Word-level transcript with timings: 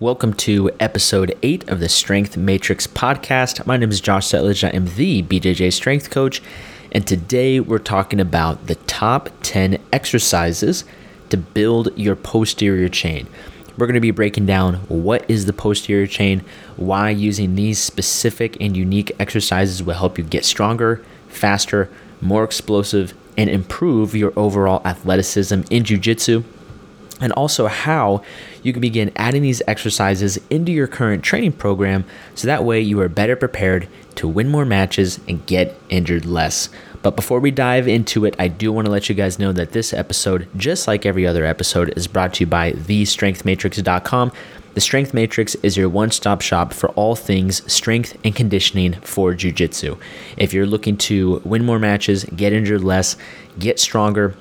Welcome 0.00 0.32
to 0.36 0.70
episode 0.80 1.36
8 1.42 1.68
of 1.68 1.78
the 1.78 1.90
Strength 1.90 2.34
Matrix 2.38 2.86
podcast. 2.86 3.66
My 3.66 3.76
name 3.76 3.90
is 3.90 4.00
Josh 4.00 4.28
Settlage. 4.28 4.66
I 4.66 4.74
am 4.74 4.86
the 4.86 5.22
BJJ 5.22 5.74
Strength 5.74 6.08
Coach, 6.08 6.40
and 6.90 7.06
today 7.06 7.60
we're 7.60 7.80
talking 7.80 8.18
about 8.18 8.66
the 8.66 8.76
top 8.76 9.28
10 9.42 9.78
exercises 9.92 10.86
to 11.28 11.36
build 11.36 11.90
your 11.98 12.16
posterior 12.16 12.88
chain. 12.88 13.26
We're 13.76 13.86
going 13.86 13.92
to 13.92 14.00
be 14.00 14.10
breaking 14.10 14.46
down 14.46 14.76
what 14.88 15.28
is 15.28 15.44
the 15.44 15.52
posterior 15.52 16.06
chain, 16.06 16.46
why 16.76 17.10
using 17.10 17.54
these 17.54 17.78
specific 17.78 18.56
and 18.58 18.74
unique 18.74 19.12
exercises 19.20 19.82
will 19.82 19.96
help 19.96 20.16
you 20.16 20.24
get 20.24 20.46
stronger, 20.46 21.04
faster, 21.28 21.90
more 22.22 22.42
explosive, 22.42 23.12
and 23.36 23.50
improve 23.50 24.14
your 24.14 24.32
overall 24.34 24.80
athleticism 24.86 25.60
in 25.68 25.84
jiu 25.84 25.98
jitsu 25.98 26.42
and 27.20 27.32
also 27.32 27.66
how 27.66 28.22
you 28.62 28.72
can 28.72 28.80
begin 28.80 29.12
adding 29.16 29.42
these 29.42 29.62
exercises 29.66 30.38
into 30.48 30.72
your 30.72 30.86
current 30.86 31.22
training 31.22 31.52
program 31.52 32.04
so 32.34 32.46
that 32.46 32.64
way 32.64 32.80
you 32.80 33.00
are 33.00 33.08
better 33.08 33.36
prepared 33.36 33.88
to 34.16 34.28
win 34.28 34.48
more 34.48 34.64
matches 34.64 35.20
and 35.28 35.46
get 35.46 35.78
injured 35.88 36.24
less. 36.24 36.68
But 37.02 37.16
before 37.16 37.40
we 37.40 37.50
dive 37.50 37.88
into 37.88 38.24
it, 38.26 38.36
I 38.38 38.48
do 38.48 38.72
want 38.72 38.86
to 38.86 38.90
let 38.90 39.08
you 39.08 39.14
guys 39.14 39.38
know 39.38 39.52
that 39.52 39.72
this 39.72 39.94
episode, 39.94 40.48
just 40.56 40.86
like 40.86 41.06
every 41.06 41.26
other 41.26 41.46
episode, 41.46 41.94
is 41.96 42.06
brought 42.06 42.34
to 42.34 42.40
you 42.40 42.46
by 42.46 42.72
thestrengthmatrix.com. 42.72 44.32
The 44.72 44.80
Strength 44.80 45.14
Matrix 45.14 45.54
is 45.56 45.76
your 45.76 45.88
one 45.88 46.10
stop 46.10 46.42
shop 46.42 46.72
for 46.72 46.90
all 46.90 47.16
things 47.16 47.70
strength 47.70 48.16
and 48.22 48.36
conditioning 48.36 48.92
for 49.00 49.34
Jiu 49.34 49.50
Jitsu. 49.50 49.96
If 50.36 50.52
you're 50.52 50.66
looking 50.66 50.96
to 50.98 51.40
win 51.44 51.64
more 51.64 51.78
matches, 51.78 52.24
get 52.24 52.52
injured 52.52 52.84
less, 52.84 53.16
get 53.58 53.80
stronger, 53.80 54.36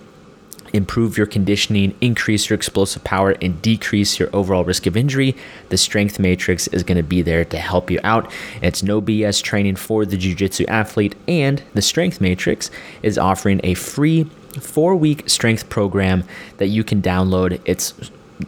improve 0.73 1.17
your 1.17 1.27
conditioning, 1.27 1.95
increase 2.01 2.49
your 2.49 2.55
explosive 2.55 3.03
power, 3.03 3.35
and 3.41 3.61
decrease 3.61 4.19
your 4.19 4.29
overall 4.33 4.63
risk 4.63 4.85
of 4.85 4.97
injury, 4.97 5.35
the 5.69 5.77
Strength 5.77 6.19
Matrix 6.19 6.67
is 6.67 6.83
going 6.83 6.97
to 6.97 7.03
be 7.03 7.21
there 7.21 7.45
to 7.45 7.57
help 7.57 7.89
you 7.89 7.99
out. 8.03 8.31
It's 8.61 8.83
no 8.83 9.01
BS 9.01 9.41
training 9.41 9.75
for 9.75 10.05
the 10.05 10.17
Jiu 10.17 10.35
Jitsu 10.35 10.65
athlete, 10.67 11.15
and 11.27 11.63
the 11.73 11.81
Strength 11.81 12.21
Matrix 12.21 12.69
is 13.03 13.17
offering 13.17 13.61
a 13.63 13.73
free 13.73 14.25
four 14.59 14.95
week 14.95 15.29
strength 15.29 15.69
program 15.69 16.23
that 16.57 16.67
you 16.67 16.83
can 16.83 17.01
download. 17.01 17.61
It's 17.65 17.93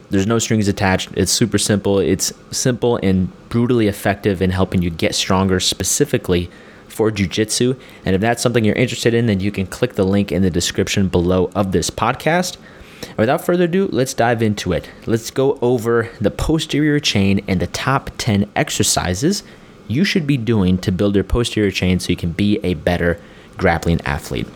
there's 0.10 0.28
no 0.28 0.40
strings 0.40 0.68
attached. 0.68 1.10
It's 1.16 1.32
super 1.32 1.58
simple. 1.58 2.00
It's 2.00 2.34
simple 2.52 2.98
and 3.04 3.30
brutally 3.50 3.88
effective 3.88 4.42
in 4.42 4.50
helping 4.52 4.82
you 4.82 4.90
get 4.90 5.16
stronger 5.16 5.60
specifically 5.60 6.50
for 6.92 7.12
jujitsu. 7.12 7.80
And 8.06 8.16
if 8.16 8.22
that's 8.22 8.44
something 8.44 8.64
you're 8.66 8.76
interested 8.76 9.14
in, 9.14 9.26
then 9.26 9.40
you 9.40 9.52
can 9.52 9.66
click 9.66 9.94
the 9.94 10.04
link 10.04 10.32
in 10.32 10.42
the 10.42 10.50
description 10.50 11.08
below 11.08 11.50
of 11.56 11.72
this 11.72 11.90
podcast. 11.90 12.58
And 13.02 13.18
without 13.18 13.44
further 13.44 13.64
ado, 13.64 13.88
let's 13.92 14.14
dive 14.14 14.42
into 14.42 14.74
it. 14.74 14.90
Let's 15.06 15.32
go 15.32 15.58
over 15.62 16.10
the 16.20 16.32
posterior 16.32 17.00
chain 17.00 17.44
and 17.48 17.60
the 17.60 17.68
top 17.68 18.12
10 18.18 18.50
exercises 18.56 19.44
you 19.88 20.06
should 20.06 20.26
be 20.26 20.38
doing 20.38 20.78
to 20.80 20.92
build 20.92 21.16
your 21.16 21.24
posterior 21.24 21.72
chain 21.72 22.00
so 22.00 22.10
you 22.10 22.16
can 22.16 22.32
be 22.32 22.60
a 22.64 22.76
better 22.76 23.20
grappling 23.58 24.00
athlete. 24.06 24.48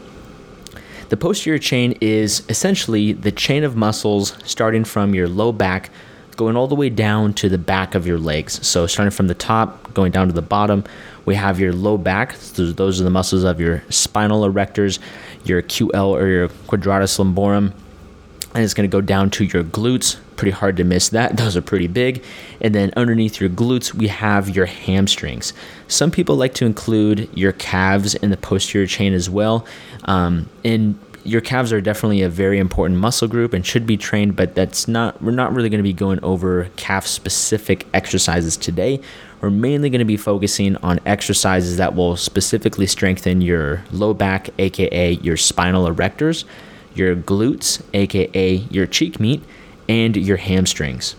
The 1.10 1.18
posterior 1.18 1.60
chain 1.60 1.98
is 2.02 2.44
essentially 2.50 3.14
the 3.14 3.32
chain 3.32 3.64
of 3.64 3.76
muscles 3.76 4.36
starting 4.46 4.84
from 4.86 5.14
your 5.14 5.28
low 5.28 5.52
back 5.52 5.92
going 6.36 6.56
all 6.56 6.68
the 6.68 6.76
way 6.76 6.90
down 6.90 7.34
to 7.34 7.50
the 7.50 7.58
back 7.58 7.96
of 7.96 8.06
your 8.06 8.18
legs. 8.18 8.66
So 8.66 8.88
starting 8.88 9.12
from 9.12 9.28
the 9.28 9.36
top, 9.36 9.94
going 9.94 10.12
down 10.12 10.28
to 10.28 10.34
the 10.34 10.42
bottom, 10.42 10.84
we 11.26 11.36
have 11.36 11.60
your 11.60 11.74
low 11.74 11.98
back. 11.98 12.38
those 12.38 13.02
are 13.02 13.04
the 13.04 13.10
muscles 13.10 13.44
of 13.44 13.60
your 13.60 13.84
spinal 13.90 14.50
erectors, 14.50 15.00
your 15.44 15.62
QL 15.62 16.10
or 16.10 16.28
your 16.28 16.48
quadratus 16.68 17.18
lumborum. 17.18 17.74
And 18.54 18.64
it's 18.64 18.74
going 18.74 18.90
to 18.90 18.92
go 18.92 19.02
down 19.02 19.32
to 19.32 19.44
your 19.44 19.64
glutes. 19.66 20.18
Pretty 20.38 20.52
hard 20.52 20.78
to 20.78 20.86
miss 20.86 21.10
that. 21.10 21.36
Those 21.38 21.58
are 21.58 21.62
pretty 21.62 21.88
big. 21.88 22.24
And 22.62 22.74
then 22.74 22.94
underneath 22.96 23.42
your 23.42 23.50
glutes, 23.50 23.94
we 23.94 24.08
have 24.08 24.48
your 24.56 24.66
hamstrings. 24.66 25.52
Some 25.90 26.10
people 26.10 26.38
like 26.38 26.54
to 26.56 26.66
include 26.66 27.28
your 27.34 27.52
calves 27.52 28.16
in 28.16 28.30
the 28.30 28.38
posterior 28.38 28.88
chain 28.88 29.14
as 29.14 29.30
well. 29.30 29.66
Um, 30.06 30.50
and 30.64 30.98
your 31.26 31.42
calves 31.42 31.74
are 31.74 31.82
definitely 31.82 32.22
a 32.22 32.30
very 32.30 32.60
important 32.60 33.00
muscle 33.00 33.28
group 33.28 33.52
and 33.52 33.66
should 33.66 33.86
be 33.86 33.98
trained, 33.98 34.36
but 34.36 34.56
that's 34.56 34.88
not, 34.88 35.22
we're 35.22 35.32
not 35.32 35.54
really 35.54 35.70
going 35.70 35.80
to 35.80 35.84
be 35.84 35.92
going 35.92 36.24
over 36.24 36.70
calf 36.78 37.06
specific 37.06 37.86
exercises 37.94 38.56
today. 38.56 39.02
We're 39.46 39.52
mainly 39.52 39.92
going 39.92 40.00
to 40.00 40.06
be 40.06 40.18
focusing 40.18 40.76
on 40.78 41.00
exercises 41.06 41.78
that 41.78 41.94
will 41.94 42.18
specifically 42.18 42.88
strengthen 42.88 43.42
your 43.42 43.84
low 43.92 44.12
back, 44.12 44.50
aka 44.58 45.12
your 45.12 45.38
spinal 45.38 45.86
erectors, 45.86 46.46
your 46.96 47.16
glutes, 47.16 47.80
aka 47.94 48.56
your 48.56 48.88
cheek 48.88 49.20
meat, 49.20 49.44
and 49.88 50.18
your 50.18 50.38
hamstrings. 50.38 51.16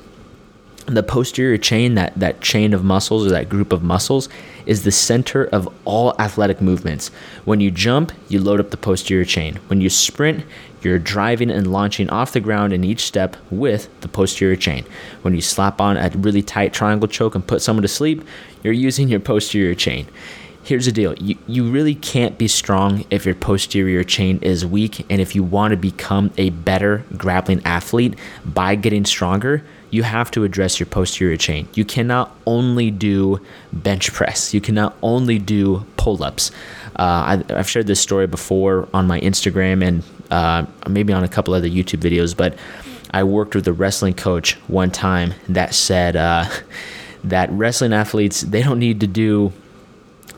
The 0.86 1.04
posterior 1.04 1.56
chain, 1.56 1.94
that, 1.94 2.18
that 2.18 2.40
chain 2.40 2.74
of 2.74 2.82
muscles 2.82 3.24
or 3.24 3.30
that 3.30 3.48
group 3.48 3.72
of 3.72 3.84
muscles, 3.84 4.28
is 4.66 4.82
the 4.82 4.92
center 4.92 5.44
of 5.44 5.72
all 5.84 6.14
athletic 6.18 6.60
movements. 6.60 7.08
When 7.44 7.60
you 7.60 7.70
jump, 7.70 8.12
you 8.28 8.40
load 8.40 8.60
up 8.60 8.70
the 8.70 8.76
posterior 8.76 9.24
chain. 9.24 9.56
When 9.68 9.80
you 9.80 9.88
sprint, 9.88 10.44
you're 10.82 10.98
driving 10.98 11.50
and 11.50 11.72
launching 11.72 12.10
off 12.10 12.32
the 12.32 12.40
ground 12.40 12.72
in 12.72 12.84
each 12.84 13.00
step 13.00 13.36
with 13.50 13.88
the 14.02 14.08
posterior 14.08 14.56
chain. 14.56 14.84
When 15.22 15.34
you 15.34 15.40
slap 15.40 15.80
on 15.80 15.96
a 15.96 16.10
really 16.16 16.42
tight 16.42 16.72
triangle 16.72 17.08
choke 17.08 17.34
and 17.34 17.46
put 17.46 17.62
someone 17.62 17.82
to 17.82 17.88
sleep, 17.88 18.26
you're 18.62 18.72
using 18.72 19.08
your 19.08 19.20
posterior 19.20 19.74
chain. 19.74 20.06
Here's 20.62 20.86
the 20.86 20.92
deal 20.92 21.14
you, 21.14 21.38
you 21.46 21.70
really 21.70 21.94
can't 21.94 22.36
be 22.36 22.48
strong 22.48 23.04
if 23.08 23.24
your 23.24 23.36
posterior 23.36 24.02
chain 24.02 24.40
is 24.42 24.66
weak. 24.66 25.06
And 25.08 25.20
if 25.20 25.34
you 25.34 25.44
want 25.44 25.70
to 25.70 25.76
become 25.76 26.32
a 26.36 26.50
better 26.50 27.04
grappling 27.16 27.62
athlete 27.64 28.18
by 28.44 28.74
getting 28.74 29.04
stronger, 29.04 29.64
you 29.96 30.02
have 30.02 30.30
to 30.32 30.44
address 30.44 30.78
your 30.78 30.86
posterior 30.86 31.38
chain. 31.38 31.66
You 31.72 31.86
cannot 31.86 32.36
only 32.46 32.90
do 32.90 33.40
bench 33.72 34.12
press, 34.12 34.52
you 34.52 34.60
cannot 34.60 34.94
only 35.02 35.38
do 35.38 35.86
pull 35.96 36.22
ups. 36.22 36.50
Uh, 36.98 37.40
I, 37.48 37.52
have 37.52 37.68
shared 37.68 37.86
this 37.86 38.00
story 38.00 38.26
before 38.26 38.88
on 38.92 39.06
my 39.06 39.18
Instagram 39.20 39.82
and 39.82 40.02
uh, 40.30 40.66
maybe 40.88 41.14
on 41.14 41.24
a 41.24 41.28
couple 41.28 41.54
other 41.54 41.68
YouTube 41.68 42.00
videos, 42.00 42.36
but 42.36 42.58
I 43.10 43.24
worked 43.24 43.54
with 43.54 43.66
a 43.68 43.72
wrestling 43.72 44.12
coach 44.14 44.54
one 44.68 44.90
time 44.90 45.32
that 45.48 45.74
said 45.74 46.14
uh, 46.14 46.44
that 47.24 47.50
wrestling 47.50 47.94
athletes 47.94 48.42
they 48.42 48.62
don't 48.62 48.78
need 48.78 49.00
to 49.00 49.06
do 49.06 49.52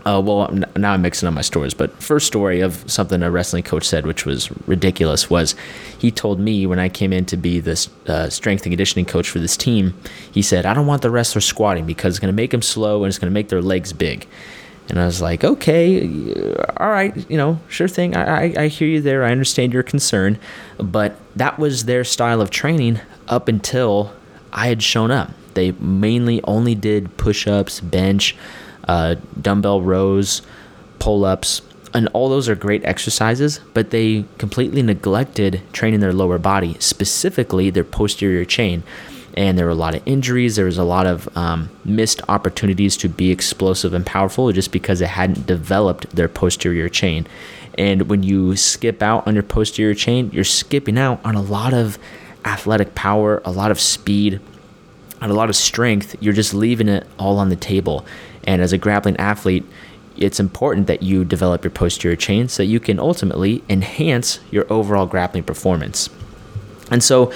uh, 0.05 0.21
well, 0.25 0.51
now 0.77 0.93
I'm 0.93 1.03
mixing 1.03 1.27
up 1.27 1.35
my 1.35 1.43
stories, 1.43 1.75
but 1.75 1.93
first 2.03 2.27
story 2.27 2.61
of 2.61 2.91
something 2.91 3.23
a 3.23 3.31
wrestling 3.31 3.63
coach 3.63 3.85
said, 3.85 4.07
which 4.07 4.25
was 4.25 4.51
ridiculous, 4.67 5.29
was 5.29 5.55
he 5.99 6.11
told 6.11 6.41
me 6.41 6.67
when 6.67 6.79
I 6.79 6.89
came 6.89 7.13
in 7.13 7.25
to 7.27 7.37
be 7.37 7.61
the 7.61 7.89
uh, 8.07 8.29
strength 8.31 8.65
and 8.65 8.73
conditioning 8.73 9.05
coach 9.05 9.29
for 9.29 9.39
this 9.39 9.57
team, 9.57 9.95
he 10.33 10.43
said, 10.43 10.67
I 10.67 10.75
don't 10.75 10.87
want 10.87 11.03
the 11.03 11.11
wrestlers 11.11 11.45
squatting 11.45 11.87
because 11.87 12.15
it's 12.15 12.21
going 12.21 12.33
to 12.33 12.37
make 12.37 12.51
them 12.51 12.63
slow 12.63 13.05
and 13.05 13.11
it's 13.11 13.19
going 13.19 13.31
to 13.31 13.35
make 13.35 13.49
their 13.49 13.63
legs 13.63 13.93
big. 13.93 14.27
And 14.89 14.99
I 14.99 15.05
was 15.05 15.21
like, 15.21 15.45
okay, 15.45 16.09
all 16.79 16.89
right, 16.89 17.15
you 17.31 17.37
know, 17.37 17.61
sure 17.69 17.89
thing. 17.89 18.17
I, 18.17 18.45
I, 18.45 18.55
I 18.57 18.69
hear 18.69 18.89
you 18.89 19.03
there. 19.03 19.25
I 19.25 19.31
understand 19.31 19.73
your 19.73 19.83
concern. 19.83 20.39
But 20.79 21.17
that 21.37 21.59
was 21.59 21.85
their 21.85 22.05
style 22.05 22.41
of 22.41 22.49
training 22.51 23.01
up 23.29 23.49
until 23.49 24.15
I 24.53 24.69
had 24.69 24.83
shown 24.83 25.11
up. 25.11 25.31
They 25.55 25.73
mainly 25.73 26.43
only 26.45 26.75
did 26.75 27.17
push 27.19 27.47
ups, 27.47 27.81
bench, 27.81 28.35
uh, 28.89 29.17
dumbbell 29.41 29.83
rows, 29.83 30.43
pull 30.99 31.25
ups, 31.25 31.63
and 31.95 32.09
all 32.13 32.29
those 32.29 32.49
are 32.49 32.55
great 32.55 32.85
exercises, 32.85 33.61
but 33.75 33.91
they 33.91 34.25
completely 34.37 34.83
neglected 34.83 35.63
training 35.73 36.01
their 36.01 36.13
lower 36.13 36.39
body, 36.39 36.77
specifically 36.81 37.71
their 37.71 37.85
posterior 37.85 38.45
chain. 38.45 38.83
And 39.37 39.57
there 39.57 39.67
were 39.67 39.73
a 39.73 39.77
lot 39.77 39.95
of 39.95 40.03
injuries. 40.05 40.57
There 40.57 40.65
was 40.65 40.79
a 40.79 40.85
lot 40.85 41.07
of 41.07 41.35
um, 41.37 41.71
missed 41.85 42.21
opportunities 42.29 42.97
to 42.99 43.09
be 43.09 43.31
explosive 43.31 43.95
and 43.95 44.05
powerful 44.05 44.51
just 44.53 44.73
because 44.73 44.99
they 44.99 45.07
hadn't 45.07 45.47
developed 45.47 46.11
their 46.15 46.29
posterior 46.29 46.89
chain. 46.89 47.27
And 47.79 48.09
when 48.11 48.25
you 48.25 48.57
skip 48.57 49.03
out 49.03 49.27
on 49.27 49.35
your 49.35 49.45
posterior 49.45 49.95
chain, 49.95 50.31
you're 50.33 50.43
skipping 50.43 50.99
out 50.99 51.21
on 51.25 51.37
a 51.37 51.43
lot 51.43 51.73
of 51.73 51.99
athletic 52.45 52.95
power, 52.97 53.41
a 53.45 53.53
lot 53.53 53.71
of 53.71 53.81
speed, 53.81 54.41
and 55.21 55.31
a 55.31 55.35
lot 55.35 55.49
of 55.49 55.57
strength. 55.57 56.17
You're 56.21 56.35
just 56.35 56.55
leaving 56.55 56.89
it 56.89 57.07
all 57.19 57.39
on 57.39 57.49
the 57.49 57.57
table. 57.57 58.05
And 58.49 58.63
as 58.63 58.73
a 58.73 58.79
grappling 58.79 59.19
athlete, 59.19 59.67
it's 60.17 60.41
important 60.41 60.87
that 60.87 61.03
you 61.03 61.23
develop 61.23 61.63
your 61.63 61.71
posterior 61.71 62.17
chain 62.17 62.49
so 62.49 62.63
that 62.63 62.67
you 62.67 62.81
can 62.81 62.99
ultimately 62.99 63.63
enhance 63.69 64.41
your 64.51 64.67
overall 64.73 65.05
grappling 65.05 65.45
performance. 65.45 66.09
And 66.91 67.05
so 67.05 67.31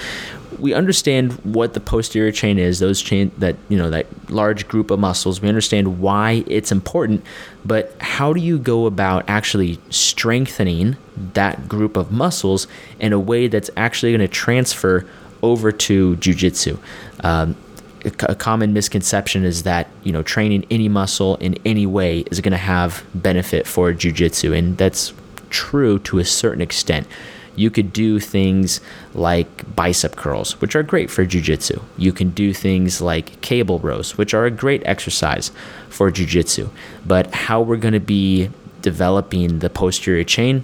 we 0.57 0.73
understand 0.73 1.33
what 1.43 1.75
the 1.75 1.79
posterior 1.79 2.31
chain 2.31 2.57
is, 2.57 2.79
those 2.79 2.99
chain 2.99 3.31
that, 3.37 3.57
you 3.69 3.77
know, 3.77 3.91
that 3.91 4.07
large 4.31 4.67
group 4.67 4.89
of 4.89 4.99
muscles. 4.99 5.39
We 5.39 5.47
understand 5.49 5.99
why 5.99 6.43
it's 6.47 6.71
important, 6.71 7.23
but 7.63 7.95
how 8.01 8.33
do 8.33 8.41
you 8.41 8.57
go 8.57 8.87
about 8.87 9.23
actually 9.27 9.79
strengthening 9.91 10.97
that 11.33 11.69
group 11.69 11.95
of 11.95 12.11
muscles 12.11 12.65
in 12.99 13.13
a 13.13 13.19
way 13.19 13.47
that's 13.47 13.69
actually 13.77 14.13
going 14.13 14.21
to 14.21 14.27
transfer 14.27 15.05
over 15.43 15.71
to 15.71 16.15
jujitsu? 16.17 16.79
Um, 17.23 17.55
a 18.05 18.35
common 18.35 18.73
misconception 18.73 19.43
is 19.43 19.63
that 19.63 19.87
you 20.03 20.11
know 20.11 20.23
training 20.23 20.65
any 20.69 20.89
muscle 20.89 21.37
in 21.37 21.55
any 21.65 21.85
way 21.85 22.19
is 22.31 22.41
going 22.41 22.51
to 22.51 22.57
have 22.57 23.03
benefit 23.15 23.67
for 23.67 23.91
jujitsu, 23.93 24.57
and 24.57 24.77
that's 24.77 25.13
true 25.49 25.99
to 25.99 26.19
a 26.19 26.25
certain 26.25 26.61
extent. 26.61 27.07
You 27.55 27.69
could 27.69 27.93
do 27.93 28.19
things 28.19 28.81
like 29.13 29.75
bicep 29.75 30.15
curls, 30.15 30.59
which 30.59 30.75
are 30.75 30.81
great 30.81 31.11
for 31.11 31.23
jujitsu. 31.23 31.83
You 31.97 32.11
can 32.11 32.31
do 32.31 32.51
things 32.51 32.99
like 32.99 33.39
cable 33.41 33.77
rows, 33.79 34.17
which 34.17 34.33
are 34.33 34.45
a 34.45 34.51
great 34.51 34.81
exercise 34.85 35.51
for 35.87 36.11
jujitsu. 36.11 36.71
But 37.05 37.33
how 37.33 37.61
we're 37.61 37.77
going 37.77 37.93
to 37.93 37.99
be 37.99 38.49
developing 38.81 39.59
the 39.59 39.69
posterior 39.69 40.23
chain, 40.23 40.63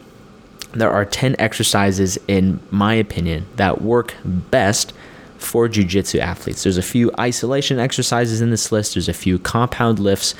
there 0.74 0.92
are 0.92 1.06
10 1.06 1.36
exercises, 1.38 2.18
in 2.28 2.60
my 2.72 2.96
opinion, 2.96 3.46
that 3.56 3.82
work 3.82 4.16
best 4.26 4.92
for 5.40 5.68
jiu-jitsu 5.68 6.20
athletes. 6.20 6.64
There's 6.64 6.78
a 6.78 6.84
few 6.84 7.12
isolation 7.20 7.80
exercises 7.80 8.42
in 8.42 8.52
this 8.52 8.72
list, 8.72 8.94
there's 8.94 9.10
a 9.10 9.14
few 9.14 9.40
compound 9.40 10.00
lifts 10.00 10.36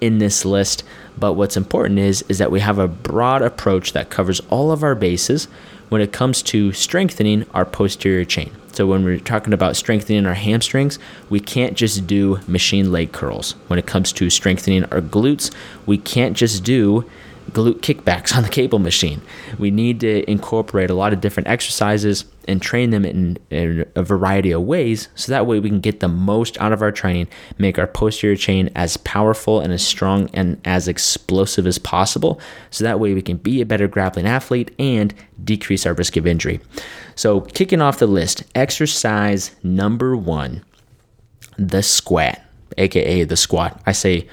in 0.00 0.18
this 0.18 0.44
list, 0.44 0.84
but 1.18 1.34
what's 1.34 1.56
important 1.56 1.98
is 1.98 2.22
is 2.28 2.38
that 2.38 2.50
we 2.50 2.60
have 2.60 2.78
a 2.78 2.88
broad 2.88 3.42
approach 3.42 3.92
that 3.92 4.10
covers 4.10 4.40
all 4.50 4.72
of 4.72 4.82
our 4.82 4.94
bases 4.94 5.46
when 5.88 6.00
it 6.00 6.12
comes 6.12 6.42
to 6.42 6.72
strengthening 6.72 7.46
our 7.54 7.64
posterior 7.64 8.24
chain. 8.24 8.50
So 8.72 8.86
when 8.86 9.04
we're 9.04 9.20
talking 9.20 9.52
about 9.52 9.76
strengthening 9.76 10.24
our 10.26 10.34
hamstrings, 10.34 10.98
we 11.28 11.38
can't 11.38 11.76
just 11.76 12.06
do 12.06 12.40
machine 12.46 12.90
leg 12.90 13.12
curls. 13.12 13.54
When 13.66 13.78
it 13.78 13.86
comes 13.86 14.12
to 14.14 14.30
strengthening 14.30 14.84
our 14.84 15.02
glutes, 15.02 15.54
we 15.84 15.98
can't 15.98 16.36
just 16.36 16.64
do 16.64 17.04
glute 17.50 17.80
kickbacks 17.80 18.34
on 18.36 18.42
the 18.42 18.48
cable 18.48 18.78
machine. 18.78 19.20
We 19.58 19.70
need 19.70 20.00
to 20.00 20.28
incorporate 20.30 20.90
a 20.90 20.94
lot 20.94 21.12
of 21.12 21.20
different 21.20 21.48
exercises 21.48 22.24
and 22.48 22.60
train 22.60 22.90
them 22.90 23.04
in, 23.04 23.38
in, 23.50 23.86
a 23.94 24.02
variety 24.02 24.50
of 24.50 24.62
ways 24.62 25.08
so 25.14 25.30
that 25.30 25.46
way 25.46 25.60
we 25.60 25.68
can 25.68 25.80
get 25.80 26.00
the 26.00 26.08
most 26.08 26.60
out 26.60 26.72
of 26.72 26.82
our 26.82 26.90
training, 26.90 27.28
make 27.58 27.78
our 27.78 27.86
posterior 27.86 28.36
chain 28.36 28.70
as 28.74 28.96
powerful 28.98 29.60
and 29.60 29.72
as 29.72 29.86
strong 29.86 30.28
and 30.32 30.60
as 30.64 30.88
explosive 30.88 31.66
as 31.66 31.78
possible. 31.78 32.40
So 32.70 32.84
that 32.84 32.98
way 32.98 33.14
we 33.14 33.22
can 33.22 33.36
be 33.36 33.60
a 33.60 33.66
better 33.66 33.86
grappling 33.86 34.26
athlete 34.26 34.74
and 34.78 35.14
decrease 35.44 35.86
our 35.86 35.94
risk 35.94 36.16
of 36.16 36.26
injury. 36.26 36.60
So, 37.14 37.42
kicking 37.42 37.82
off 37.82 37.98
the 37.98 38.06
list, 38.06 38.42
exercise 38.54 39.54
number 39.62 40.16
one 40.16 40.64
the 41.58 41.82
squat, 41.82 42.40
aka 42.78 43.24
the 43.24 43.36
squat. 43.36 43.80
I 43.86 43.92
say 43.92 44.26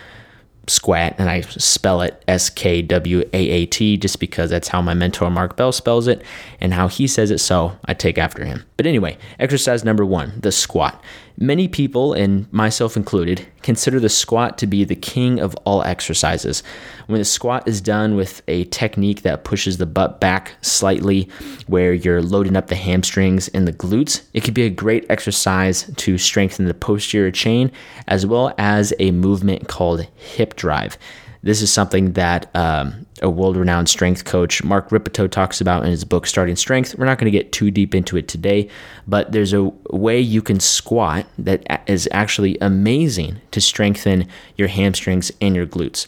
squat 0.67 1.15
and 1.17 1.29
I 1.29 1.41
spell 1.41 2.01
it 2.01 2.23
S 2.27 2.49
K 2.49 2.81
W 2.81 3.21
A 3.33 3.37
A 3.37 3.65
T 3.65 3.97
just 3.97 4.19
because 4.19 4.49
that's 4.49 4.67
how 4.67 4.81
my 4.81 4.93
mentor 4.93 5.29
Mark 5.29 5.55
Bell 5.55 5.71
spells 5.71 6.07
it 6.07 6.23
and 6.59 6.73
how 6.73 6.87
he 6.87 7.07
says 7.07 7.31
it, 7.31 7.39
so 7.39 7.77
I 7.85 7.93
take 7.93 8.17
after 8.17 8.45
him. 8.45 8.65
But 8.77 8.85
anyway, 8.85 9.17
exercise 9.39 9.83
number 9.83 10.05
one 10.05 10.39
the 10.39 10.51
squat. 10.51 11.03
Many 11.41 11.69
people, 11.69 12.11
and 12.11 12.51
myself 12.51 12.97
included, 12.97 13.47
consider 13.61 13.97
the 13.97 14.09
squat 14.09 14.57
to 14.57 14.67
be 14.67 14.83
the 14.83 14.93
king 14.93 15.39
of 15.39 15.55
all 15.63 15.81
exercises. 15.83 16.63
When 17.07 17.19
the 17.19 17.23
squat 17.23 17.65
is 17.65 17.79
done 17.79 18.17
with 18.17 18.41
a 18.49 18.65
technique 18.65 19.21
that 19.21 19.45
pushes 19.45 19.77
the 19.77 19.85
butt 19.85 20.19
back 20.19 20.55
slightly, 20.59 21.29
where 21.67 21.93
you're 21.93 22.21
loading 22.21 22.57
up 22.57 22.67
the 22.67 22.75
hamstrings 22.75 23.47
and 23.47 23.65
the 23.65 23.71
glutes, 23.71 24.23
it 24.33 24.43
could 24.43 24.53
be 24.53 24.63
a 24.63 24.69
great 24.69 25.05
exercise 25.09 25.89
to 25.95 26.17
strengthen 26.17 26.65
the 26.65 26.73
posterior 26.73 27.31
chain 27.31 27.71
as 28.05 28.25
well 28.25 28.53
as 28.57 28.93
a 28.99 29.11
movement 29.11 29.69
called 29.69 30.01
hip 30.15 30.57
drive. 30.57 30.97
This 31.41 31.61
is 31.61 31.71
something 31.71 32.13
that 32.13 32.53
um, 32.53 33.05
a 33.21 33.29
world 33.29 33.55
renowned 33.55 33.87
strength 33.87 34.25
coach, 34.25 34.61
Mark 34.63 34.91
Rippetoe, 34.91 35.27
talks 35.27 35.61
about 35.61 35.85
in 35.85 35.91
his 35.91 36.03
book, 36.03 36.27
Starting 36.27 36.57
Strength. 36.57 36.95
We're 36.97 37.05
not 37.05 37.17
going 37.17 37.31
to 37.31 37.37
get 37.37 37.53
too 37.53 37.71
deep 37.71 37.95
into 37.95 38.17
it 38.17 38.27
today, 38.27 38.69
but 39.07 39.31
there's 39.31 39.53
a 39.53 39.63
way 39.91 40.19
you 40.19 40.41
can 40.41 40.59
squat 40.59 41.25
that 41.37 41.81
is 41.87 42.09
actually 42.11 42.57
amazing 42.59 43.39
to 43.51 43.61
strengthen 43.61 44.27
your 44.57 44.67
hamstrings 44.67 45.31
and 45.39 45.55
your 45.55 45.65
glutes. 45.65 46.07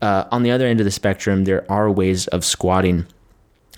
Uh, 0.00 0.24
on 0.32 0.42
the 0.42 0.50
other 0.50 0.66
end 0.66 0.80
of 0.80 0.84
the 0.84 0.90
spectrum, 0.90 1.44
there 1.44 1.64
are 1.70 1.88
ways 1.88 2.26
of 2.28 2.44
squatting 2.44 3.06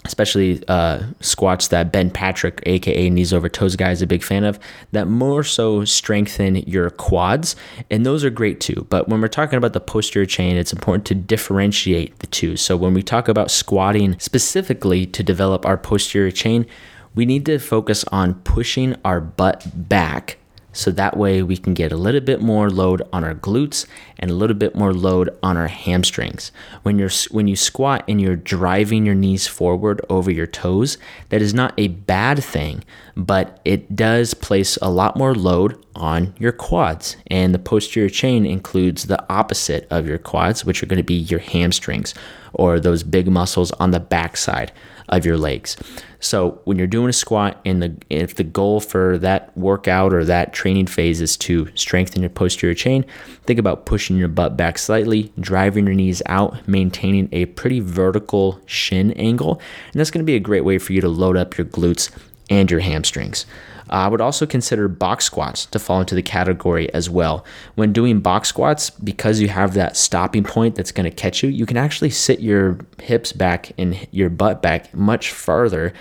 especially 0.05 0.63
uh, 0.69 1.03
squats 1.21 1.69
that 1.69 1.93
Ben 1.93 2.11
Patrick, 2.11 2.63
aka 2.67 3.09
knees 3.11 3.33
over 3.33 3.49
toes 3.49 3.77
guy, 3.77 3.91
is 3.91 4.03
a 4.03 4.07
big 4.07 4.23
fan 4.23 4.45
of, 4.45 4.59
that 4.93 5.09
more 5.09 5.43
so 5.43 5.85
strengthen 5.85 6.57
your 6.57 6.91
quads. 6.91 7.57
And 7.91 8.05
those 8.05 8.25
are 8.25 8.31
great 8.31 8.61
too. 8.61 8.87
But 8.91 9.09
when 9.09 9.21
we're 9.21 9.29
talking 9.29 9.57
about 9.57 9.73
the 9.73 9.81
posterior 9.81 10.27
chain, 10.27 10.57
it's 10.57 10.73
important 10.73 11.07
to 11.07 11.15
differentiate 11.15 12.19
the 12.19 12.27
two. 12.27 12.57
So 12.57 12.77
when 12.77 12.95
we 12.95 13.03
talk 13.03 13.29
about 13.29 13.51
squatting 13.51 14.19
specifically 14.19 15.07
to 15.07 15.23
develop 15.23 15.65
our 15.65 15.77
posterior 15.77 16.31
chain, 16.31 16.67
we 17.15 17.25
need 17.25 17.47
to 17.47 17.59
focus 17.59 18.05
on 18.13 18.35
pushing 18.43 18.97
our 19.05 19.21
butt 19.21 19.89
back 19.89 20.39
so 20.75 20.91
that 20.91 21.17
way 21.17 21.43
we 21.43 21.57
can 21.57 21.73
get 21.73 21.93
a 21.93 21.97
little 21.97 22.21
bit 22.21 22.43
more 22.43 22.69
load 22.69 23.01
on 23.13 23.25
our 23.25 23.35
glutes 23.35 23.87
and 24.19 24.31
a 24.31 24.35
little 24.35 24.57
bit 24.57 24.75
more 24.75 24.93
load 24.93 25.31
on 25.43 25.57
our 25.57 25.69
hamstrings. 25.69 26.53
When 26.83 26.99
you're 26.99 27.11
when 27.31 27.49
you 27.49 27.57
squat 27.57 28.05
and 28.09 28.21
you're 28.21 28.37
driving 28.37 29.07
your 29.07 29.15
knees 29.15 29.47
forward 29.47 30.01
over 30.11 30.31
your 30.31 30.47
toes, 30.47 30.99
that 31.31 31.41
is 31.41 31.55
not 31.55 31.73
a 31.79 31.89
bad 31.89 32.43
thing, 32.43 32.85
but 33.17 33.61
it 33.65 33.97
does 33.97 34.35
place 34.35 34.77
a 34.83 34.91
lot 34.91 35.17
more 35.17 35.35
load 35.35 35.83
on 35.95 36.35
your 36.39 36.53
quads. 36.53 37.17
And 37.29 37.55
the 37.55 37.59
posterior 37.59 38.11
chain 38.11 38.45
includes 38.45 39.05
the 39.05 39.25
opposite 39.33 39.87
of 39.91 40.07
your 40.07 40.19
quads, 40.19 40.65
which 40.65 40.83
are 40.83 40.87
going 40.87 40.99
to 40.99 41.03
be 41.05 41.15
your 41.15 41.41
hamstrings 41.41 42.15
or 42.53 42.81
those 42.81 43.03
big 43.03 43.29
muscles 43.29 43.73
on 43.73 43.91
the 43.91 44.01
backside 44.01 44.73
of 45.09 45.25
your 45.25 45.37
legs. 45.37 45.77
So 46.21 46.61
when 46.65 46.79
you're 46.79 46.87
doing 46.87 47.09
a 47.09 47.13
squat 47.13 47.61
and 47.65 47.83
the 47.83 47.97
if 48.09 48.35
the 48.35 48.45
goal 48.45 48.81
for 48.81 49.19
that 49.19 49.57
workout 49.57 50.15
or 50.15 50.25
that 50.25 50.53
training 50.53 50.87
phase 50.87 51.21
is 51.21 51.37
to 51.39 51.69
strengthen 51.75 52.23
your 52.23 52.31
posterior 52.31 52.75
chain, 52.75 53.05
think 53.43 53.59
about 53.59 53.87
pushing 53.87 54.17
your 54.17 54.29
butt 54.29 54.57
back 54.57 54.79
slightly, 54.79 55.33
driving 55.39 55.87
your 55.87 55.95
knees 55.95 56.23
out, 56.27 56.67
maintaining 56.67 57.29
a 57.33 57.47
pretty 57.47 57.81
vertical 57.81 58.61
shin 58.67 59.13
angle, 59.13 59.61
and 59.93 60.01
that's 60.01 60.11
going 60.11 60.25
to 60.25 60.27
be 60.27 60.37
a 60.37 60.41
great 60.41 60.65
way 60.65 60.79
for 60.79 60.93
you 60.93 61.01
to 61.01 61.09
load 61.09 61.37
up 61.37 61.59
your 61.59 61.67
glutes 61.67 62.11
and 62.51 62.71
your 62.71 62.81
hamstrings. 62.81 63.47
I 63.91 64.09
would 64.09 64.21
also 64.21 64.47
consider 64.47 64.89
box 64.89 65.27
squats 65.27 65.67
to 65.67 65.79
fall 65.79 66.01
into 66.01 66.15
the 66.15 66.23
category 66.23 66.93
as 66.95 67.11
well. 67.11 67.45
When 67.75 67.93
doing 67.93 68.21
box 68.21 68.49
squats, 68.49 68.91
because 68.91 69.41
you 69.41 69.49
have 69.49 69.75
that 69.75 69.97
stopping 69.97 70.43
point 70.43 70.75
that's 70.75 70.93
going 70.93 71.09
to 71.09 71.15
catch 71.15 71.43
you, 71.43 71.51
you 71.51 71.67
can 71.67 71.77
actually 71.77 72.11
sit 72.11 72.41
your 72.41 72.79
hips 73.01 73.33
back 73.33 73.73
and 73.79 74.07
your 74.11 74.31
butt 74.31 74.63
back 74.63 74.95
much 74.95 75.33
farther 75.33 75.93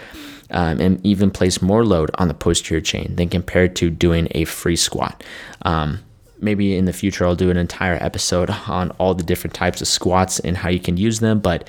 um, 0.52 0.80
and 0.80 1.06
even 1.06 1.30
place 1.30 1.62
more 1.62 1.86
load 1.86 2.10
on 2.16 2.28
the 2.28 2.34
posterior 2.34 2.82
chain 2.82 3.16
than 3.16 3.28
compared 3.28 3.76
to 3.78 3.90
doing 3.90 4.28
a 4.32 4.46
free 4.46 4.76
squat. 4.76 5.24
Um, 5.64 6.00
maybe 6.40 6.78
in 6.78 6.86
the 6.86 6.94
future, 6.94 7.26
I'll 7.26 7.36
do 7.36 7.50
an 7.50 7.58
entire 7.58 7.98
episode 8.02 8.50
on 8.68 8.92
all 8.92 9.14
the 9.14 9.24
different 9.24 9.54
types 9.54 9.82
of 9.82 9.88
squats 9.88 10.40
and 10.40 10.58
how 10.58 10.70
you 10.70 10.80
can 10.80 10.96
use 10.98 11.20
them, 11.20 11.40
but 11.40 11.68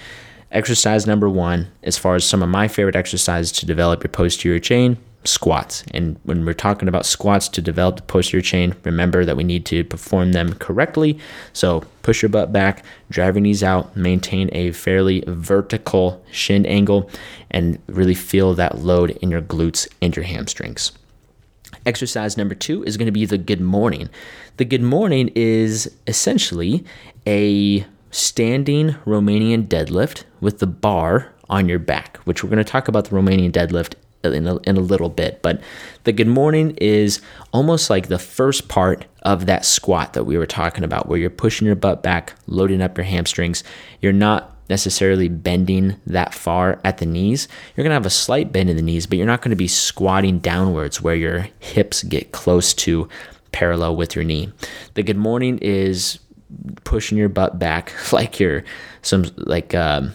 exercise 0.50 1.06
number 1.06 1.28
one, 1.28 1.68
as 1.82 1.98
far 1.98 2.14
as 2.14 2.24
some 2.24 2.42
of 2.42 2.48
my 2.48 2.68
favorite 2.68 2.96
exercises 2.96 3.52
to 3.52 3.66
develop 3.66 4.02
your 4.02 4.10
posterior 4.10 4.60
chain, 4.60 4.96
squats. 5.24 5.84
And 5.92 6.18
when 6.24 6.44
we're 6.44 6.52
talking 6.52 6.88
about 6.88 7.06
squats 7.06 7.48
to 7.48 7.62
develop 7.62 7.96
the 7.96 8.02
posterior 8.02 8.42
chain, 8.42 8.74
remember 8.84 9.24
that 9.24 9.36
we 9.36 9.44
need 9.44 9.64
to 9.66 9.84
perform 9.84 10.32
them 10.32 10.54
correctly. 10.54 11.18
So 11.52 11.84
push 12.02 12.22
your 12.22 12.28
butt 12.28 12.52
back, 12.52 12.84
drive 13.10 13.34
your 13.34 13.42
knees 13.42 13.62
out, 13.62 13.96
maintain 13.96 14.50
a 14.52 14.72
fairly 14.72 15.24
vertical 15.26 16.22
shin 16.30 16.66
angle, 16.66 17.10
and 17.50 17.78
really 17.86 18.14
feel 18.14 18.54
that 18.54 18.78
load 18.78 19.10
in 19.22 19.30
your 19.30 19.42
glutes 19.42 19.88
and 20.02 20.14
your 20.14 20.24
hamstrings. 20.24 20.92
Exercise 21.86 22.36
number 22.36 22.54
two 22.54 22.82
is 22.84 22.96
going 22.96 23.06
to 23.06 23.12
be 23.12 23.26
the 23.26 23.38
good 23.38 23.60
morning. 23.60 24.08
The 24.56 24.64
good 24.64 24.82
morning 24.82 25.30
is 25.34 25.90
essentially 26.06 26.84
a 27.26 27.84
standing 28.10 28.90
Romanian 29.04 29.66
deadlift 29.66 30.24
with 30.44 30.60
the 30.60 30.66
bar 30.66 31.32
on 31.48 31.68
your 31.68 31.78
back, 31.78 32.18
which 32.18 32.42
we're 32.42 32.50
going 32.50 32.64
to 32.64 32.70
talk 32.70 32.86
about 32.86 33.06
the 33.06 33.16
Romanian 33.16 33.50
deadlift 33.50 33.94
in 34.22 34.46
a, 34.46 34.56
in 34.58 34.76
a 34.76 34.80
little 34.80 35.08
bit. 35.08 35.42
But 35.42 35.60
the 36.04 36.12
good 36.12 36.28
morning 36.28 36.76
is 36.78 37.20
almost 37.52 37.90
like 37.90 38.08
the 38.08 38.18
first 38.18 38.68
part 38.68 39.06
of 39.22 39.46
that 39.46 39.64
squat 39.64 40.12
that 40.12 40.24
we 40.24 40.38
were 40.38 40.46
talking 40.46 40.84
about, 40.84 41.08
where 41.08 41.18
you're 41.18 41.30
pushing 41.30 41.66
your 41.66 41.76
butt 41.76 42.02
back, 42.02 42.34
loading 42.46 42.80
up 42.80 42.96
your 42.96 43.04
hamstrings. 43.04 43.64
You're 44.00 44.12
not 44.12 44.54
necessarily 44.70 45.28
bending 45.28 45.96
that 46.06 46.32
far 46.32 46.80
at 46.84 46.98
the 46.98 47.06
knees. 47.06 47.48
You're 47.76 47.84
going 47.84 47.90
to 47.90 47.94
have 47.94 48.06
a 48.06 48.10
slight 48.10 48.52
bend 48.52 48.70
in 48.70 48.76
the 48.76 48.82
knees, 48.82 49.06
but 49.06 49.18
you're 49.18 49.26
not 49.26 49.42
going 49.42 49.50
to 49.50 49.56
be 49.56 49.68
squatting 49.68 50.38
downwards 50.38 51.02
where 51.02 51.14
your 51.14 51.48
hips 51.58 52.02
get 52.02 52.32
close 52.32 52.72
to 52.74 53.08
parallel 53.52 53.96
with 53.96 54.14
your 54.14 54.24
knee. 54.24 54.52
The 54.94 55.02
good 55.02 55.18
morning 55.18 55.58
is 55.58 56.18
pushing 56.84 57.18
your 57.18 57.28
butt 57.28 57.58
back 57.58 57.92
like 58.12 58.38
you're 58.40 58.64
some 59.02 59.24
like 59.36 59.74
um, 59.74 60.14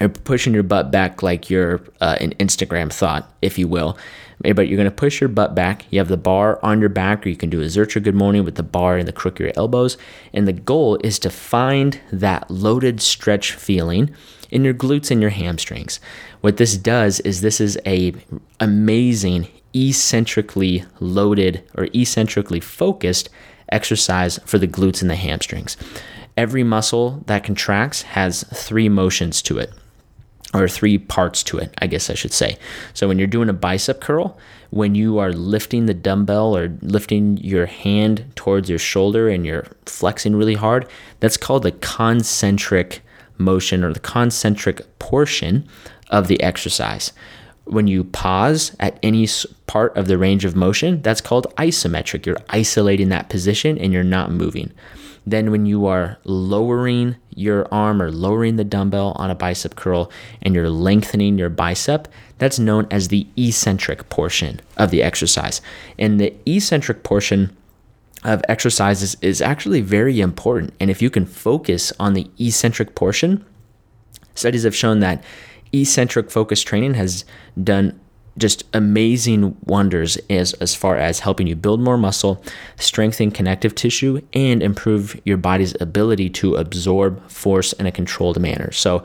or 0.00 0.08
pushing 0.08 0.54
your 0.54 0.62
butt 0.62 0.90
back 0.90 1.22
like 1.22 1.50
you're 1.50 1.82
uh, 2.00 2.16
an 2.20 2.34
Instagram 2.34 2.92
thought, 2.92 3.32
if 3.42 3.58
you 3.58 3.68
will. 3.68 3.96
But 4.40 4.68
you're 4.68 4.76
going 4.76 4.90
to 4.90 4.94
push 4.94 5.20
your 5.20 5.28
butt 5.28 5.54
back. 5.54 5.86
You 5.90 6.00
have 6.00 6.08
the 6.08 6.16
bar 6.16 6.58
on 6.62 6.80
your 6.80 6.88
back, 6.88 7.24
or 7.24 7.28
you 7.28 7.36
can 7.36 7.50
do 7.50 7.62
a 7.62 7.66
Zercher 7.66 8.02
Good 8.02 8.16
Morning 8.16 8.44
with 8.44 8.56
the 8.56 8.64
bar 8.64 8.96
and 8.96 9.06
the 9.06 9.12
crook 9.12 9.38
of 9.38 9.46
your 9.46 9.52
elbows. 9.56 9.96
And 10.32 10.48
the 10.48 10.52
goal 10.52 10.98
is 11.04 11.18
to 11.20 11.30
find 11.30 12.00
that 12.12 12.50
loaded 12.50 13.00
stretch 13.00 13.52
feeling 13.52 14.14
in 14.50 14.64
your 14.64 14.74
glutes 14.74 15.10
and 15.10 15.20
your 15.20 15.30
hamstrings. 15.30 16.00
What 16.40 16.56
this 16.56 16.76
does 16.76 17.20
is 17.20 17.40
this 17.40 17.60
is 17.60 17.78
a 17.86 18.14
amazing 18.60 19.48
eccentrically 19.74 20.84
loaded 21.00 21.62
or 21.76 21.88
eccentrically 21.94 22.60
focused 22.60 23.28
exercise 23.70 24.38
for 24.44 24.58
the 24.58 24.68
glutes 24.68 25.00
and 25.00 25.10
the 25.10 25.16
hamstrings. 25.16 25.76
Every 26.36 26.64
muscle 26.64 27.22
that 27.26 27.44
contracts 27.44 28.02
has 28.02 28.42
three 28.52 28.88
motions 28.88 29.40
to 29.42 29.58
it. 29.58 29.72
or 30.54 30.68
three 30.68 30.98
parts 30.98 31.42
to 31.42 31.58
it, 31.58 31.74
I 31.78 31.88
guess 31.88 32.08
I 32.08 32.14
should 32.14 32.32
say. 32.32 32.56
So 32.94 33.08
when 33.08 33.18
you're 33.18 33.26
doing 33.26 33.48
a 33.48 33.52
bicep 33.52 34.00
curl, 34.00 34.38
when 34.70 34.94
you 34.94 35.18
are 35.18 35.32
lifting 35.32 35.86
the 35.86 35.94
dumbbell 35.94 36.56
or 36.56 36.72
lifting 36.80 37.36
your 37.38 37.66
hand 37.66 38.24
towards 38.36 38.70
your 38.70 38.78
shoulder 38.78 39.28
and 39.28 39.44
you're 39.44 39.66
flexing 39.86 40.36
really 40.36 40.54
hard, 40.54 40.88
that's 41.18 41.36
called 41.36 41.64
the 41.64 41.72
concentric 41.72 43.02
motion 43.36 43.82
or 43.82 43.92
the 43.92 44.00
concentric 44.00 44.98
portion 45.00 45.68
of 46.10 46.28
the 46.28 46.40
exercise. 46.40 47.12
When 47.64 47.88
you 47.88 48.04
pause 48.04 48.76
at 48.78 48.98
any 49.02 49.26
part 49.66 49.96
of 49.96 50.06
the 50.06 50.18
range 50.18 50.44
of 50.44 50.54
motion, 50.54 51.02
that's 51.02 51.20
called 51.20 51.52
isometric. 51.56 52.26
You're 52.26 52.36
isolating 52.50 53.08
that 53.08 53.28
position 53.28 53.76
and 53.78 53.92
you're 53.92 54.04
not 54.04 54.30
moving. 54.30 54.72
Then, 55.26 55.50
when 55.50 55.66
you 55.66 55.86
are 55.86 56.18
lowering 56.24 57.16
your 57.30 57.66
arm 57.72 58.02
or 58.02 58.10
lowering 58.10 58.56
the 58.56 58.64
dumbbell 58.64 59.12
on 59.16 59.30
a 59.30 59.34
bicep 59.34 59.74
curl 59.74 60.10
and 60.42 60.54
you're 60.54 60.70
lengthening 60.70 61.38
your 61.38 61.48
bicep, 61.48 62.08
that's 62.38 62.58
known 62.58 62.86
as 62.90 63.08
the 63.08 63.26
eccentric 63.36 64.08
portion 64.10 64.60
of 64.76 64.90
the 64.90 65.02
exercise. 65.02 65.60
And 65.98 66.20
the 66.20 66.34
eccentric 66.46 67.02
portion 67.02 67.56
of 68.22 68.42
exercises 68.48 69.16
is 69.20 69.40
actually 69.40 69.80
very 69.80 70.20
important. 70.20 70.74
And 70.80 70.90
if 70.90 71.00
you 71.00 71.10
can 71.10 71.26
focus 71.26 71.92
on 71.98 72.14
the 72.14 72.30
eccentric 72.38 72.94
portion, 72.94 73.44
studies 74.34 74.64
have 74.64 74.74
shown 74.74 75.00
that 75.00 75.22
eccentric 75.72 76.30
focus 76.30 76.62
training 76.62 76.94
has 76.94 77.24
done 77.62 77.98
just 78.36 78.64
amazing 78.72 79.56
wonders 79.64 80.16
as, 80.28 80.52
as 80.54 80.74
far 80.74 80.96
as 80.96 81.20
helping 81.20 81.46
you 81.46 81.56
build 81.56 81.80
more 81.80 81.98
muscle, 81.98 82.42
strengthen 82.76 83.30
connective 83.30 83.74
tissue, 83.74 84.20
and 84.32 84.62
improve 84.62 85.20
your 85.24 85.36
body's 85.36 85.76
ability 85.80 86.30
to 86.30 86.56
absorb 86.56 87.28
force 87.30 87.72
in 87.74 87.86
a 87.86 87.92
controlled 87.92 88.40
manner. 88.40 88.72
So, 88.72 89.02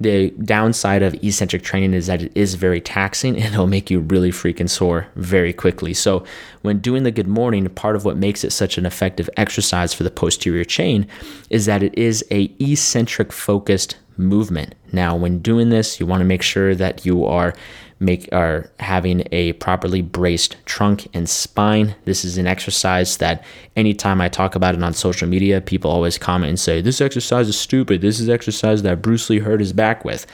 the 0.00 0.30
downside 0.30 1.02
of 1.02 1.12
eccentric 1.22 1.62
training 1.62 1.92
is 1.92 2.06
that 2.06 2.22
it 2.22 2.32
is 2.34 2.54
very 2.54 2.80
taxing 2.80 3.36
and 3.36 3.52
it'll 3.52 3.66
make 3.66 3.90
you 3.90 4.00
really 4.00 4.30
freaking 4.30 4.68
sore 4.68 5.06
very 5.14 5.52
quickly. 5.52 5.92
So, 5.92 6.24
when 6.62 6.78
doing 6.78 7.02
the 7.02 7.10
good 7.10 7.28
morning, 7.28 7.68
part 7.68 7.96
of 7.96 8.04
what 8.06 8.16
makes 8.16 8.42
it 8.42 8.52
such 8.52 8.78
an 8.78 8.86
effective 8.86 9.28
exercise 9.36 9.92
for 9.92 10.02
the 10.02 10.10
posterior 10.10 10.64
chain 10.64 11.06
is 11.50 11.66
that 11.66 11.82
it 11.82 11.96
is 11.98 12.24
a 12.30 12.50
eccentric 12.58 13.30
focused 13.30 13.96
movement. 14.16 14.74
Now, 14.92 15.16
when 15.16 15.40
doing 15.40 15.68
this, 15.68 16.00
you 16.00 16.06
want 16.06 16.22
to 16.22 16.26
make 16.26 16.42
sure 16.42 16.74
that 16.74 17.04
you 17.04 17.26
are 17.26 17.54
make 18.00 18.28
are 18.32 18.70
having 18.80 19.22
a 19.30 19.52
properly 19.54 20.00
braced 20.00 20.56
trunk 20.64 21.06
and 21.12 21.28
spine. 21.28 21.94
This 22.06 22.24
is 22.24 22.38
an 22.38 22.46
exercise 22.46 23.18
that 23.18 23.44
anytime 23.76 24.20
I 24.20 24.28
talk 24.28 24.54
about 24.54 24.74
it 24.74 24.82
on 24.82 24.94
social 24.94 25.28
media, 25.28 25.60
people 25.60 25.90
always 25.90 26.18
comment 26.18 26.48
and 26.48 26.58
say, 26.58 26.80
This 26.80 27.00
exercise 27.00 27.48
is 27.48 27.58
stupid. 27.58 28.00
This 28.00 28.18
is 28.18 28.28
exercise 28.28 28.82
that 28.82 29.02
Bruce 29.02 29.28
Lee 29.28 29.38
hurt 29.38 29.60
his 29.60 29.74
back 29.74 30.04
with. 30.04 30.26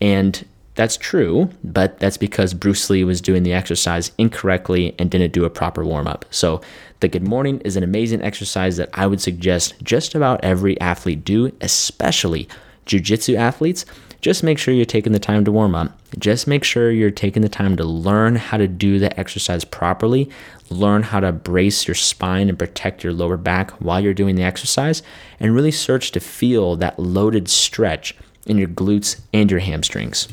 And 0.00 0.46
that's 0.76 0.96
true, 0.96 1.50
but 1.64 1.98
that's 1.98 2.16
because 2.16 2.54
Bruce 2.54 2.88
Lee 2.88 3.02
was 3.02 3.20
doing 3.20 3.42
the 3.42 3.52
exercise 3.52 4.12
incorrectly 4.16 4.94
and 4.96 5.10
didn't 5.10 5.32
do 5.32 5.44
a 5.44 5.50
proper 5.50 5.84
warm 5.84 6.06
up. 6.06 6.24
So, 6.30 6.60
the 7.00 7.08
good 7.08 7.26
morning 7.26 7.60
is 7.60 7.76
an 7.76 7.82
amazing 7.82 8.22
exercise 8.22 8.76
that 8.76 8.90
I 8.92 9.06
would 9.06 9.20
suggest 9.20 9.74
just 9.82 10.14
about 10.14 10.42
every 10.44 10.80
athlete 10.80 11.24
do, 11.24 11.52
especially 11.60 12.48
jiu-jitsu 12.86 13.34
athletes 13.36 13.84
just 14.20 14.42
make 14.42 14.58
sure 14.58 14.74
you're 14.74 14.84
taking 14.84 15.12
the 15.12 15.18
time 15.18 15.44
to 15.44 15.52
warm 15.52 15.74
up. 15.74 15.96
Just 16.18 16.46
make 16.46 16.64
sure 16.64 16.90
you're 16.90 17.10
taking 17.10 17.42
the 17.42 17.48
time 17.48 17.76
to 17.76 17.84
learn 17.84 18.36
how 18.36 18.56
to 18.56 18.66
do 18.66 18.98
the 18.98 19.18
exercise 19.18 19.64
properly, 19.64 20.28
learn 20.70 21.04
how 21.04 21.20
to 21.20 21.30
brace 21.30 21.86
your 21.86 21.94
spine 21.94 22.48
and 22.48 22.58
protect 22.58 23.04
your 23.04 23.12
lower 23.12 23.36
back 23.36 23.70
while 23.80 24.00
you're 24.00 24.14
doing 24.14 24.34
the 24.34 24.42
exercise, 24.42 25.02
and 25.38 25.54
really 25.54 25.70
search 25.70 26.10
to 26.12 26.20
feel 26.20 26.74
that 26.76 26.98
loaded 26.98 27.48
stretch 27.48 28.16
in 28.46 28.58
your 28.58 28.68
glutes 28.68 29.20
and 29.32 29.50
your 29.50 29.60
hamstrings. 29.60 30.28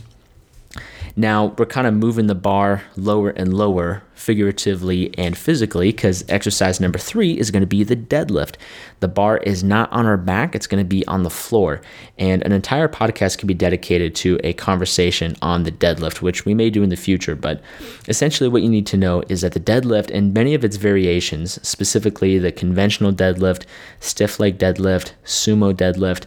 Now 1.17 1.55
we're 1.57 1.65
kind 1.65 1.87
of 1.87 1.93
moving 1.93 2.27
the 2.27 2.35
bar 2.35 2.83
lower 2.97 3.29
and 3.29 3.53
lower, 3.53 4.03
figuratively 4.15 5.17
and 5.17 5.37
physically, 5.37 5.91
because 5.93 6.25
exercise 6.27 6.81
number 6.81 6.99
three 6.99 7.39
is 7.39 7.51
going 7.51 7.61
to 7.61 7.67
be 7.67 7.85
the 7.85 7.95
deadlift. 7.95 8.55
The 8.99 9.07
bar 9.07 9.37
is 9.37 9.63
not 9.63 9.89
on 9.93 10.05
our 10.05 10.17
back, 10.17 10.55
it's 10.55 10.67
going 10.67 10.83
to 10.83 10.87
be 10.87 11.07
on 11.07 11.23
the 11.23 11.29
floor. 11.29 11.79
And 12.17 12.43
an 12.43 12.51
entire 12.51 12.89
podcast 12.89 13.37
can 13.37 13.47
be 13.47 13.53
dedicated 13.53 14.13
to 14.15 14.37
a 14.43 14.51
conversation 14.53 15.37
on 15.41 15.63
the 15.63 15.71
deadlift, 15.71 16.21
which 16.21 16.43
we 16.43 16.53
may 16.53 16.69
do 16.69 16.83
in 16.83 16.89
the 16.89 16.97
future. 16.97 17.35
But 17.35 17.61
essentially, 18.09 18.49
what 18.49 18.61
you 18.61 18.69
need 18.69 18.87
to 18.87 18.97
know 18.97 19.23
is 19.29 19.39
that 19.39 19.53
the 19.53 19.59
deadlift 19.61 20.11
and 20.13 20.33
many 20.33 20.53
of 20.53 20.65
its 20.65 20.75
variations, 20.75 21.65
specifically 21.65 22.37
the 22.39 22.51
conventional 22.51 23.13
deadlift, 23.13 23.63
stiff 24.01 24.37
leg 24.37 24.57
deadlift, 24.57 25.13
sumo 25.23 25.73
deadlift, 25.73 26.25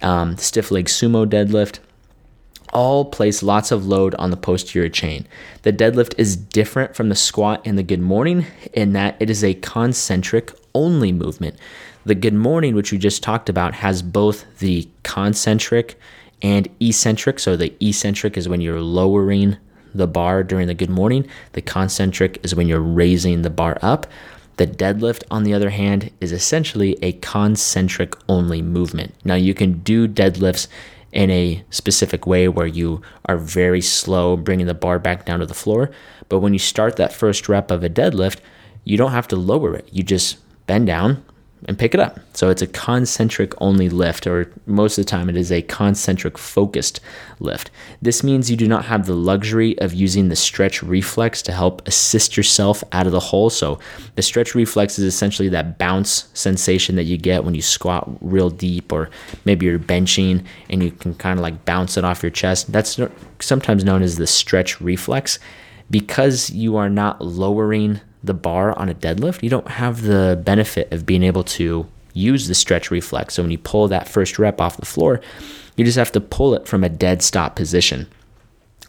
um, 0.00 0.38
stiff 0.38 0.70
leg 0.70 0.86
sumo 0.86 1.26
deadlift, 1.26 1.80
all 2.72 3.04
place 3.04 3.42
lots 3.42 3.70
of 3.70 3.86
load 3.86 4.14
on 4.16 4.30
the 4.30 4.36
posterior 4.36 4.88
chain. 4.88 5.26
The 5.62 5.72
deadlift 5.72 6.14
is 6.18 6.36
different 6.36 6.94
from 6.94 7.08
the 7.08 7.14
squat 7.16 7.62
and 7.64 7.76
the 7.76 7.82
good 7.82 8.00
morning 8.00 8.46
in 8.72 8.92
that 8.92 9.16
it 9.20 9.30
is 9.30 9.42
a 9.42 9.54
concentric 9.54 10.52
only 10.74 11.12
movement. 11.12 11.56
The 12.04 12.14
good 12.14 12.34
morning, 12.34 12.74
which 12.74 12.92
we 12.92 12.98
just 12.98 13.22
talked 13.22 13.48
about, 13.48 13.74
has 13.74 14.02
both 14.02 14.44
the 14.58 14.88
concentric 15.02 15.98
and 16.42 16.68
eccentric. 16.80 17.38
So 17.38 17.56
the 17.56 17.74
eccentric 17.84 18.36
is 18.36 18.48
when 18.48 18.60
you're 18.60 18.80
lowering 18.80 19.56
the 19.94 20.06
bar 20.06 20.42
during 20.44 20.66
the 20.68 20.74
good 20.74 20.90
morning, 20.90 21.26
the 21.52 21.62
concentric 21.62 22.38
is 22.44 22.54
when 22.54 22.68
you're 22.68 22.80
raising 22.80 23.42
the 23.42 23.50
bar 23.50 23.78
up. 23.82 24.06
The 24.56 24.66
deadlift, 24.66 25.22
on 25.30 25.44
the 25.44 25.54
other 25.54 25.70
hand, 25.70 26.10
is 26.20 26.32
essentially 26.32 26.96
a 27.02 27.12
concentric 27.12 28.14
only 28.28 28.60
movement. 28.62 29.14
Now, 29.24 29.34
you 29.34 29.54
can 29.54 29.80
do 29.80 30.06
deadlifts 30.06 30.68
in 31.12 31.30
a 31.30 31.64
specific 31.70 32.26
way 32.26 32.48
where 32.48 32.66
you 32.66 33.02
are 33.26 33.36
very 33.36 33.80
slow 33.80 34.36
bringing 34.36 34.66
the 34.66 34.74
bar 34.74 34.98
back 34.98 35.24
down 35.24 35.40
to 35.40 35.46
the 35.46 35.54
floor. 35.54 35.90
But 36.28 36.38
when 36.38 36.52
you 36.52 36.58
start 36.58 36.96
that 36.96 37.12
first 37.12 37.48
rep 37.48 37.70
of 37.70 37.82
a 37.82 37.90
deadlift, 37.90 38.38
you 38.84 38.96
don't 38.96 39.12
have 39.12 39.28
to 39.28 39.36
lower 39.36 39.74
it. 39.74 39.88
You 39.92 40.02
just 40.02 40.38
bend 40.66 40.86
down, 40.86 41.24
and 41.66 41.78
pick 41.78 41.94
it 41.94 42.00
up. 42.00 42.18
So 42.34 42.48
it's 42.48 42.62
a 42.62 42.66
concentric 42.66 43.52
only 43.60 43.88
lift, 43.88 44.26
or 44.26 44.50
most 44.66 44.96
of 44.96 45.04
the 45.04 45.10
time 45.10 45.28
it 45.28 45.36
is 45.36 45.52
a 45.52 45.62
concentric 45.62 46.38
focused 46.38 47.00
lift. 47.38 47.70
This 48.00 48.24
means 48.24 48.50
you 48.50 48.56
do 48.56 48.66
not 48.66 48.86
have 48.86 49.06
the 49.06 49.14
luxury 49.14 49.78
of 49.78 49.92
using 49.92 50.28
the 50.28 50.36
stretch 50.36 50.82
reflex 50.82 51.42
to 51.42 51.52
help 51.52 51.86
assist 51.86 52.36
yourself 52.36 52.82
out 52.92 53.06
of 53.06 53.12
the 53.12 53.20
hole. 53.20 53.50
So 53.50 53.78
the 54.14 54.22
stretch 54.22 54.54
reflex 54.54 54.98
is 54.98 55.04
essentially 55.04 55.48
that 55.50 55.78
bounce 55.78 56.28
sensation 56.34 56.96
that 56.96 57.04
you 57.04 57.18
get 57.18 57.44
when 57.44 57.54
you 57.54 57.62
squat 57.62 58.08
real 58.20 58.50
deep, 58.50 58.92
or 58.92 59.10
maybe 59.44 59.66
you're 59.66 59.78
benching 59.78 60.44
and 60.70 60.82
you 60.82 60.90
can 60.90 61.14
kind 61.14 61.38
of 61.38 61.42
like 61.42 61.64
bounce 61.64 61.96
it 61.96 62.04
off 62.04 62.22
your 62.22 62.30
chest. 62.30 62.72
That's 62.72 62.98
sometimes 63.38 63.84
known 63.84 64.02
as 64.02 64.16
the 64.16 64.26
stretch 64.26 64.80
reflex. 64.80 65.38
Because 65.90 66.50
you 66.50 66.76
are 66.76 66.88
not 66.88 67.20
lowering 67.20 68.00
the 68.22 68.34
bar 68.34 68.78
on 68.78 68.88
a 68.88 68.94
deadlift, 68.94 69.42
you 69.42 69.50
don't 69.50 69.68
have 69.68 70.02
the 70.02 70.40
benefit 70.44 70.92
of 70.92 71.06
being 71.06 71.22
able 71.22 71.44
to 71.44 71.86
use 72.12 72.48
the 72.48 72.54
stretch 72.54 72.90
reflex. 72.90 73.34
So 73.34 73.42
when 73.42 73.50
you 73.50 73.58
pull 73.58 73.88
that 73.88 74.08
first 74.08 74.38
rep 74.38 74.60
off 74.60 74.76
the 74.76 74.86
floor, 74.86 75.20
you 75.76 75.84
just 75.84 75.98
have 75.98 76.12
to 76.12 76.20
pull 76.20 76.54
it 76.54 76.66
from 76.66 76.84
a 76.84 76.88
dead 76.88 77.22
stop 77.22 77.56
position. 77.56 78.08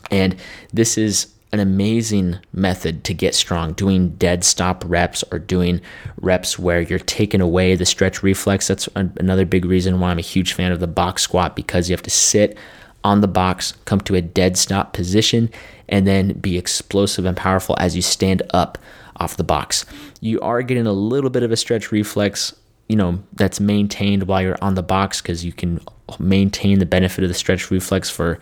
And 0.10 0.36
this 0.74 0.98
is 0.98 1.34
an 1.54 1.60
amazing 1.60 2.40
method 2.54 3.04
to 3.04 3.14
get 3.14 3.36
strong 3.36 3.74
doing 3.74 4.10
dead 4.12 4.44
stop 4.44 4.84
reps 4.88 5.24
or 5.32 5.40
doing 5.40 5.82
reps 6.22 6.58
where 6.58 6.82
you're 6.82 7.00
taking 7.00 7.42
away 7.42 7.76
the 7.76 7.86
stretch 7.86 8.24
reflex 8.24 8.68
that's 8.68 8.88
another 8.96 9.46
big 9.46 9.66
reason 9.66 10.00
why 10.00 10.12
i'm 10.12 10.18
a 10.18 10.22
huge 10.22 10.54
fan 10.54 10.72
of 10.72 10.80
the 10.80 10.88
box 10.88 11.22
squat 11.22 11.56
because 11.56 11.90
you 11.90 11.94
have 11.94 12.02
to 12.02 12.10
sit 12.10 12.58
on 13.04 13.20
the 13.20 13.28
box 13.28 13.74
come 13.84 14.00
to 14.00 14.16
a 14.16 14.22
dead 14.22 14.58
stop 14.58 14.94
position 14.94 15.50
and 15.90 16.08
then 16.08 16.32
be 16.34 16.58
explosive 16.58 17.26
and 17.26 17.36
powerful 17.36 17.76
as 17.80 17.98
you 17.98 18.02
stand 18.02 18.42
up 18.54 18.78
off 19.18 19.38
the 19.38 19.44
box. 19.44 19.86
You 20.20 20.40
are 20.42 20.62
getting 20.62 20.88
a 20.88 20.94
little 20.94 21.30
bit 21.30 21.44
of 21.44 21.52
a 21.52 21.58
stretch 21.58 21.92
reflex, 21.92 22.56
you 22.88 22.96
know, 22.96 23.22
that's 23.34 23.60
maintained 23.60 24.24
while 24.24 24.42
you're 24.42 24.58
on 24.62 24.76
the 24.76 24.84
box 24.84 25.22
because 25.22 25.46
you 25.46 25.54
can 25.54 25.80
maintain 26.20 26.80
the 26.80 26.86
benefit 26.86 27.24
of 27.24 27.30
the 27.30 27.34
stretch 27.34 27.72
reflex 27.72 28.10
for, 28.10 28.40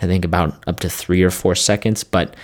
I 0.00 0.06
think, 0.06 0.24
about 0.24 0.62
up 0.66 0.80
to 0.80 0.88
three 0.88 1.22
or 1.22 1.30
four 1.30 1.54
seconds. 1.54 2.04
But 2.04 2.36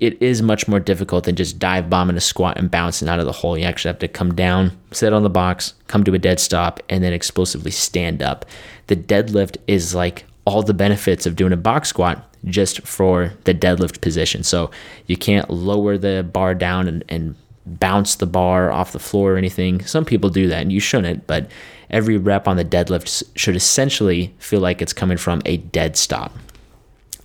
it 0.00 0.20
is 0.22 0.42
much 0.42 0.68
more 0.68 0.78
difficult 0.78 1.24
than 1.24 1.34
just 1.34 1.58
dive 1.58 1.90
bombing 1.90 2.16
a 2.16 2.20
squat 2.20 2.56
and 2.56 2.70
bouncing 2.70 3.08
out 3.08 3.18
of 3.18 3.26
the 3.26 3.32
hole. 3.32 3.58
You 3.58 3.64
actually 3.64 3.90
have 3.90 3.98
to 4.00 4.08
come 4.08 4.34
down, 4.34 4.78
sit 4.92 5.12
on 5.12 5.24
the 5.24 5.30
box, 5.30 5.74
come 5.88 6.04
to 6.04 6.14
a 6.14 6.18
dead 6.18 6.38
stop, 6.38 6.80
and 6.88 7.02
then 7.02 7.12
explosively 7.12 7.72
stand 7.72 8.22
up. 8.22 8.44
The 8.86 8.96
deadlift 8.96 9.56
is 9.66 9.94
like 9.94 10.24
all 10.48 10.62
the 10.62 10.72
benefits 10.72 11.26
of 11.26 11.36
doing 11.36 11.52
a 11.52 11.58
box 11.58 11.90
squat 11.90 12.24
just 12.46 12.80
for 12.86 13.32
the 13.44 13.52
deadlift 13.52 14.00
position. 14.00 14.42
So 14.42 14.70
you 15.06 15.16
can't 15.16 15.50
lower 15.50 15.98
the 15.98 16.26
bar 16.32 16.54
down 16.54 16.88
and, 16.88 17.04
and 17.10 17.34
bounce 17.66 18.14
the 18.14 18.26
bar 18.26 18.72
off 18.72 18.92
the 18.92 18.98
floor 18.98 19.34
or 19.34 19.36
anything. 19.36 19.84
Some 19.84 20.06
people 20.06 20.30
do 20.30 20.48
that 20.48 20.62
and 20.62 20.72
you 20.72 20.80
shouldn't, 20.80 21.26
but 21.26 21.50
every 21.90 22.16
rep 22.16 22.48
on 22.48 22.56
the 22.56 22.64
deadlift 22.64 23.24
should 23.36 23.56
essentially 23.56 24.34
feel 24.38 24.60
like 24.60 24.80
it's 24.80 24.94
coming 24.94 25.18
from 25.18 25.42
a 25.44 25.58
dead 25.58 25.98
stop. 25.98 26.34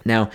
Now, 0.04 0.30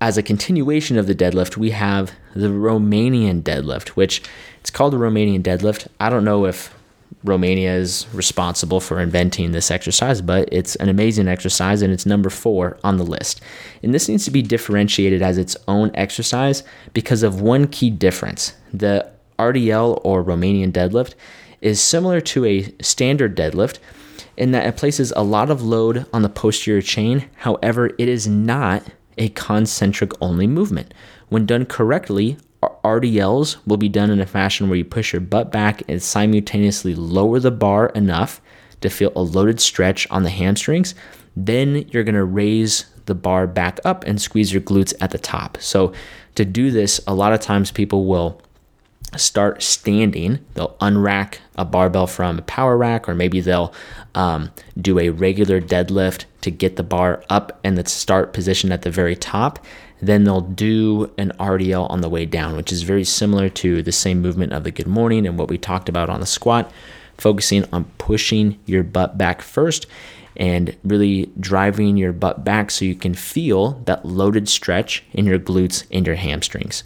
as 0.00 0.18
a 0.18 0.22
continuation 0.22 0.98
of 0.98 1.06
the 1.06 1.14
deadlift, 1.14 1.56
we 1.56 1.70
have 1.70 2.10
the 2.34 2.48
Romanian 2.48 3.42
deadlift, 3.42 3.90
which 3.90 4.20
it's 4.60 4.70
called 4.70 4.94
the 4.94 4.98
Romanian 4.98 5.42
deadlift. 5.42 5.86
I 6.00 6.10
don't 6.10 6.24
know 6.24 6.44
if 6.44 6.75
Romania 7.24 7.74
is 7.74 8.06
responsible 8.12 8.80
for 8.80 9.00
inventing 9.00 9.52
this 9.52 9.70
exercise, 9.70 10.20
but 10.20 10.48
it's 10.52 10.76
an 10.76 10.88
amazing 10.88 11.28
exercise 11.28 11.82
and 11.82 11.92
it's 11.92 12.06
number 12.06 12.30
four 12.30 12.78
on 12.84 12.96
the 12.98 13.04
list. 13.04 13.40
And 13.82 13.92
this 13.92 14.08
needs 14.08 14.24
to 14.26 14.30
be 14.30 14.42
differentiated 14.42 15.22
as 15.22 15.38
its 15.38 15.56
own 15.66 15.90
exercise 15.94 16.62
because 16.92 17.22
of 17.22 17.40
one 17.40 17.66
key 17.66 17.90
difference. 17.90 18.54
The 18.72 19.10
RDL 19.38 20.00
or 20.04 20.24
Romanian 20.24 20.72
deadlift 20.72 21.14
is 21.60 21.80
similar 21.80 22.20
to 22.20 22.44
a 22.44 22.74
standard 22.80 23.36
deadlift 23.36 23.78
in 24.36 24.52
that 24.52 24.66
it 24.66 24.76
places 24.76 25.12
a 25.16 25.22
lot 25.22 25.50
of 25.50 25.62
load 25.62 26.06
on 26.12 26.22
the 26.22 26.28
posterior 26.28 26.82
chain. 26.82 27.28
However, 27.36 27.86
it 27.98 28.08
is 28.08 28.28
not 28.28 28.84
a 29.18 29.30
concentric 29.30 30.12
only 30.20 30.46
movement. 30.46 30.92
When 31.28 31.46
done 31.46 31.66
correctly, 31.66 32.36
RDLs 32.62 33.56
will 33.66 33.76
be 33.76 33.88
done 33.88 34.10
in 34.10 34.20
a 34.20 34.26
fashion 34.26 34.68
where 34.68 34.78
you 34.78 34.84
push 34.84 35.12
your 35.12 35.20
butt 35.20 35.52
back 35.52 35.82
and 35.88 36.02
simultaneously 36.02 36.94
lower 36.94 37.38
the 37.38 37.50
bar 37.50 37.88
enough 37.88 38.40
to 38.80 38.88
feel 38.90 39.12
a 39.14 39.22
loaded 39.22 39.60
stretch 39.60 40.08
on 40.10 40.22
the 40.22 40.30
hamstrings. 40.30 40.94
Then 41.36 41.86
you're 41.90 42.04
going 42.04 42.14
to 42.14 42.24
raise 42.24 42.86
the 43.06 43.14
bar 43.14 43.46
back 43.46 43.78
up 43.84 44.04
and 44.04 44.20
squeeze 44.20 44.52
your 44.52 44.62
glutes 44.62 44.94
at 45.00 45.10
the 45.10 45.18
top. 45.18 45.58
So, 45.60 45.92
to 46.34 46.44
do 46.44 46.70
this, 46.70 47.00
a 47.06 47.14
lot 47.14 47.32
of 47.32 47.40
times 47.40 47.70
people 47.70 48.04
will 48.04 48.40
start 49.16 49.62
standing. 49.62 50.44
They'll 50.54 50.76
unrack 50.80 51.38
a 51.56 51.64
barbell 51.64 52.06
from 52.06 52.38
a 52.38 52.42
power 52.42 52.76
rack, 52.76 53.08
or 53.08 53.14
maybe 53.14 53.40
they'll 53.40 53.72
um, 54.14 54.50
do 54.78 54.98
a 54.98 55.10
regular 55.10 55.60
deadlift 55.60 56.24
to 56.42 56.50
get 56.50 56.76
the 56.76 56.82
bar 56.82 57.22
up 57.30 57.58
and 57.64 57.78
the 57.78 57.88
start 57.88 58.32
position 58.32 58.72
at 58.72 58.82
the 58.82 58.90
very 58.90 59.16
top. 59.16 59.64
Then 60.00 60.24
they'll 60.24 60.40
do 60.40 61.12
an 61.16 61.32
RDL 61.38 61.90
on 61.90 62.00
the 62.00 62.08
way 62.08 62.26
down, 62.26 62.56
which 62.56 62.72
is 62.72 62.82
very 62.82 63.04
similar 63.04 63.48
to 63.50 63.82
the 63.82 63.92
same 63.92 64.20
movement 64.20 64.52
of 64.52 64.64
the 64.64 64.70
good 64.70 64.86
morning 64.86 65.26
and 65.26 65.38
what 65.38 65.48
we 65.48 65.58
talked 65.58 65.88
about 65.88 66.10
on 66.10 66.20
the 66.20 66.26
squat, 66.26 66.70
focusing 67.16 67.64
on 67.72 67.84
pushing 67.98 68.58
your 68.66 68.82
butt 68.82 69.16
back 69.16 69.40
first 69.40 69.86
and 70.36 70.76
really 70.84 71.30
driving 71.40 71.96
your 71.96 72.12
butt 72.12 72.44
back 72.44 72.70
so 72.70 72.84
you 72.84 72.94
can 72.94 73.14
feel 73.14 73.72
that 73.86 74.04
loaded 74.04 74.48
stretch 74.48 75.02
in 75.12 75.24
your 75.24 75.38
glutes 75.38 75.84
and 75.90 76.06
your 76.06 76.16
hamstrings. 76.16 76.84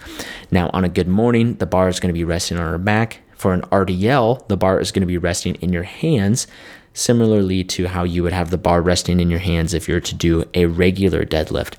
Now, 0.51 0.71
on 0.73 0.85
a 0.85 0.89
good 0.89 1.09
morning, 1.09 1.55
the 1.55 1.67
bar 1.67 1.89
is 1.89 2.01
going 2.01 2.11
to 2.11 2.19
be 2.19 2.25
resting 2.25 2.59
on 2.59 2.67
our 2.67 2.79
back. 2.79 3.21
For 3.35 3.55
an 3.55 3.63
RDL, 3.63 4.47
the 4.49 4.57
bar 4.57 4.81
is 4.81 4.93
going 4.93 5.01
to 5.01 5.07
be 5.07 5.19
resting 5.19 5.55
in 5.57 5.73
your 5.73 5.83
hands, 5.83 6.47
similarly 6.93 7.65
to 7.65 7.89
how 7.89 8.05
you 8.05 8.23
would 8.23 8.33
have 8.33 8.51
the 8.51 8.59
bar 8.59 8.83
resting 8.83 9.19
in 9.19 9.31
your 9.31 9.41
hands 9.41 9.75
if 9.75 9.89
you're 9.89 10.01
to 10.01 10.15
do 10.15 10.45
a 10.55 10.67
regular 10.67 11.25
deadlift. 11.25 11.75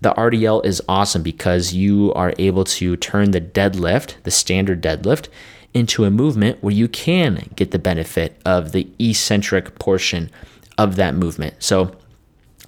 The 0.00 0.12
RDL 0.12 0.64
is 0.64 0.82
awesome 0.88 1.22
because 1.22 1.72
you 1.72 2.12
are 2.14 2.34
able 2.38 2.64
to 2.64 2.96
turn 2.96 3.30
the 3.30 3.40
deadlift, 3.40 4.22
the 4.22 4.30
standard 4.30 4.82
deadlift, 4.82 5.28
into 5.74 6.04
a 6.04 6.10
movement 6.10 6.62
where 6.62 6.74
you 6.74 6.88
can 6.88 7.50
get 7.56 7.70
the 7.70 7.78
benefit 7.78 8.40
of 8.44 8.72
the 8.72 8.88
eccentric 8.98 9.78
portion 9.78 10.30
of 10.78 10.96
that 10.96 11.14
movement. 11.14 11.54
So, 11.58 11.96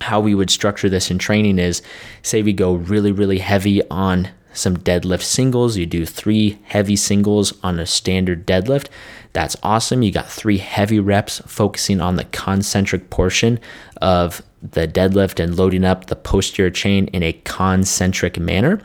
how 0.00 0.20
we 0.20 0.34
would 0.34 0.50
structure 0.50 0.88
this 0.88 1.10
in 1.10 1.18
training 1.18 1.58
is 1.58 1.82
say 2.22 2.42
we 2.42 2.52
go 2.52 2.74
really, 2.74 3.10
really 3.10 3.38
heavy 3.38 3.82
on 3.88 4.28
some 4.52 4.76
deadlift 4.76 5.22
singles. 5.22 5.76
You 5.76 5.86
do 5.86 6.06
three 6.06 6.58
heavy 6.64 6.96
singles 6.96 7.52
on 7.62 7.78
a 7.78 7.86
standard 7.86 8.46
deadlift. 8.46 8.88
That's 9.32 9.56
awesome. 9.62 10.02
You 10.02 10.12
got 10.12 10.28
three 10.28 10.58
heavy 10.58 11.00
reps 11.00 11.40
focusing 11.46 12.00
on 12.00 12.16
the 12.16 12.24
concentric 12.24 13.10
portion 13.10 13.60
of 14.00 14.42
the 14.62 14.88
deadlift 14.88 15.42
and 15.42 15.56
loading 15.56 15.84
up 15.84 16.06
the 16.06 16.16
posterior 16.16 16.70
chain 16.70 17.06
in 17.08 17.22
a 17.22 17.32
concentric 17.44 18.38
manner. 18.38 18.80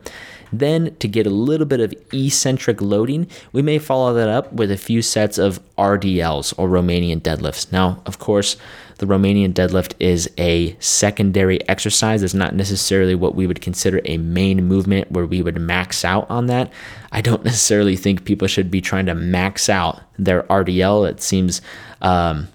Then, 0.52 0.96
to 0.98 1.08
get 1.08 1.26
a 1.26 1.32
little 1.32 1.66
bit 1.66 1.80
of 1.80 1.94
eccentric 2.14 2.80
loading, 2.80 3.28
we 3.52 3.64
may 3.64 3.80
follow 3.80 4.14
that 4.14 4.30
up 4.30 4.54
with 4.54 4.70
a 4.70 4.78
few 4.78 5.02
sets 5.02 5.40
of 5.40 5.60
RDLs 5.78 6.54
or 6.58 6.70
Romanian 6.70 7.22
deadlifts. 7.22 7.72
Now, 7.72 8.04
of 8.06 8.20
course, 8.20 8.56
the 9.04 9.14
Romanian 9.14 9.54
deadlift 9.54 9.96
is 10.00 10.30
a 10.38 10.78
secondary 10.80 11.68
exercise. 11.68 12.24
It's 12.24 12.34
not 12.34 12.56
necessarily 12.56 13.16
what 13.16 13.36
we 13.36 13.46
would 13.46 13.60
consider 13.60 14.00
a 14.06 14.18
main 14.18 14.66
movement 14.66 15.12
where 15.12 15.26
we 15.26 15.42
would 15.42 15.60
max 15.60 16.06
out 16.06 16.26
on 16.30 16.48
that. 16.48 16.72
I 17.12 17.20
don't 17.20 17.44
necessarily 17.46 17.98
think 17.98 18.24
people 18.24 18.48
should 18.48 18.72
be 18.72 18.80
trying 18.80 19.08
to 19.08 19.16
max 19.16 19.68
out 19.68 20.00
their 20.18 20.44
RDL. 20.44 21.10
It 21.10 21.22
seems 21.22 21.62
um, 22.02 22.48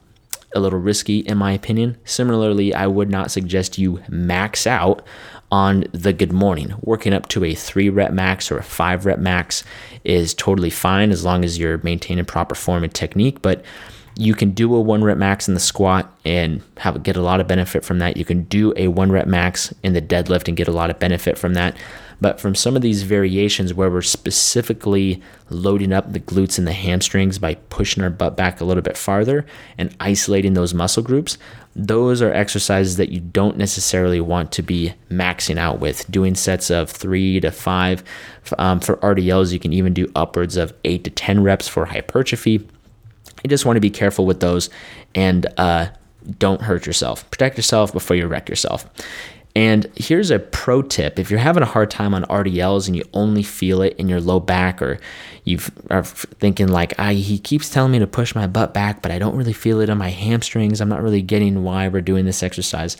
a 0.55 0.61
little 0.61 0.78
risky, 0.78 1.19
in 1.19 1.37
my 1.37 1.52
opinion. 1.52 1.99
Similarly, 2.05 2.73
I 2.73 2.87
would 2.87 3.11
not 3.11 3.30
suggest 3.30 3.76
you 3.76 4.02
max 4.08 4.67
out 4.67 5.02
on 5.52 5.84
the 5.93 6.15
good 6.15 6.32
morning. 6.32 6.75
Working 6.80 7.13
up 7.13 7.28
to 7.28 7.45
a 7.45 7.54
three 7.54 7.91
rep 7.91 8.13
max 8.13 8.50
or 8.50 8.56
a 8.56 8.63
five 8.63 9.04
rep 9.04 9.19
max 9.19 9.65
is 10.02 10.32
totally 10.32 10.71
fine 10.71 11.11
as 11.11 11.26
long 11.26 11.45
as 11.45 11.58
you're 11.58 11.80
maintaining 11.82 12.25
proper 12.25 12.54
form 12.54 12.84
and 12.84 12.95
technique. 12.95 13.43
But 13.43 13.63
you 14.19 14.35
can 14.35 14.50
do 14.50 14.75
a 14.75 14.81
one 14.81 15.04
rep 15.04 15.17
max 15.17 15.47
in 15.47 15.54
the 15.54 15.61
squat 15.61 16.13
and 16.25 16.61
have 16.78 17.00
get 17.04 17.17
a 17.17 17.23
lot 17.23 17.41
of 17.41 17.47
benefit 17.47 17.85
from 17.85 18.00
that. 18.00 18.17
You 18.17 18.25
can 18.25 18.43
do 18.43 18.75
a 18.76 18.89
one 18.89 19.13
rep 19.13 19.28
max 19.28 19.73
in 19.85 19.93
the 19.93 20.02
deadlift 20.02 20.49
and 20.49 20.57
get 20.57 20.67
a 20.67 20.73
lot 20.73 20.91
of 20.91 20.99
benefit 20.99 21.39
from 21.39 21.54
that. 21.54 21.76
But 22.21 22.41
from 22.41 22.57
some 22.57 22.75
of 22.75 22.83
these 22.83 23.04
variations 23.04 23.73
where 23.73 23.89
we're 23.89 24.02
specifically 24.02 25.23
loading 25.50 25.93
up 25.93 26.13
the 26.13 26.19
glutes 26.19 26.59
and 26.59 26.67
the 26.67 26.73
hamstrings 26.73 27.39
by 27.39 27.54
pushing 27.54 28.02
our 28.02 28.11
butt 28.11 28.37
back 28.37 28.61
a 28.61 28.65
little 28.65 28.83
bit 28.83 28.97
farther 28.97 29.47
and 29.78 29.95
isolating 30.00 30.54
those 30.54 30.75
muscle 30.75 31.04
groups, 31.04 31.39
those 31.76 32.21
are 32.21 32.33
exercises 32.33 32.97
that 32.97 33.11
you 33.11 33.21
don't 33.21 33.57
necessarily 33.57 34.21
want 34.21 34.50
to 34.50 34.63
be 34.63 34.95
maxing 35.09 35.59
out 35.59 35.78
with. 35.78 36.11
Doing 36.11 36.35
sets 36.35 36.73
of 36.73 36.91
three 36.91 37.39
to 37.39 37.52
five. 37.52 38.02
Um, 38.59 38.81
for 38.81 38.97
RDLs, 38.97 39.52
you 39.52 39.61
can 39.61 39.73
even 39.73 39.95
do 39.95 40.11
upwards 40.17 40.57
of 40.57 40.75
eight 40.83 41.04
to 41.04 41.11
10 41.11 41.45
reps 41.45 41.69
for 41.69 41.85
hypertrophy. 41.87 42.67
You 43.42 43.48
just 43.48 43.64
want 43.64 43.76
to 43.76 43.80
be 43.80 43.90
careful 43.90 44.26
with 44.26 44.40
those 44.40 44.70
and 45.14 45.46
uh, 45.56 45.88
don't 46.38 46.62
hurt 46.62 46.86
yourself. 46.86 47.28
Protect 47.30 47.56
yourself 47.56 47.92
before 47.92 48.16
you 48.16 48.26
wreck 48.26 48.48
yourself. 48.48 48.86
And 49.58 49.90
here's 49.97 50.30
a 50.30 50.38
pro 50.38 50.82
tip 50.82 51.18
if 51.18 51.32
you're 51.32 51.40
having 51.40 51.64
a 51.64 51.66
hard 51.66 51.90
time 51.90 52.14
on 52.14 52.23
RDLs 52.26 52.86
and 52.86 52.94
you 52.94 53.02
only 53.12 53.42
feel 53.42 53.82
it 53.82 53.97
in 53.97 54.08
your 54.08 54.21
low 54.21 54.38
back, 54.38 54.80
or 54.80 55.00
you 55.42 55.58
are 55.90 56.04
thinking, 56.04 56.68
like, 56.68 56.97
I, 56.97 57.14
he 57.14 57.40
keeps 57.40 57.68
telling 57.68 57.90
me 57.90 57.99
to 57.99 58.06
push 58.06 58.36
my 58.36 58.47
butt 58.47 58.73
back, 58.73 59.02
but 59.02 59.10
I 59.10 59.18
don't 59.18 59.34
really 59.34 59.52
feel 59.52 59.80
it 59.80 59.90
on 59.90 59.99
my 59.99 60.10
hamstrings, 60.10 60.80
I'm 60.80 60.88
not 60.88 61.02
really 61.02 61.23
getting 61.23 61.64
why 61.64 61.88
we're 61.88 62.02
doing 62.02 62.25
this 62.25 62.44
exercise. 62.44 62.97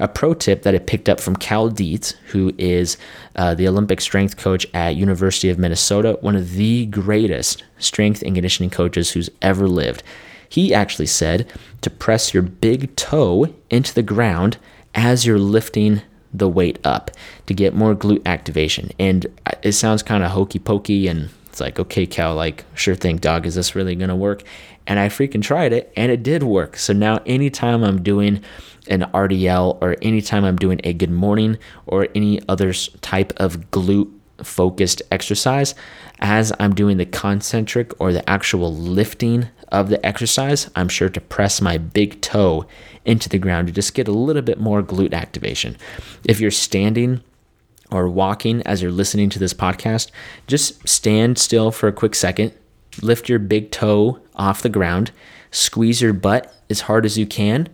A 0.00 0.08
pro 0.08 0.34
tip 0.34 0.64
that 0.64 0.74
I 0.74 0.78
picked 0.78 1.08
up 1.08 1.20
from 1.20 1.36
Cal 1.36 1.68
Dietz, 1.68 2.14
who 2.32 2.52
is 2.58 2.96
uh, 3.36 3.54
the 3.54 3.68
Olympic 3.68 4.00
strength 4.00 4.36
coach 4.36 4.66
at 4.74 4.96
University 4.96 5.48
of 5.48 5.60
Minnesota, 5.60 6.18
one 6.22 6.34
of 6.34 6.54
the 6.54 6.86
greatest 6.86 7.62
strength 7.78 8.20
and 8.22 8.34
conditioning 8.34 8.70
coaches 8.70 9.12
who's 9.12 9.30
ever 9.42 9.68
lived. 9.68 10.02
He 10.48 10.74
actually 10.74 11.06
said 11.06 11.48
to 11.82 11.88
press 11.88 12.34
your 12.34 12.42
big 12.42 12.96
toe 12.96 13.54
into 13.70 13.94
the 13.94 14.02
ground 14.02 14.58
as 14.94 15.26
you're 15.26 15.38
lifting 15.38 16.02
the 16.32 16.48
weight 16.48 16.78
up 16.84 17.10
to 17.46 17.54
get 17.54 17.74
more 17.74 17.94
glute 17.94 18.24
activation. 18.26 18.90
And 18.98 19.26
it 19.62 19.72
sounds 19.72 20.02
kind 20.02 20.22
of 20.22 20.30
hokey 20.30 20.58
pokey 20.58 21.08
and 21.08 21.30
it's 21.46 21.60
like, 21.60 21.80
okay, 21.80 22.06
Cal, 22.06 22.34
like, 22.34 22.64
sure 22.74 22.94
thing, 22.94 23.16
dog, 23.16 23.46
is 23.46 23.56
this 23.56 23.74
really 23.74 23.96
gonna 23.96 24.16
work? 24.16 24.42
And 24.86 24.98
I 24.98 25.08
freaking 25.08 25.42
tried 25.42 25.72
it 25.72 25.92
and 25.96 26.10
it 26.12 26.22
did 26.22 26.42
work. 26.42 26.76
So 26.76 26.92
now 26.92 27.20
anytime 27.26 27.82
I'm 27.82 28.02
doing 28.02 28.42
an 28.88 29.02
RDL 29.12 29.78
or 29.80 29.96
anytime 30.02 30.44
I'm 30.44 30.56
doing 30.56 30.80
a 30.84 30.92
good 30.92 31.10
morning 31.10 31.58
or 31.86 32.08
any 32.14 32.40
other 32.48 32.72
type 32.72 33.32
of 33.36 33.70
glute 33.70 34.10
focused 34.42 35.02
exercise, 35.10 35.74
as 36.20 36.52
I'm 36.58 36.74
doing 36.74 36.96
the 36.96 37.06
concentric 37.06 37.98
or 38.00 38.12
the 38.12 38.28
actual 38.28 38.74
lifting 38.74 39.48
of 39.70 39.88
the 39.88 40.04
exercise, 40.04 40.70
I'm 40.74 40.88
sure 40.88 41.08
to 41.08 41.20
press 41.20 41.60
my 41.60 41.78
big 41.78 42.20
toe 42.20 42.66
into 43.04 43.28
the 43.28 43.38
ground 43.38 43.68
to 43.68 43.72
just 43.72 43.94
get 43.94 44.08
a 44.08 44.12
little 44.12 44.42
bit 44.42 44.60
more 44.60 44.82
glute 44.82 45.14
activation. 45.14 45.76
If 46.24 46.40
you're 46.40 46.50
standing 46.50 47.22
or 47.90 48.08
walking 48.08 48.62
as 48.62 48.82
you're 48.82 48.92
listening 48.92 49.30
to 49.30 49.38
this 49.38 49.54
podcast, 49.54 50.10
just 50.46 50.88
stand 50.88 51.38
still 51.38 51.70
for 51.70 51.88
a 51.88 51.92
quick 51.92 52.14
second, 52.14 52.52
lift 53.02 53.28
your 53.28 53.38
big 53.38 53.70
toe 53.70 54.20
off 54.34 54.62
the 54.62 54.68
ground, 54.68 55.12
squeeze 55.50 56.00
your 56.00 56.12
butt 56.12 56.54
as 56.68 56.82
hard 56.82 57.04
as 57.04 57.18
you 57.18 57.26
can, 57.26 57.68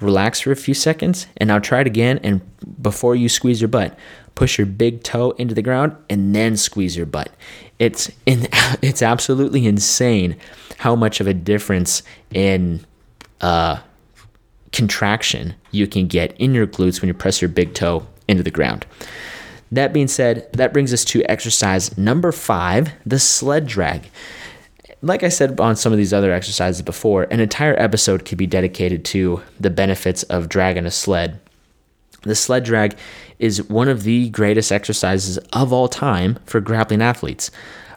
relax 0.00 0.40
for 0.40 0.52
a 0.52 0.56
few 0.56 0.74
seconds, 0.74 1.26
and 1.36 1.48
now 1.48 1.58
try 1.58 1.80
it 1.80 1.86
again. 1.86 2.18
And 2.22 2.40
before 2.80 3.14
you 3.14 3.28
squeeze 3.28 3.60
your 3.60 3.68
butt, 3.68 3.96
push 4.34 4.58
your 4.58 4.66
big 4.66 5.02
toe 5.02 5.30
into 5.32 5.54
the 5.54 5.62
ground 5.62 5.96
and 6.08 6.34
then 6.34 6.56
squeeze 6.56 6.96
your 6.96 7.06
butt. 7.06 7.30
It's 7.82 8.12
in, 8.26 8.46
it's 8.80 9.02
absolutely 9.02 9.66
insane 9.66 10.36
how 10.78 10.94
much 10.94 11.20
of 11.20 11.26
a 11.26 11.34
difference 11.34 12.04
in 12.32 12.86
uh, 13.40 13.80
contraction 14.70 15.54
you 15.72 15.88
can 15.88 16.06
get 16.06 16.32
in 16.40 16.54
your 16.54 16.66
glutes 16.66 17.00
when 17.00 17.08
you 17.08 17.14
press 17.14 17.42
your 17.42 17.48
big 17.48 17.74
toe 17.74 18.06
into 18.28 18.44
the 18.44 18.52
ground. 18.52 18.86
That 19.72 19.92
being 19.92 20.06
said, 20.06 20.52
that 20.52 20.72
brings 20.72 20.92
us 20.92 21.04
to 21.06 21.24
exercise 21.24 21.98
number 21.98 22.30
five, 22.30 22.92
the 23.04 23.18
sled 23.18 23.66
drag. 23.66 24.08
Like 25.00 25.24
I 25.24 25.28
said 25.28 25.58
on 25.58 25.74
some 25.74 25.90
of 25.92 25.98
these 25.98 26.12
other 26.12 26.32
exercises 26.32 26.82
before, 26.82 27.24
an 27.32 27.40
entire 27.40 27.74
episode 27.80 28.24
could 28.24 28.38
be 28.38 28.46
dedicated 28.46 29.04
to 29.06 29.42
the 29.58 29.70
benefits 29.70 30.22
of 30.24 30.48
dragging 30.48 30.86
a 30.86 30.90
sled. 30.92 31.40
The 32.22 32.34
sled 32.34 32.64
drag 32.64 32.96
is 33.38 33.68
one 33.68 33.88
of 33.88 34.04
the 34.04 34.28
greatest 34.30 34.70
exercises 34.70 35.38
of 35.52 35.72
all 35.72 35.88
time 35.88 36.38
for 36.44 36.60
grappling 36.60 37.02
athletes. 37.02 37.50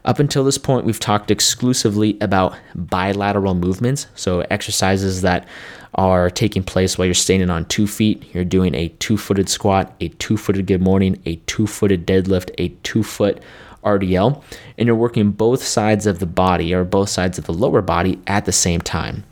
Up 0.03 0.19
until 0.19 0.43
this 0.43 0.59
point, 0.59 0.85
we've 0.85 0.99
talked 0.99 1.31
exclusively 1.31 2.17
about 2.21 2.55
bilateral 2.75 3.55
movements, 3.55 4.05
so 4.13 4.41
exercises 4.51 5.21
that 5.21 5.47
are 5.95 6.29
taking 6.29 6.63
place 6.63 6.97
while 6.97 7.05
you're 7.05 7.15
standing 7.15 7.49
on 7.49 7.65
two 7.65 7.87
feet. 7.87 8.23
You're 8.33 8.45
doing 8.45 8.75
a 8.75 8.89
two 8.89 9.17
footed 9.17 9.49
squat, 9.49 9.95
a 9.99 10.09
two 10.09 10.37
footed 10.37 10.67
good 10.67 10.81
morning, 10.81 11.21
a 11.25 11.37
two 11.47 11.65
footed 11.65 12.05
deadlift, 12.05 12.51
a 12.59 12.69
two 12.83 13.01
foot 13.01 13.41
RDL, 13.83 14.43
and 14.77 14.87
you're 14.87 14.95
working 14.95 15.31
both 15.31 15.63
sides 15.63 16.05
of 16.05 16.19
the 16.19 16.25
body 16.25 16.73
or 16.73 16.83
both 16.83 17.09
sides 17.09 17.37
of 17.37 17.45
the 17.45 17.53
lower 17.53 17.81
body 17.81 18.19
at 18.27 18.45
the 18.45 18.51
same 18.51 18.81
time. 18.81 19.23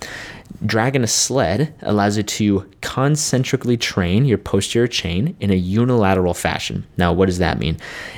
Dragging 0.66 1.04
a 1.04 1.08
sled 1.08 1.74
allows 1.82 2.18
you 2.18 2.24
to 2.24 2.72
concentrically 2.82 3.76
train 3.76 4.26
your 4.26 4.38
posterior 4.38 4.88
chain 4.88 5.36
in 5.40 5.52
a 5.52 5.56
unilateral 5.56 6.34
fashion. 6.34 6.86
Now, 6.96 7.12
what 7.12 7.26
does 7.26 7.40
that 7.40 7.60
mean? 7.60 7.78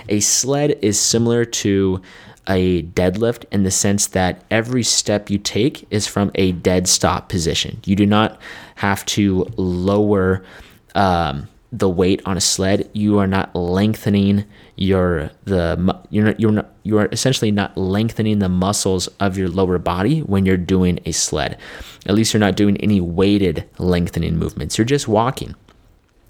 A 0.10 0.20
sled 0.20 0.78
is 0.82 1.00
similar 1.00 1.46
to 1.46 2.02
a 2.48 2.84
deadlift 2.84 3.46
in 3.52 3.64
the 3.64 3.72
sense 3.72 4.08
that 4.08 4.44
every 4.52 4.84
step 4.84 5.30
you 5.30 5.38
take 5.38 5.88
is 5.92 6.08
from 6.08 6.32
a 6.36 6.52
dead 6.52 6.88
stop 6.88 7.30
position. 7.30 7.80
You 7.86 7.96
do 7.96 8.06
not 8.06 8.40
have 8.76 9.06
to 9.08 9.48
lower 9.58 10.44
um, 10.94 11.48
the 11.72 11.90
weight 11.90 12.22
on 12.26 12.38
a 12.38 12.42
sled. 12.42 12.90
You 12.94 13.18
are 13.20 13.28
not 13.28 13.56
lengthening 13.56 14.46
your 14.76 15.32
the 15.46 16.02
you're 16.10 16.26
not, 16.26 16.40
you're 16.40 16.52
not, 16.52 16.72
you're 16.84 17.06
essentially 17.12 17.52
not 17.52 17.78
lengthening 17.78 18.40
the 18.40 18.50
muscles 18.50 19.08
of 19.20 19.38
your 19.38 19.48
lower 19.48 19.78
body 19.78 20.20
when 20.20 20.46
you're 20.46 20.58
doing 20.58 21.00
a 21.06 21.12
sled. 21.12 21.58
At 22.06 22.16
least 22.16 22.34
you're 22.34 22.40
not 22.40 22.56
doing 22.56 22.78
any 22.78 23.00
weighted 23.00 23.68
lengthening 23.78 24.38
movements. 24.38 24.78
You're 24.78 24.86
just 24.86 25.08
walking. 25.08 25.56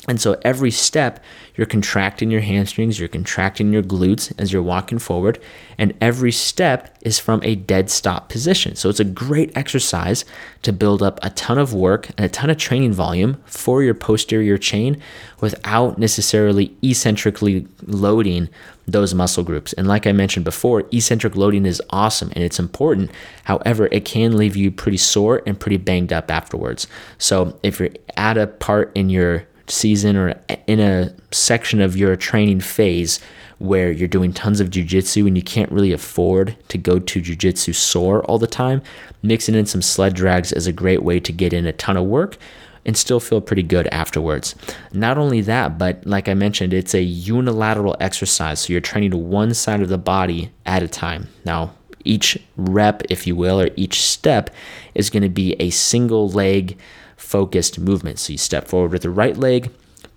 And 0.07 0.21
so 0.21 0.39
every 0.43 0.71
step, 0.71 1.23
you're 1.55 1.65
contracting 1.65 2.29
your 2.29 2.41
hamstrings, 2.41 2.99
you're 2.99 3.09
contracting 3.09 3.73
your 3.73 3.81
glutes 3.81 4.31
as 4.37 4.53
you're 4.53 4.61
walking 4.61 4.99
forward, 4.99 5.39
and 5.77 5.93
every 5.99 6.31
step 6.31 6.95
is 7.01 7.19
from 7.19 7.41
a 7.43 7.55
dead 7.55 7.89
stop 7.89 8.29
position. 8.29 8.75
So 8.75 8.89
it's 8.89 8.99
a 8.99 9.05
great 9.05 9.55
exercise 9.57 10.25
to 10.61 10.71
build 10.71 11.01
up 11.01 11.19
a 11.23 11.29
ton 11.31 11.57
of 11.57 11.73
work 11.73 12.09
and 12.17 12.25
a 12.25 12.29
ton 12.29 12.49
of 12.49 12.57
training 12.57 12.93
volume 12.93 13.41
for 13.45 13.81
your 13.81 13.93
posterior 13.93 14.57
chain 14.57 15.01
without 15.41 15.97
necessarily 15.97 16.75
eccentrically 16.83 17.67
loading 17.83 18.49
those 18.87 19.15
muscle 19.15 19.43
groups. 19.43 19.73
And 19.73 19.87
like 19.87 20.05
I 20.05 20.11
mentioned 20.11 20.45
before, 20.45 20.83
eccentric 20.91 21.35
loading 21.35 21.65
is 21.65 21.81
awesome 21.89 22.31
and 22.35 22.43
it's 22.43 22.59
important. 22.59 23.09
However, 23.45 23.87
it 23.91 24.05
can 24.05 24.37
leave 24.37 24.55
you 24.55 24.71
pretty 24.71 24.97
sore 24.97 25.41
and 25.47 25.59
pretty 25.59 25.77
banged 25.77 26.13
up 26.13 26.29
afterwards. 26.29 26.87
So 27.17 27.57
if 27.63 27.79
you're 27.79 27.89
at 28.15 28.37
a 28.37 28.45
part 28.45 28.91
in 28.93 29.09
your 29.09 29.47
season 29.67 30.15
or 30.15 30.33
in 30.67 30.79
a 30.79 31.13
section 31.31 31.81
of 31.81 31.97
your 31.97 32.15
training 32.15 32.59
phase 32.59 33.19
where 33.57 33.91
you're 33.91 34.07
doing 34.07 34.33
tons 34.33 34.59
of 34.59 34.69
jujitsu 34.69 35.27
and 35.27 35.37
you 35.37 35.43
can't 35.43 35.71
really 35.71 35.93
afford 35.93 36.55
to 36.67 36.77
go 36.77 36.99
to 36.99 37.21
jujitsu 37.21 37.73
sore 37.73 38.23
all 38.25 38.37
the 38.37 38.47
time, 38.47 38.81
mixing 39.23 39.55
in 39.55 39.65
some 39.65 39.81
sled 39.81 40.13
drags 40.13 40.51
is 40.51 40.67
a 40.67 40.73
great 40.73 41.03
way 41.03 41.19
to 41.19 41.31
get 41.31 41.53
in 41.53 41.65
a 41.65 41.73
ton 41.73 41.97
of 41.97 42.05
work 42.05 42.37
and 42.85 42.95
still 42.95 43.19
feel 43.19 43.41
pretty 43.41 43.63
good 43.63 43.87
afterwards. 43.87 44.55
Not 44.93 45.17
only 45.17 45.41
that, 45.41 45.77
but 45.77 46.05
like 46.05 46.29
I 46.29 46.35
mentioned, 46.35 46.73
it's 46.73 46.93
a 46.93 47.01
unilateral 47.01 47.95
exercise. 47.99 48.59
So 48.59 48.73
you're 48.73 48.81
training 48.81 49.29
one 49.29 49.53
side 49.53 49.81
of 49.81 49.89
the 49.89 49.97
body 49.97 50.51
at 50.65 50.83
a 50.83 50.87
time. 50.87 51.27
Now, 51.45 51.73
each 52.03 52.37
rep, 52.55 53.01
if 53.09 53.25
you 53.25 53.35
will, 53.35 53.59
or 53.59 53.69
each 53.75 54.01
step 54.01 54.51
is 54.93 55.09
going 55.09 55.23
to 55.23 55.29
be 55.29 55.53
a 55.53 55.71
single 55.71 56.29
leg 56.29 56.77
focused 57.25 57.79
movement. 57.79 58.19
So 58.19 58.33
you 58.33 58.37
step 58.37 58.67
forward 58.67 58.91
with 58.91 59.01
the 59.01 59.09
right 59.09 59.35
leg, 59.35 59.71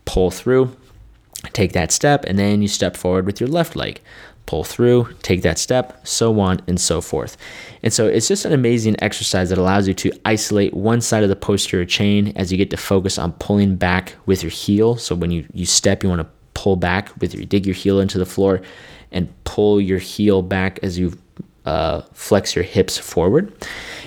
pull 0.04 0.30
through, 0.30 0.76
take 1.52 1.72
that 1.72 1.90
step, 1.90 2.24
and 2.26 2.38
then 2.38 2.62
you 2.62 2.68
step 2.68 2.96
forward 2.96 3.26
with 3.26 3.40
your 3.40 3.48
left 3.48 3.74
leg, 3.74 4.00
pull 4.46 4.64
through, 4.64 5.08
take 5.22 5.42
that 5.42 5.58
step, 5.58 6.06
so 6.06 6.38
on 6.40 6.60
and 6.66 6.80
so 6.80 7.00
forth. 7.00 7.36
And 7.82 7.92
so 7.92 8.06
it's 8.06 8.28
just 8.28 8.44
an 8.44 8.52
amazing 8.52 8.96
exercise 9.00 9.48
that 9.48 9.58
allows 9.58 9.88
you 9.88 9.94
to 9.94 10.12
isolate 10.24 10.74
one 10.74 11.00
side 11.00 11.22
of 11.22 11.28
the 11.28 11.36
posterior 11.36 11.86
chain 11.86 12.32
as 12.36 12.52
you 12.52 12.58
get 12.58 12.70
to 12.70 12.76
focus 12.76 13.18
on 13.18 13.32
pulling 13.34 13.76
back 13.76 14.14
with 14.26 14.42
your 14.42 14.50
heel. 14.50 14.96
So 14.96 15.14
when 15.14 15.30
you, 15.30 15.46
you 15.52 15.66
step, 15.66 16.02
you 16.02 16.08
want 16.08 16.22
to 16.22 16.28
pull 16.54 16.76
back 16.76 17.12
with 17.20 17.34
your 17.34 17.44
dig 17.44 17.66
your 17.66 17.74
heel 17.74 18.00
into 18.00 18.18
the 18.18 18.26
floor 18.26 18.60
and 19.12 19.32
pull 19.44 19.80
your 19.80 19.98
heel 19.98 20.42
back 20.42 20.78
as 20.82 20.98
you 20.98 21.16
uh, 21.68 22.00
flex 22.14 22.56
your 22.56 22.64
hips 22.64 22.96
forward. 22.96 23.52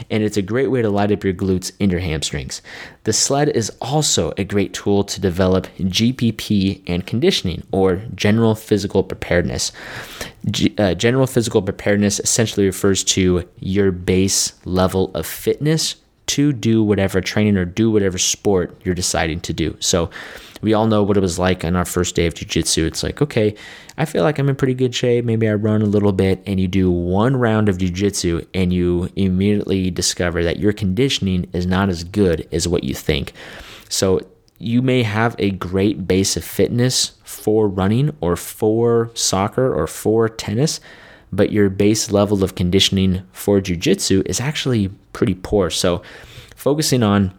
And 0.10 0.24
it's 0.24 0.36
a 0.36 0.42
great 0.42 0.72
way 0.72 0.82
to 0.82 0.90
light 0.90 1.12
up 1.12 1.24
your 1.24 1.34
glutes 1.34 1.72
and 1.80 1.92
your 1.92 2.02
hamstrings. 2.02 2.60
The 3.04 3.14
sled 3.14 3.50
is 3.50 3.72
also 3.80 4.34
a 4.36 4.44
great 4.44 4.74
tool 4.74 5.04
to 5.04 5.22
develop 5.22 5.68
GPP 5.78 6.82
and 6.88 7.06
conditioning, 7.06 7.62
or 7.72 8.02
general 8.16 8.56
physical 8.56 9.04
preparedness. 9.04 9.72
G- 10.50 10.74
uh, 10.80 10.96
general 10.96 11.28
physical 11.28 11.62
preparedness 11.62 12.20
essentially 12.20 12.66
refers 12.66 13.04
to 13.04 13.48
your 13.60 13.92
base 13.92 14.54
level 14.66 15.12
of 15.14 15.28
fitness 15.28 15.98
to 16.28 16.54
do 16.54 16.84
whatever 16.84 17.22
training 17.22 17.58
or 17.58 17.66
do 17.66 17.92
whatever 17.92 18.18
sport 18.18 18.76
you're 18.84 18.96
deciding 18.96 19.40
to 19.42 19.54
do. 19.54 19.78
So, 19.80 20.10
we 20.62 20.74
all 20.74 20.88
know 20.88 21.04
what 21.04 21.18
it 21.18 21.22
was 21.22 21.40
like 21.40 21.66
on 21.66 21.76
our 21.76 21.86
first 21.86 22.16
day 22.16 22.28
of 22.28 22.34
jujitsu. 22.34 22.86
It's 22.86 23.04
like, 23.04 23.22
okay, 23.22 23.56
I 23.98 24.06
feel 24.06 24.24
like 24.24 24.40
I'm 24.40 24.50
in 24.50 24.56
pretty 24.56 24.74
good 24.74 24.96
shape. 24.96 25.26
Maybe 25.26 25.50
I 25.50 25.54
run 25.54 25.82
a 25.82 25.86
little 25.86 26.14
bit, 26.14 26.42
and 26.46 26.60
you 26.60 26.68
do 26.68 26.90
one 26.90 27.36
round 27.36 27.70
of 27.70 27.78
jujitsu, 27.78 28.46
and 28.54 28.72
you 28.72 29.10
immediately 29.16 29.92
discover 29.92 30.44
that 30.44 30.60
your 30.60 30.74
conditioning 30.74 31.50
is 31.54 31.66
not 31.66 31.90
as 31.90 32.04
good 32.04 32.48
as 32.52 32.68
what 32.68 32.84
you 32.84 32.94
think. 32.94 33.34
So 33.90 34.22
you 34.58 34.82
may 34.82 35.02
have 35.02 35.36
a 35.40 35.50
great 35.50 36.08
base 36.08 36.38
of 36.38 36.44
fitness 36.44 37.14
for 37.24 37.68
running 37.68 38.16
or 38.22 38.36
for 38.36 39.10
soccer 39.16 39.74
or 39.74 39.88
for 39.88 40.30
tennis, 40.30 40.80
but 41.32 41.52
your 41.52 41.70
base 41.70 42.12
level 42.12 42.44
of 42.44 42.56
conditioning 42.56 43.24
for 43.32 43.60
jujitsu 43.60 44.22
is 44.28 44.40
actually 44.40 44.90
pretty 45.14 45.34
poor. 45.34 45.72
So 45.72 46.04
focusing 46.56 47.02
on 47.02 47.34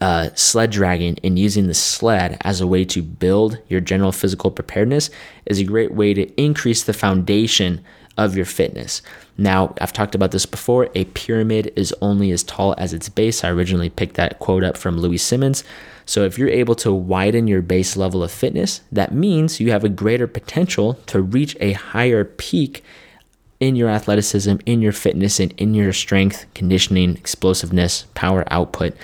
uh, 0.00 0.30
sled 0.34 0.70
dragging 0.70 1.18
and 1.22 1.38
using 1.38 1.66
the 1.66 1.74
sled 1.74 2.38
as 2.40 2.60
a 2.60 2.66
way 2.66 2.84
to 2.86 3.02
build 3.02 3.58
your 3.68 3.80
general 3.80 4.12
physical 4.12 4.50
preparedness 4.50 5.10
is 5.46 5.58
a 5.58 5.64
great 5.64 5.92
way 5.92 6.14
to 6.14 6.26
increase 6.40 6.82
the 6.84 6.92
foundation 6.92 7.84
of 8.16 8.36
your 8.36 8.44
fitness. 8.44 9.02
Now, 9.38 9.74
I've 9.80 9.92
talked 9.92 10.14
about 10.14 10.30
this 10.30 10.46
before. 10.46 10.88
A 10.94 11.04
pyramid 11.06 11.72
is 11.76 11.94
only 12.02 12.30
as 12.30 12.42
tall 12.42 12.74
as 12.76 12.92
its 12.92 13.08
base. 13.08 13.44
I 13.44 13.50
originally 13.50 13.88
picked 13.88 14.16
that 14.16 14.38
quote 14.38 14.64
up 14.64 14.76
from 14.76 14.98
Louie 14.98 15.16
Simmons. 15.16 15.64
So, 16.04 16.24
if 16.24 16.38
you're 16.38 16.48
able 16.48 16.74
to 16.76 16.92
widen 16.92 17.46
your 17.46 17.62
base 17.62 17.96
level 17.96 18.22
of 18.22 18.30
fitness, 18.30 18.82
that 18.90 19.14
means 19.14 19.60
you 19.60 19.70
have 19.70 19.84
a 19.84 19.88
greater 19.88 20.26
potential 20.26 20.94
to 21.06 21.22
reach 21.22 21.56
a 21.60 21.72
higher 21.72 22.24
peak 22.24 22.84
in 23.60 23.76
your 23.76 23.88
athleticism, 23.88 24.56
in 24.66 24.82
your 24.82 24.92
fitness, 24.92 25.38
and 25.38 25.52
in 25.56 25.74
your 25.74 25.92
strength, 25.92 26.46
conditioning, 26.54 27.16
explosiveness, 27.16 28.06
power 28.14 28.44
output 28.50 28.94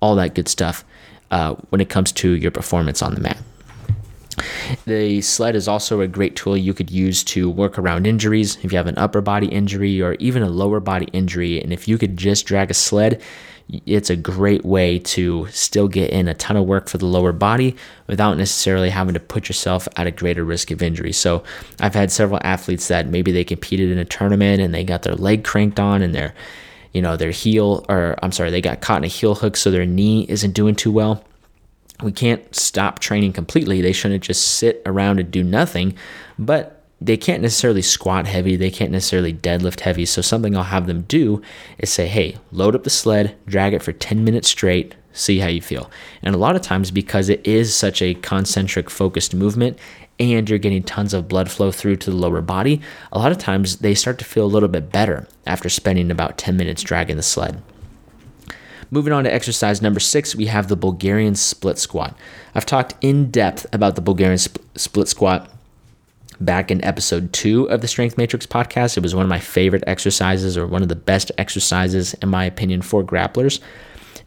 all 0.00 0.14
that 0.16 0.34
good 0.34 0.48
stuff 0.48 0.84
uh, 1.30 1.54
when 1.70 1.80
it 1.80 1.88
comes 1.88 2.12
to 2.12 2.32
your 2.32 2.50
performance 2.50 3.02
on 3.02 3.14
the 3.14 3.20
mat. 3.20 3.38
The 4.84 5.20
sled 5.22 5.56
is 5.56 5.66
also 5.66 6.00
a 6.00 6.08
great 6.08 6.36
tool 6.36 6.56
you 6.56 6.74
could 6.74 6.90
use 6.90 7.24
to 7.24 7.48
work 7.48 7.78
around 7.78 8.06
injuries. 8.06 8.58
If 8.62 8.72
you 8.72 8.76
have 8.76 8.86
an 8.86 8.98
upper 8.98 9.20
body 9.20 9.46
injury 9.46 10.02
or 10.02 10.14
even 10.14 10.42
a 10.42 10.50
lower 10.50 10.80
body 10.80 11.06
injury, 11.12 11.60
and 11.60 11.72
if 11.72 11.88
you 11.88 11.96
could 11.98 12.16
just 12.16 12.46
drag 12.46 12.70
a 12.70 12.74
sled, 12.74 13.22
it's 13.84 14.10
a 14.10 14.16
great 14.16 14.64
way 14.64 14.98
to 15.00 15.48
still 15.48 15.88
get 15.88 16.10
in 16.10 16.28
a 16.28 16.34
ton 16.34 16.56
of 16.56 16.66
work 16.66 16.88
for 16.88 16.98
the 16.98 17.06
lower 17.06 17.32
body 17.32 17.74
without 18.06 18.36
necessarily 18.36 18.90
having 18.90 19.14
to 19.14 19.20
put 19.20 19.48
yourself 19.48 19.88
at 19.96 20.06
a 20.06 20.12
greater 20.12 20.44
risk 20.44 20.70
of 20.70 20.82
injury. 20.82 21.12
So, 21.12 21.42
I've 21.80 21.94
had 21.94 22.12
several 22.12 22.38
athletes 22.44 22.86
that 22.88 23.08
maybe 23.08 23.32
they 23.32 23.42
competed 23.42 23.90
in 23.90 23.98
a 23.98 24.04
tournament 24.04 24.60
and 24.60 24.72
they 24.72 24.84
got 24.84 25.02
their 25.02 25.16
leg 25.16 25.42
cranked 25.42 25.80
on 25.80 26.00
and 26.02 26.14
they're 26.14 26.34
you 26.96 27.02
know, 27.02 27.14
their 27.14 27.30
heel, 27.30 27.84
or 27.90 28.16
I'm 28.22 28.32
sorry, 28.32 28.50
they 28.50 28.62
got 28.62 28.80
caught 28.80 28.96
in 28.96 29.04
a 29.04 29.08
heel 29.08 29.34
hook, 29.34 29.54
so 29.58 29.70
their 29.70 29.84
knee 29.84 30.24
isn't 30.30 30.52
doing 30.52 30.74
too 30.74 30.90
well. 30.90 31.22
We 32.02 32.10
can't 32.10 32.56
stop 32.56 33.00
training 33.00 33.34
completely. 33.34 33.82
They 33.82 33.92
shouldn't 33.92 34.24
just 34.24 34.56
sit 34.56 34.80
around 34.86 35.20
and 35.20 35.30
do 35.30 35.42
nothing, 35.44 35.94
but 36.38 36.82
they 37.02 37.18
can't 37.18 37.42
necessarily 37.42 37.82
squat 37.82 38.26
heavy. 38.26 38.56
They 38.56 38.70
can't 38.70 38.92
necessarily 38.92 39.34
deadlift 39.34 39.80
heavy. 39.80 40.06
So, 40.06 40.22
something 40.22 40.56
I'll 40.56 40.62
have 40.62 40.86
them 40.86 41.02
do 41.02 41.42
is 41.76 41.90
say, 41.90 42.06
hey, 42.06 42.38
load 42.50 42.74
up 42.74 42.84
the 42.84 42.88
sled, 42.88 43.36
drag 43.46 43.74
it 43.74 43.82
for 43.82 43.92
10 43.92 44.24
minutes 44.24 44.48
straight, 44.48 44.94
see 45.12 45.40
how 45.40 45.48
you 45.48 45.60
feel. 45.60 45.90
And 46.22 46.34
a 46.34 46.38
lot 46.38 46.56
of 46.56 46.62
times, 46.62 46.90
because 46.90 47.28
it 47.28 47.46
is 47.46 47.74
such 47.74 48.00
a 48.00 48.14
concentric 48.14 48.88
focused 48.88 49.34
movement, 49.34 49.78
and 50.18 50.48
you're 50.48 50.58
getting 50.58 50.82
tons 50.82 51.12
of 51.12 51.28
blood 51.28 51.50
flow 51.50 51.70
through 51.70 51.96
to 51.96 52.10
the 52.10 52.16
lower 52.16 52.40
body, 52.40 52.80
a 53.12 53.18
lot 53.18 53.32
of 53.32 53.38
times 53.38 53.78
they 53.78 53.94
start 53.94 54.18
to 54.18 54.24
feel 54.24 54.44
a 54.44 54.48
little 54.48 54.68
bit 54.68 54.90
better 54.90 55.26
after 55.46 55.68
spending 55.68 56.10
about 56.10 56.38
10 56.38 56.56
minutes 56.56 56.82
dragging 56.82 57.16
the 57.16 57.22
sled. 57.22 57.62
Moving 58.90 59.12
on 59.12 59.24
to 59.24 59.32
exercise 59.32 59.82
number 59.82 60.00
six, 60.00 60.36
we 60.36 60.46
have 60.46 60.68
the 60.68 60.76
Bulgarian 60.76 61.34
split 61.34 61.78
squat. 61.78 62.16
I've 62.54 62.66
talked 62.66 62.94
in 63.00 63.30
depth 63.30 63.66
about 63.72 63.96
the 63.96 64.00
Bulgarian 64.00 64.38
sp- 64.38 64.62
split 64.76 65.08
squat 65.08 65.50
back 66.40 66.70
in 66.70 66.84
episode 66.84 67.32
two 67.32 67.64
of 67.68 67.80
the 67.80 67.88
Strength 67.88 68.16
Matrix 68.16 68.46
podcast. 68.46 68.96
It 68.96 69.02
was 69.02 69.14
one 69.14 69.24
of 69.24 69.28
my 69.28 69.40
favorite 69.40 69.84
exercises, 69.86 70.56
or 70.56 70.66
one 70.66 70.82
of 70.82 70.88
the 70.88 70.94
best 70.94 71.32
exercises, 71.36 72.14
in 72.14 72.28
my 72.28 72.44
opinion, 72.44 72.82
for 72.82 73.02
grapplers. 73.02 73.60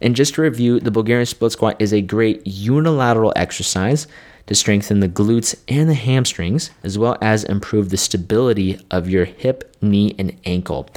And 0.02 0.16
just 0.16 0.34
to 0.34 0.42
review, 0.42 0.78
the 0.78 0.90
Bulgarian 0.90 1.26
split 1.26 1.52
squat 1.52 1.76
is 1.78 1.92
a 1.92 2.02
great 2.02 2.46
unilateral 2.46 3.32
exercise 3.36 4.06
to 4.50 4.56
strengthen 4.56 4.98
the 4.98 5.08
glutes 5.08 5.54
and 5.68 5.88
the 5.88 5.94
hamstrings, 5.94 6.72
as 6.82 6.98
well 6.98 7.16
as 7.22 7.44
improve 7.44 7.90
the 7.90 7.96
stability 7.96 8.84
of 8.90 9.08
your 9.08 9.24
hip, 9.24 9.76
knee, 9.80 10.12
and 10.18 10.36
ankle. 10.44 10.88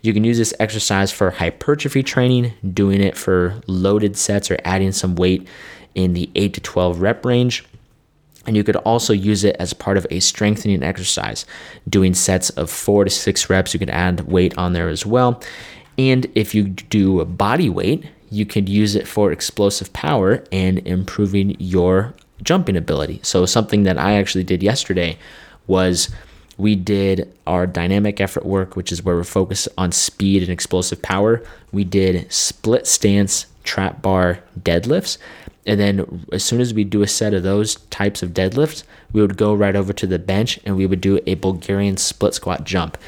You 0.00 0.14
can 0.14 0.22
use 0.22 0.38
this 0.38 0.54
exercise 0.60 1.10
for 1.10 1.32
hypertrophy 1.32 2.04
training, 2.04 2.52
doing 2.72 3.00
it 3.00 3.16
for 3.16 3.60
loaded 3.66 4.16
sets 4.16 4.48
or 4.48 4.58
adding 4.64 4.92
some 4.92 5.16
weight 5.16 5.48
in 5.96 6.14
the 6.14 6.30
8 6.36 6.54
to 6.54 6.60
12 6.60 7.00
rep 7.00 7.24
range. 7.24 7.64
And 8.46 8.56
you 8.56 8.62
could 8.62 8.76
also 8.76 9.12
use 9.12 9.42
it 9.42 9.56
as 9.58 9.72
part 9.72 9.96
of 9.96 10.06
a 10.08 10.20
strengthening 10.20 10.84
exercise, 10.84 11.44
doing 11.88 12.14
sets 12.14 12.50
of 12.50 12.70
four 12.70 13.02
to 13.02 13.10
six 13.10 13.50
reps. 13.50 13.74
You 13.74 13.80
could 13.80 13.90
add 13.90 14.20
weight 14.20 14.56
on 14.56 14.72
there 14.72 14.88
as 14.88 15.04
well. 15.04 15.42
And 15.98 16.26
if 16.36 16.54
you 16.54 16.68
do 16.68 17.24
body 17.24 17.68
weight, 17.68 18.04
you 18.30 18.46
could 18.46 18.68
use 18.68 18.94
it 18.94 19.08
for 19.08 19.32
explosive 19.32 19.92
power 19.92 20.44
and 20.52 20.78
improving 20.86 21.56
your 21.58 22.14
jumping 22.42 22.76
ability. 22.76 23.20
So, 23.22 23.46
something 23.46 23.84
that 23.84 23.98
I 23.98 24.14
actually 24.14 24.44
did 24.44 24.62
yesterday 24.62 25.18
was 25.66 26.10
we 26.58 26.76
did 26.76 27.32
our 27.46 27.66
dynamic 27.66 28.20
effort 28.20 28.44
work, 28.44 28.76
which 28.76 28.92
is 28.92 29.02
where 29.02 29.16
we're 29.16 29.24
focused 29.24 29.68
on 29.78 29.92
speed 29.92 30.42
and 30.42 30.52
explosive 30.52 31.00
power. 31.00 31.42
We 31.72 31.84
did 31.84 32.30
split 32.30 32.86
stance, 32.86 33.46
trap 33.64 34.02
bar, 34.02 34.40
deadlifts. 34.60 35.16
And 35.66 35.80
then 35.80 36.26
as 36.32 36.44
soon 36.44 36.60
as 36.60 36.74
we 36.74 36.84
do 36.84 37.02
a 37.02 37.08
set 37.08 37.32
of 37.32 37.42
those 37.42 37.76
types 37.90 38.22
of 38.22 38.30
deadlifts, 38.30 38.82
we 39.12 39.20
would 39.20 39.36
go 39.36 39.54
right 39.54 39.76
over 39.76 39.92
to 39.92 40.06
the 40.06 40.18
bench 40.18 40.58
and 40.64 40.76
we 40.76 40.86
would 40.86 41.00
do 41.00 41.20
a 41.26 41.34
Bulgarian 41.34 41.96
split 41.96 42.34
squat 42.34 42.64
jump. 42.64 42.98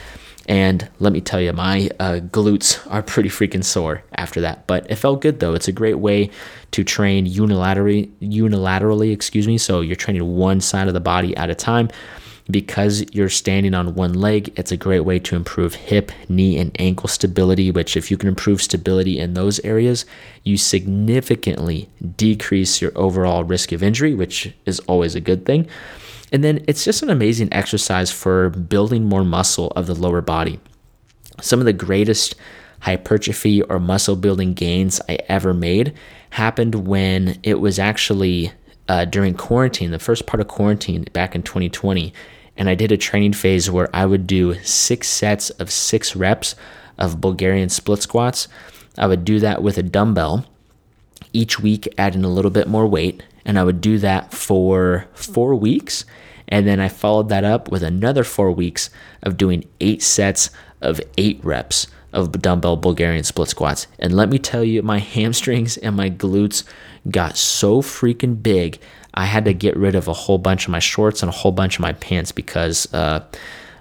And 0.48 0.88
let 0.98 1.12
me 1.12 1.20
tell 1.20 1.40
you, 1.40 1.52
my 1.52 1.88
uh, 2.00 2.20
glutes 2.20 2.84
are 2.90 3.02
pretty 3.02 3.28
freaking 3.28 3.64
sore 3.64 4.02
after 4.16 4.40
that. 4.40 4.66
But 4.66 4.90
it 4.90 4.96
felt 4.96 5.20
good 5.20 5.40
though. 5.40 5.54
It's 5.54 5.68
a 5.68 5.72
great 5.72 5.98
way 5.98 6.30
to 6.72 6.82
train 6.82 7.26
unilaterally, 7.26 8.10
unilaterally, 8.20 9.12
excuse 9.12 9.46
me. 9.46 9.58
So 9.58 9.80
you're 9.80 9.96
training 9.96 10.36
one 10.36 10.60
side 10.60 10.88
of 10.88 10.94
the 10.94 11.00
body 11.00 11.36
at 11.36 11.50
a 11.50 11.54
time 11.54 11.90
because 12.50 13.04
you're 13.12 13.28
standing 13.28 13.72
on 13.74 13.94
one 13.94 14.14
leg, 14.14 14.52
it's 14.56 14.72
a 14.72 14.76
great 14.76 15.00
way 15.00 15.18
to 15.20 15.36
improve 15.36 15.74
hip, 15.74 16.10
knee, 16.28 16.58
and 16.58 16.74
ankle 16.80 17.08
stability. 17.08 17.70
Which, 17.70 17.96
if 17.96 18.10
you 18.10 18.16
can 18.16 18.28
improve 18.28 18.60
stability 18.60 19.18
in 19.18 19.34
those 19.34 19.60
areas, 19.60 20.04
you 20.42 20.56
significantly 20.56 21.88
decrease 22.16 22.82
your 22.82 22.92
overall 22.96 23.44
risk 23.44 23.72
of 23.72 23.82
injury, 23.82 24.14
which 24.14 24.52
is 24.66 24.80
always 24.80 25.14
a 25.14 25.20
good 25.20 25.46
thing. 25.46 25.68
And 26.32 26.42
then 26.42 26.64
it's 26.66 26.84
just 26.84 27.02
an 27.02 27.10
amazing 27.10 27.50
exercise 27.52 28.10
for 28.10 28.48
building 28.48 29.04
more 29.04 29.22
muscle 29.22 29.68
of 29.76 29.86
the 29.86 29.94
lower 29.94 30.22
body. 30.22 30.58
Some 31.42 31.60
of 31.60 31.66
the 31.66 31.74
greatest 31.74 32.34
hypertrophy 32.80 33.62
or 33.62 33.78
muscle 33.78 34.16
building 34.16 34.54
gains 34.54 35.00
I 35.08 35.18
ever 35.28 35.52
made 35.52 35.94
happened 36.30 36.86
when 36.86 37.38
it 37.42 37.60
was 37.60 37.78
actually 37.78 38.52
uh, 38.88 39.04
during 39.04 39.34
quarantine, 39.34 39.90
the 39.90 39.98
first 39.98 40.26
part 40.26 40.40
of 40.40 40.48
quarantine 40.48 41.04
back 41.12 41.34
in 41.34 41.42
2020. 41.42 42.12
And 42.56 42.68
I 42.68 42.74
did 42.74 42.90
a 42.90 42.96
training 42.96 43.34
phase 43.34 43.70
where 43.70 43.94
I 43.94 44.06
would 44.06 44.26
do 44.26 44.54
six 44.64 45.08
sets 45.08 45.50
of 45.50 45.70
six 45.70 46.16
reps 46.16 46.54
of 46.98 47.20
Bulgarian 47.20 47.68
split 47.68 48.02
squats. 48.02 48.48
I 48.98 49.06
would 49.06 49.24
do 49.24 49.38
that 49.40 49.62
with 49.62 49.78
a 49.78 49.82
dumbbell 49.82 50.46
each 51.32 51.60
week, 51.60 51.92
adding 51.98 52.24
a 52.24 52.28
little 52.28 52.50
bit 52.50 52.68
more 52.68 52.86
weight. 52.86 53.22
And 53.44 53.58
I 53.58 53.64
would 53.64 53.80
do 53.80 53.98
that 53.98 54.32
for 54.32 55.06
four 55.14 55.54
weeks. 55.54 56.04
And 56.48 56.66
then 56.66 56.80
I 56.80 56.88
followed 56.88 57.28
that 57.30 57.44
up 57.44 57.70
with 57.70 57.82
another 57.82 58.24
four 58.24 58.52
weeks 58.52 58.90
of 59.22 59.36
doing 59.36 59.64
eight 59.80 60.02
sets 60.02 60.50
of 60.80 61.00
eight 61.16 61.40
reps 61.42 61.86
of 62.12 62.30
dumbbell 62.42 62.76
Bulgarian 62.76 63.24
split 63.24 63.48
squats. 63.48 63.86
And 63.98 64.14
let 64.14 64.28
me 64.28 64.38
tell 64.38 64.62
you, 64.62 64.82
my 64.82 64.98
hamstrings 64.98 65.76
and 65.78 65.96
my 65.96 66.10
glutes 66.10 66.64
got 67.10 67.36
so 67.36 67.80
freaking 67.80 68.42
big. 68.42 68.78
I 69.14 69.26
had 69.26 69.44
to 69.46 69.54
get 69.54 69.76
rid 69.76 69.94
of 69.94 70.08
a 70.08 70.12
whole 70.12 70.38
bunch 70.38 70.66
of 70.66 70.70
my 70.70 70.78
shorts 70.78 71.22
and 71.22 71.28
a 71.30 71.32
whole 71.32 71.52
bunch 71.52 71.76
of 71.76 71.80
my 71.80 71.92
pants 71.94 72.32
because 72.32 72.92
uh, 72.92 73.24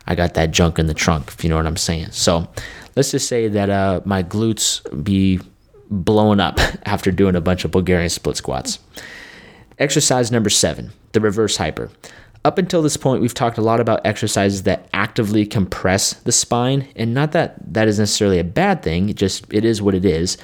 I 0.08 0.16
got 0.16 0.34
that 0.36 0.52
junk 0.52 0.80
in 0.80 0.88
the 0.88 0.94
trunk, 0.94 1.28
if 1.28 1.44
you 1.44 1.50
know 1.50 1.58
what 1.58 1.68
I'm 1.68 1.78
saying. 1.78 2.12
So 2.12 2.48
let's 2.96 3.12
just 3.12 3.28
say 3.28 3.48
that 3.50 3.70
uh, 3.70 4.02
my 4.06 4.24
glutes 4.24 4.82
be 5.04 5.40
blowing 5.92 6.40
up 6.40 6.60
after 6.86 7.12
doing 7.12 7.36
a 7.36 7.42
bunch 7.42 7.66
of 7.66 7.72
Bulgarian 7.72 8.10
split 8.10 8.38
squats. 8.38 8.80
Exercise 9.78 10.32
number 10.32 10.50
seven, 10.50 10.92
the 11.12 11.22
reverse 11.22 11.58
hyper. 11.58 11.92
Up 12.44 12.58
until 12.58 12.82
this 12.82 12.98
point, 12.98 13.22
we've 13.22 13.36
talked 13.36 13.60
a 13.60 13.62
lot 13.62 13.80
about 13.80 14.04
exercises 14.04 14.64
that 14.64 14.90
actively 14.94 15.46
compress 15.46 16.14
the 16.14 16.32
spine, 16.32 16.88
and 16.96 17.14
not 17.14 17.34
that 17.34 17.74
that 17.74 17.88
is 17.88 18.00
necessarily 18.00 18.40
a 18.40 18.44
bad 18.44 18.82
thing. 18.82 19.10
It 19.10 19.16
just 19.16 19.46
it 19.54 19.64
is 19.64 19.80
what 19.82 19.94
it 19.94 20.06
is. 20.06 20.38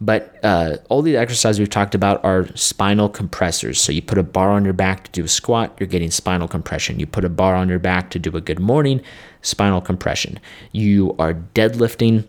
But 0.00 0.38
uh, 0.42 0.78
all 0.88 1.02
the 1.02 1.16
exercises 1.16 1.58
we've 1.58 1.68
talked 1.68 1.94
about 1.94 2.24
are 2.24 2.48
spinal 2.56 3.08
compressors. 3.08 3.78
So 3.78 3.92
you 3.92 4.00
put 4.00 4.18
a 4.18 4.22
bar 4.22 4.50
on 4.50 4.64
your 4.64 4.72
back 4.72 5.04
to 5.04 5.10
do 5.10 5.24
a 5.24 5.28
squat, 5.28 5.76
you're 5.78 5.86
getting 5.86 6.10
spinal 6.10 6.48
compression. 6.48 6.98
You 6.98 7.06
put 7.06 7.24
a 7.24 7.28
bar 7.28 7.54
on 7.54 7.68
your 7.68 7.78
back 7.78 8.10
to 8.10 8.18
do 8.18 8.34
a 8.36 8.40
good 8.40 8.58
morning, 8.58 9.02
spinal 9.42 9.80
compression. 9.80 10.40
You 10.72 11.14
are 11.18 11.34
deadlifting 11.34 12.26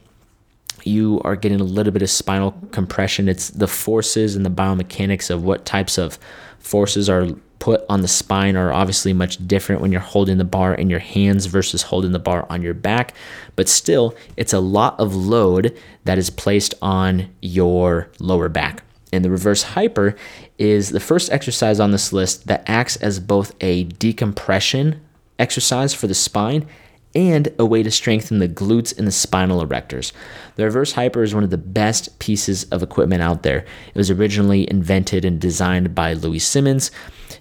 you 0.85 1.21
are 1.23 1.35
getting 1.35 1.61
a 1.61 1.65
little 1.65 1.93
bit 1.93 2.01
of 2.01 2.09
spinal 2.09 2.53
compression. 2.71 3.29
It's 3.29 3.49
the 3.49 3.67
forces 3.67 4.35
and 4.35 4.45
the 4.45 4.49
biomechanics 4.49 5.29
of 5.29 5.43
what 5.43 5.65
types 5.65 5.97
of 5.97 6.17
forces 6.59 7.09
are 7.09 7.27
put 7.61 7.85
on 7.87 8.01
the 8.01 8.07
spine 8.07 8.57
are 8.57 8.73
obviously 8.73 9.13
much 9.13 9.47
different 9.47 9.81
when 9.81 9.91
you're 9.91 10.01
holding 10.01 10.39
the 10.39 10.43
bar 10.43 10.73
in 10.73 10.89
your 10.89 10.99
hands 10.99 11.45
versus 11.45 11.83
holding 11.83 12.11
the 12.11 12.19
bar 12.19 12.47
on 12.49 12.63
your 12.63 12.73
back. 12.73 13.13
But 13.55 13.69
still, 13.69 14.15
it's 14.35 14.51
a 14.51 14.59
lot 14.59 14.99
of 14.99 15.15
load 15.15 15.77
that 16.03 16.17
is 16.17 16.31
placed 16.31 16.73
on 16.81 17.29
your 17.39 18.09
lower 18.19 18.49
back. 18.49 18.83
And 19.13 19.23
the 19.23 19.29
reverse 19.29 19.61
hyper 19.61 20.15
is 20.57 20.89
the 20.89 20.99
first 20.99 21.31
exercise 21.31 21.79
on 21.79 21.91
this 21.91 22.11
list 22.11 22.47
that 22.47 22.63
acts 22.65 22.95
as 22.95 23.19
both 23.19 23.53
a 23.61 23.83
decompression 23.83 24.99
exercise 25.37 25.93
for 25.93 26.07
the 26.07 26.15
spine 26.15 26.67
and 27.13 27.49
a 27.59 27.65
way 27.65 27.83
to 27.83 27.91
strengthen 27.91 28.39
the 28.39 28.47
glutes 28.47 28.97
and 28.97 29.05
the 29.05 29.11
spinal 29.11 29.65
erectors. 29.65 30.13
The 30.55 30.65
reverse 30.65 30.93
hyper 30.93 31.23
is 31.23 31.33
one 31.35 31.43
of 31.43 31.49
the 31.49 31.57
best 31.57 32.19
pieces 32.19 32.63
of 32.65 32.81
equipment 32.81 33.21
out 33.21 33.43
there. 33.43 33.59
It 33.59 33.95
was 33.95 34.09
originally 34.09 34.69
invented 34.69 35.25
and 35.25 35.39
designed 35.39 35.93
by 35.93 36.13
Louie 36.13 36.39
Simmons. 36.39 36.91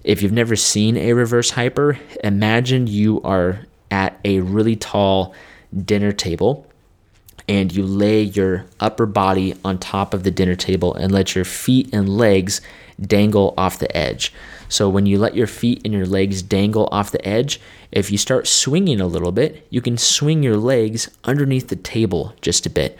If 0.02 0.22
you've 0.22 0.32
never 0.32 0.56
seen 0.56 0.96
a 0.96 1.12
reverse 1.12 1.50
hyper, 1.50 1.98
imagine 2.24 2.86
you 2.86 3.20
are 3.22 3.60
at 3.90 4.18
a 4.24 4.40
really 4.40 4.76
tall 4.76 5.34
dinner 5.84 6.12
table 6.12 6.66
and 7.48 7.74
you 7.74 7.84
lay 7.84 8.22
your 8.22 8.64
upper 8.78 9.06
body 9.06 9.54
on 9.64 9.78
top 9.78 10.14
of 10.14 10.22
the 10.22 10.30
dinner 10.30 10.54
table 10.54 10.94
and 10.94 11.10
let 11.10 11.34
your 11.34 11.44
feet 11.44 11.92
and 11.92 12.08
legs 12.08 12.60
dangle 13.00 13.54
off 13.56 13.78
the 13.78 13.96
edge. 13.96 14.32
So 14.70 14.88
when 14.88 15.04
you 15.04 15.18
let 15.18 15.34
your 15.34 15.46
feet 15.46 15.82
and 15.84 15.92
your 15.92 16.06
legs 16.06 16.42
dangle 16.42 16.88
off 16.90 17.10
the 17.10 17.26
edge, 17.26 17.60
if 17.92 18.10
you 18.10 18.16
start 18.16 18.46
swinging 18.46 19.00
a 19.00 19.06
little 19.06 19.32
bit, 19.32 19.66
you 19.68 19.82
can 19.82 19.98
swing 19.98 20.42
your 20.42 20.56
legs 20.56 21.10
underneath 21.24 21.68
the 21.68 21.76
table 21.76 22.34
just 22.40 22.64
a 22.64 22.70
bit. 22.70 22.96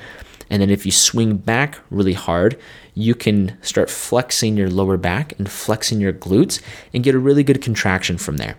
And 0.51 0.61
then 0.61 0.69
if 0.69 0.85
you 0.85 0.91
swing 0.91 1.37
back 1.37 1.79
really 1.91 2.13
hard, 2.13 2.59
you 2.93 3.15
can 3.15 3.57
start 3.63 3.89
flexing 3.89 4.57
your 4.57 4.69
lower 4.69 4.97
back 4.97 5.33
and 5.39 5.49
flexing 5.49 6.01
your 6.01 6.13
glutes 6.13 6.61
and 6.93 7.05
get 7.05 7.15
a 7.15 7.21
really 7.21 7.45
good 7.45 7.63
contraction 7.63 8.19
from 8.19 8.37
there. 8.37 8.57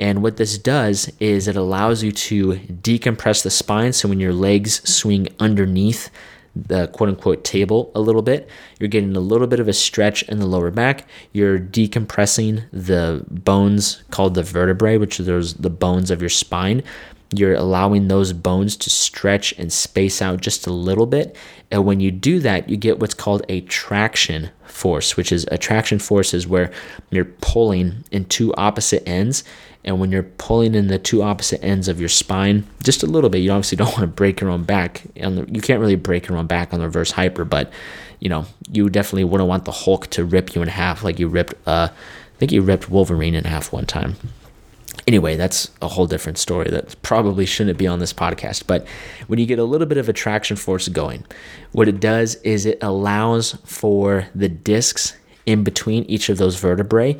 And 0.00 0.22
what 0.22 0.38
this 0.38 0.56
does 0.56 1.12
is 1.20 1.46
it 1.46 1.54
allows 1.54 2.02
you 2.02 2.12
to 2.12 2.54
decompress 2.54 3.42
the 3.42 3.50
spine. 3.50 3.92
So 3.92 4.08
when 4.08 4.20
your 4.20 4.32
legs 4.32 4.88
swing 4.88 5.28
underneath 5.38 6.08
the 6.56 6.86
quote 6.88 7.08
unquote 7.08 7.44
table 7.44 7.90
a 7.94 8.00
little 8.00 8.22
bit. 8.22 8.48
You're 8.78 8.88
getting 8.88 9.16
a 9.16 9.20
little 9.20 9.46
bit 9.46 9.60
of 9.60 9.68
a 9.68 9.72
stretch 9.72 10.22
in 10.24 10.38
the 10.38 10.46
lower 10.46 10.70
back. 10.70 11.06
You're 11.32 11.58
decompressing 11.58 12.64
the 12.72 13.24
bones 13.28 14.02
called 14.10 14.34
the 14.34 14.42
vertebrae, 14.42 14.98
which 14.98 15.18
are 15.20 15.24
those 15.24 15.54
the 15.54 15.70
bones 15.70 16.10
of 16.10 16.20
your 16.20 16.30
spine. 16.30 16.82
You're 17.34 17.54
allowing 17.54 18.06
those 18.06 18.32
bones 18.32 18.76
to 18.76 18.90
stretch 18.90 19.52
and 19.58 19.72
space 19.72 20.22
out 20.22 20.40
just 20.40 20.66
a 20.66 20.72
little 20.72 21.06
bit. 21.06 21.36
And 21.70 21.84
when 21.84 21.98
you 21.98 22.12
do 22.12 22.38
that, 22.40 22.68
you 22.68 22.76
get 22.76 23.00
what's 23.00 23.14
called 23.14 23.44
a 23.48 23.62
traction 23.62 24.50
force, 24.64 25.16
which 25.16 25.32
is 25.32 25.44
a 25.50 25.58
traction 25.58 25.98
force 25.98 26.32
is 26.32 26.46
where 26.46 26.70
you're 27.10 27.24
pulling 27.24 28.04
in 28.12 28.26
two 28.26 28.54
opposite 28.54 29.08
ends 29.08 29.42
and 29.84 30.00
when 30.00 30.10
you're 30.10 30.22
pulling 30.22 30.74
in 30.74 30.88
the 30.88 30.98
two 30.98 31.22
opposite 31.22 31.62
ends 31.62 31.88
of 31.88 32.00
your 32.00 32.08
spine 32.08 32.66
just 32.82 33.02
a 33.02 33.06
little 33.06 33.30
bit, 33.30 33.38
you 33.38 33.50
obviously 33.50 33.76
don't 33.84 33.92
want 33.92 34.00
to 34.00 34.06
break 34.06 34.40
your 34.40 34.50
own 34.50 34.64
back. 34.64 35.02
And 35.16 35.54
You 35.54 35.62
can't 35.62 35.80
really 35.80 35.96
break 35.96 36.28
your 36.28 36.38
own 36.38 36.46
back 36.46 36.72
on 36.72 36.80
the 36.80 36.86
reverse 36.86 37.10
hyper, 37.10 37.44
but 37.44 37.72
you 38.20 38.28
know 38.28 38.46
you 38.70 38.88
definitely 38.88 39.24
wouldn't 39.24 39.48
want 39.48 39.64
the 39.66 39.72
Hulk 39.72 40.08
to 40.10 40.24
rip 40.24 40.54
you 40.54 40.62
in 40.62 40.68
half 40.68 41.04
like 41.04 41.18
you 41.18 41.28
ripped. 41.28 41.54
Uh, 41.66 41.88
I 41.90 42.38
think 42.38 42.52
you 42.52 42.62
ripped 42.62 42.88
Wolverine 42.88 43.34
in 43.34 43.44
half 43.44 43.72
one 43.72 43.86
time. 43.86 44.16
Anyway, 45.06 45.36
that's 45.36 45.70
a 45.82 45.88
whole 45.88 46.06
different 46.06 46.38
story 46.38 46.70
that 46.70 47.00
probably 47.02 47.44
shouldn't 47.44 47.76
be 47.76 47.86
on 47.86 47.98
this 47.98 48.12
podcast. 48.12 48.66
But 48.66 48.86
when 49.26 49.38
you 49.38 49.44
get 49.44 49.58
a 49.58 49.64
little 49.64 49.86
bit 49.86 49.98
of 49.98 50.08
attraction 50.08 50.56
force 50.56 50.88
going, 50.88 51.24
what 51.72 51.88
it 51.88 52.00
does 52.00 52.36
is 52.36 52.64
it 52.64 52.78
allows 52.80 53.58
for 53.64 54.28
the 54.34 54.48
discs 54.48 55.14
in 55.44 55.62
between 55.62 56.04
each 56.04 56.30
of 56.30 56.38
those 56.38 56.56
vertebrae 56.56 57.18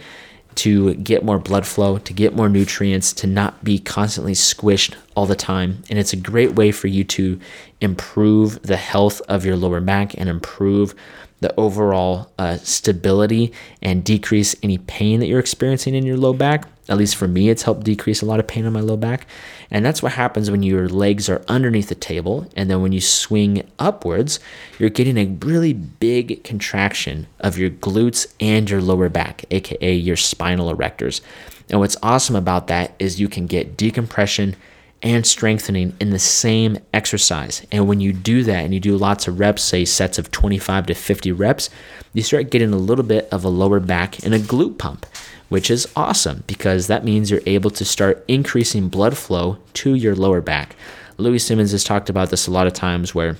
to 0.56 0.94
get 0.94 1.24
more 1.24 1.38
blood 1.38 1.66
flow, 1.66 1.98
to 1.98 2.12
get 2.12 2.34
more 2.34 2.48
nutrients, 2.48 3.12
to 3.14 3.26
not 3.26 3.62
be 3.64 3.78
constantly 3.78 4.34
squished 4.34 4.94
all 5.14 5.26
the 5.26 5.36
time. 5.36 5.82
And 5.90 5.98
it's 5.98 6.12
a 6.12 6.16
great 6.16 6.54
way 6.54 6.70
for 6.70 6.86
you 6.86 7.04
to 7.04 7.40
improve 7.80 8.62
the 8.62 8.76
health 8.76 9.20
of 9.28 9.44
your 9.44 9.56
lower 9.56 9.80
back 9.80 10.16
and 10.18 10.28
improve 10.28 10.94
the 11.44 11.54
overall 11.60 12.32
uh, 12.38 12.56
stability 12.56 13.52
and 13.82 14.02
decrease 14.02 14.56
any 14.62 14.78
pain 14.78 15.20
that 15.20 15.26
you're 15.26 15.38
experiencing 15.38 15.94
in 15.94 16.06
your 16.06 16.16
low 16.16 16.32
back. 16.32 16.66
At 16.88 16.96
least 16.96 17.16
for 17.16 17.28
me, 17.28 17.50
it's 17.50 17.64
helped 17.64 17.84
decrease 17.84 18.22
a 18.22 18.24
lot 18.24 18.40
of 18.40 18.46
pain 18.46 18.64
on 18.64 18.72
my 18.72 18.80
low 18.80 18.96
back. 18.96 19.26
And 19.70 19.84
that's 19.84 20.02
what 20.02 20.12
happens 20.12 20.50
when 20.50 20.62
your 20.62 20.88
legs 20.88 21.28
are 21.28 21.44
underneath 21.46 21.90
the 21.90 21.94
table. 21.94 22.50
And 22.56 22.70
then 22.70 22.80
when 22.80 22.92
you 22.92 23.00
swing 23.02 23.70
upwards, 23.78 24.40
you're 24.78 24.88
getting 24.88 25.18
a 25.18 25.46
really 25.46 25.74
big 25.74 26.42
contraction 26.44 27.26
of 27.40 27.58
your 27.58 27.68
glutes 27.68 28.26
and 28.40 28.70
your 28.70 28.80
lower 28.80 29.10
back, 29.10 29.44
aka 29.50 29.94
your 29.94 30.16
spinal 30.16 30.74
erectors. 30.74 31.20
And 31.68 31.78
what's 31.78 31.98
awesome 32.02 32.36
about 32.36 32.68
that 32.68 32.94
is 32.98 33.20
you 33.20 33.28
can 33.28 33.46
get 33.46 33.76
decompression 33.76 34.56
and 35.02 35.26
strengthening 35.26 35.94
in 36.00 36.10
the 36.10 36.18
same 36.18 36.78
exercise. 36.92 37.66
And 37.70 37.86
when 37.86 38.00
you 38.00 38.12
do 38.12 38.42
that 38.44 38.64
and 38.64 38.72
you 38.72 38.80
do 38.80 38.96
lots 38.96 39.28
of 39.28 39.38
reps, 39.38 39.62
say 39.62 39.84
sets 39.84 40.18
of 40.18 40.30
25 40.30 40.86
to 40.86 40.94
50 40.94 41.32
reps, 41.32 41.68
you 42.14 42.22
start 42.22 42.50
getting 42.50 42.72
a 42.72 42.78
little 42.78 43.04
bit 43.04 43.28
of 43.30 43.44
a 43.44 43.48
lower 43.48 43.80
back 43.80 44.24
and 44.24 44.32
a 44.32 44.38
glute 44.38 44.78
pump, 44.78 45.04
which 45.50 45.70
is 45.70 45.86
awesome 45.94 46.44
because 46.46 46.86
that 46.86 47.04
means 47.04 47.30
you're 47.30 47.40
able 47.44 47.70
to 47.70 47.84
start 47.84 48.24
increasing 48.28 48.88
blood 48.88 49.16
flow 49.16 49.58
to 49.74 49.94
your 49.94 50.14
lower 50.14 50.40
back. 50.40 50.74
Louie 51.18 51.38
Simmons 51.38 51.72
has 51.72 51.84
talked 51.84 52.08
about 52.08 52.30
this 52.30 52.46
a 52.46 52.50
lot 52.50 52.66
of 52.66 52.72
times 52.72 53.14
where 53.14 53.36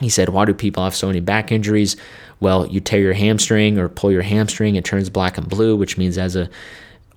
he 0.00 0.08
said, 0.08 0.30
Why 0.30 0.44
do 0.44 0.54
people 0.54 0.82
have 0.82 0.94
so 0.94 1.06
many 1.06 1.20
back 1.20 1.52
injuries? 1.52 1.96
Well, 2.40 2.66
you 2.66 2.80
tear 2.80 3.00
your 3.00 3.12
hamstring 3.12 3.78
or 3.78 3.88
pull 3.88 4.10
your 4.10 4.22
hamstring, 4.22 4.74
it 4.74 4.84
turns 4.84 5.10
black 5.10 5.38
and 5.38 5.48
blue, 5.48 5.76
which 5.76 5.98
means 5.98 6.18
as 6.18 6.36
a 6.36 6.48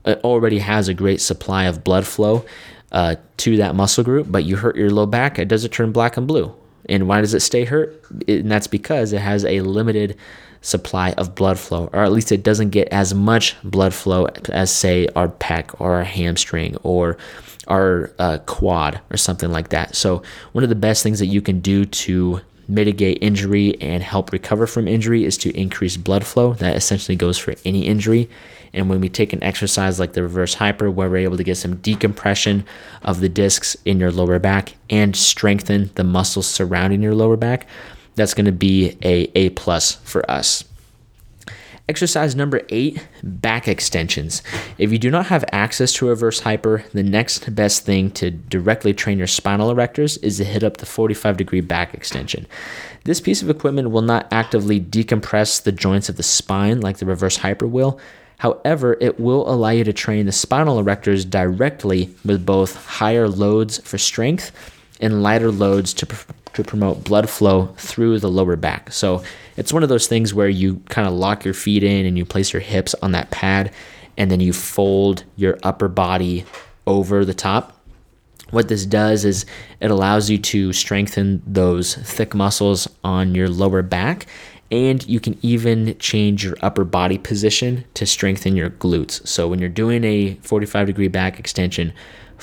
it 0.05 0.19
already 0.23 0.59
has 0.59 0.89
a 0.89 0.93
great 0.93 1.21
supply 1.21 1.63
of 1.63 1.83
blood 1.83 2.05
flow 2.05 2.45
uh, 2.93 3.15
to 3.37 3.57
that 3.57 3.75
muscle 3.75 4.03
group, 4.03 4.27
but 4.29 4.45
you 4.45 4.55
hurt 4.55 4.75
your 4.75 4.91
low 4.91 5.05
back, 5.05 5.39
it 5.39 5.47
does 5.47 5.65
it 5.65 5.71
turn 5.71 5.91
black 5.91 6.15
and 6.15 6.27
blue. 6.27 6.53
And 6.89 7.07
why 7.07 7.21
does 7.21 7.33
it 7.33 7.39
stay 7.39 7.65
hurt? 7.65 8.03
and 8.27 8.51
that's 8.51 8.67
because 8.67 9.13
it 9.13 9.21
has 9.21 9.45
a 9.45 9.61
limited 9.61 10.17
supply 10.61 11.11
of 11.13 11.35
blood 11.35 11.59
flow, 11.59 11.89
or 11.93 12.03
at 12.03 12.11
least 12.11 12.31
it 12.31 12.43
doesn't 12.43 12.69
get 12.69 12.87
as 12.89 13.13
much 13.13 13.55
blood 13.63 13.93
flow 13.93 14.25
as, 14.49 14.71
say, 14.71 15.07
our 15.15 15.27
pec 15.27 15.79
or 15.79 15.95
our 15.95 16.03
hamstring 16.03 16.77
or 16.83 17.17
our 17.67 18.11
uh, 18.19 18.37
quad 18.45 18.99
or 19.11 19.17
something 19.17 19.51
like 19.51 19.69
that. 19.69 19.95
So, 19.95 20.23
one 20.53 20.63
of 20.63 20.69
the 20.69 20.75
best 20.75 21.03
things 21.03 21.19
that 21.19 21.27
you 21.27 21.41
can 21.41 21.59
do 21.59 21.85
to 21.85 22.41
mitigate 22.67 23.17
injury 23.21 23.79
and 23.81 24.01
help 24.01 24.31
recover 24.31 24.65
from 24.67 24.87
injury 24.87 25.25
is 25.25 25.37
to 25.39 25.51
increase 25.51 25.97
blood 25.97 26.25
flow. 26.25 26.53
That 26.53 26.75
essentially 26.75 27.15
goes 27.15 27.37
for 27.37 27.55
any 27.65 27.85
injury. 27.85 28.29
And 28.73 28.89
when 28.89 29.01
we 29.01 29.09
take 29.09 29.33
an 29.33 29.43
exercise 29.43 29.99
like 29.99 30.13
the 30.13 30.23
reverse 30.23 30.55
hyper, 30.55 30.89
where 30.89 31.09
we're 31.09 31.17
able 31.17 31.37
to 31.37 31.43
get 31.43 31.57
some 31.57 31.77
decompression 31.77 32.65
of 33.03 33.19
the 33.19 33.29
discs 33.29 33.77
in 33.85 33.99
your 33.99 34.11
lower 34.11 34.39
back 34.39 34.75
and 34.89 35.15
strengthen 35.15 35.91
the 35.95 36.03
muscles 36.03 36.47
surrounding 36.47 37.01
your 37.01 37.15
lower 37.15 37.37
back, 37.37 37.67
that's 38.15 38.33
going 38.33 38.45
to 38.45 38.51
be 38.51 38.97
a 39.01 39.31
A 39.35 39.49
plus 39.51 39.95
for 39.95 40.29
us. 40.29 40.63
Exercise 41.89 42.33
number 42.33 42.61
eight, 42.69 43.05
back 43.23 43.67
extensions. 43.67 44.41
If 44.77 44.93
you 44.93 44.97
do 44.97 45.11
not 45.11 45.25
have 45.25 45.43
access 45.51 45.91
to 45.93 46.07
a 46.07 46.11
reverse 46.11 46.39
hyper, 46.39 46.85
the 46.93 47.03
next 47.03 47.53
best 47.53 47.85
thing 47.85 48.09
to 48.11 48.31
directly 48.31 48.93
train 48.93 49.17
your 49.17 49.27
spinal 49.27 49.73
erectors 49.73 50.17
is 50.23 50.37
to 50.37 50.45
hit 50.45 50.63
up 50.63 50.77
the 50.77 50.85
45 50.85 51.35
degree 51.35 51.59
back 51.59 51.93
extension. 51.93 52.47
This 53.03 53.19
piece 53.19 53.41
of 53.41 53.49
equipment 53.49 53.91
will 53.91 54.01
not 54.01 54.31
actively 54.31 54.79
decompress 54.79 55.61
the 55.61 55.73
joints 55.73 56.07
of 56.07 56.15
the 56.15 56.23
spine 56.23 56.79
like 56.79 56.99
the 56.99 57.05
reverse 57.05 57.35
hyper 57.35 57.67
will. 57.67 57.99
However, 58.43 58.97
it 58.99 59.21
will 59.21 59.49
allow 59.49 59.69
you 59.69 59.85
to 59.85 59.93
train 59.93 60.25
the 60.25 60.33
spinal 60.33 60.83
erectors 60.83 61.27
directly 61.27 62.13
with 62.25 62.45
both 62.45 62.75
higher 62.75 63.29
loads 63.29 63.77
for 63.77 63.97
strength 63.97 64.51
and 64.99 65.23
lighter 65.23 65.49
loads 65.49 65.93
to 65.93 66.07
to 66.51 66.63
promote 66.63 67.05
blood 67.05 67.29
flow 67.29 67.67
through 67.77 68.19
the 68.19 68.29
lower 68.29 68.57
back. 68.57 68.91
So 68.91 69.23
it's 69.55 69.71
one 69.71 69.81
of 69.81 69.87
those 69.87 70.07
things 70.07 70.33
where 70.33 70.49
you 70.49 70.81
kind 70.89 71.07
of 71.07 71.13
lock 71.13 71.45
your 71.45 71.53
feet 71.53 71.83
in 71.83 72.05
and 72.05 72.17
you 72.17 72.25
place 72.25 72.51
your 72.51 72.59
hips 72.61 72.93
on 73.01 73.13
that 73.13 73.31
pad 73.31 73.71
and 74.17 74.29
then 74.29 74.41
you 74.41 74.51
fold 74.51 75.23
your 75.37 75.57
upper 75.63 75.87
body 75.87 76.43
over 76.85 77.23
the 77.23 77.33
top. 77.33 77.79
What 78.51 78.67
this 78.67 78.85
does 78.85 79.23
is 79.23 79.45
it 79.79 79.89
allows 79.89 80.29
you 80.29 80.37
to 80.37 80.73
strengthen 80.73 81.41
those 81.47 81.95
thick 81.95 82.35
muscles 82.35 82.89
on 83.05 83.33
your 83.33 83.49
lower 83.49 83.81
back 83.81 84.27
and 84.73 85.05
you 85.07 85.19
can 85.19 85.37
even 85.43 85.95
change 85.99 86.43
your 86.43 86.55
upper 86.61 86.83
body 86.83 87.19
position 87.19 87.85
to 87.93 88.07
strengthen 88.07 88.55
your 88.55 88.71
glutes. 88.71 89.25
So 89.27 89.47
when 89.47 89.59
you're 89.59 89.69
doing 89.69 90.03
a 90.03 90.33
45 90.41 90.87
degree 90.87 91.07
back 91.07 91.39
extension, 91.39 91.93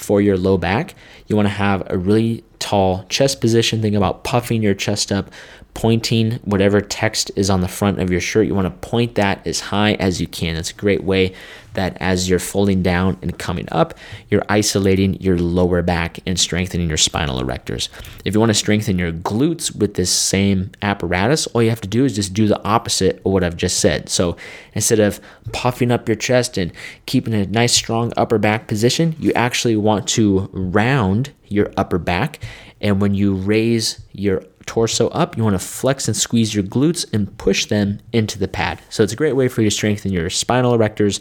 for 0.00 0.20
your 0.20 0.36
low 0.36 0.56
back. 0.56 0.94
You 1.26 1.36
want 1.36 1.46
to 1.46 1.54
have 1.54 1.82
a 1.86 1.98
really 1.98 2.44
tall 2.58 3.04
chest 3.08 3.40
position. 3.40 3.82
Think 3.82 3.96
about 3.96 4.24
puffing 4.24 4.62
your 4.62 4.74
chest 4.74 5.12
up, 5.12 5.30
pointing 5.74 6.32
whatever 6.44 6.80
text 6.80 7.30
is 7.36 7.50
on 7.50 7.60
the 7.60 7.68
front 7.68 8.00
of 8.00 8.10
your 8.10 8.20
shirt. 8.20 8.46
You 8.46 8.54
want 8.54 8.66
to 8.66 8.88
point 8.88 9.14
that 9.14 9.46
as 9.46 9.60
high 9.60 9.94
as 9.94 10.20
you 10.20 10.26
can. 10.26 10.54
That's 10.54 10.70
a 10.70 10.74
great 10.74 11.04
way 11.04 11.34
that 11.74 11.96
as 12.00 12.28
you're 12.28 12.38
folding 12.38 12.82
down 12.82 13.18
and 13.22 13.38
coming 13.38 13.68
up, 13.70 13.94
you're 14.28 14.44
isolating 14.48 15.14
your 15.20 15.38
lower 15.38 15.82
back 15.82 16.18
and 16.26 16.38
strengthening 16.38 16.88
your 16.88 16.96
spinal 16.96 17.42
erectors. 17.42 17.88
If 18.24 18.34
you 18.34 18.40
want 18.40 18.50
to 18.50 18.54
strengthen 18.54 18.98
your 18.98 19.12
glutes 19.12 19.74
with 19.74 19.94
this 19.94 20.10
same 20.10 20.70
apparatus, 20.82 21.46
all 21.48 21.62
you 21.62 21.70
have 21.70 21.80
to 21.82 21.88
do 21.88 22.04
is 22.04 22.16
just 22.16 22.34
do 22.34 22.46
the 22.46 22.62
opposite 22.64 23.18
of 23.24 23.32
what 23.32 23.44
I've 23.44 23.56
just 23.56 23.78
said. 23.78 24.08
So 24.08 24.36
instead 24.74 25.00
of 25.00 25.20
puffing 25.52 25.90
up 25.90 26.08
your 26.08 26.16
chest 26.16 26.58
and 26.58 26.72
keeping 27.06 27.34
a 27.34 27.46
nice 27.46 27.72
strong 27.72 28.12
upper 28.16 28.38
back 28.38 28.66
position, 28.66 29.14
you 29.18 29.32
actually 29.32 29.76
want 29.76 30.08
to 30.08 30.48
round 30.52 31.32
your 31.48 31.72
upper 31.76 31.98
back. 31.98 32.40
And 32.80 33.00
when 33.00 33.14
you 33.14 33.34
raise 33.34 34.00
your 34.12 34.42
torso 34.66 35.08
up, 35.08 35.36
you 35.36 35.42
want 35.42 35.54
to 35.54 35.66
flex 35.66 36.06
and 36.06 36.16
squeeze 36.16 36.54
your 36.54 36.64
glutes 36.64 37.04
and 37.12 37.36
push 37.38 37.66
them 37.66 37.98
into 38.12 38.38
the 38.38 38.48
pad. 38.48 38.80
So 38.88 39.02
it's 39.02 39.12
a 39.12 39.16
great 39.16 39.34
way 39.34 39.48
for 39.48 39.62
you 39.62 39.68
to 39.68 39.74
strengthen 39.74 40.12
your 40.12 40.30
spinal 40.30 40.76
erectors 40.76 41.20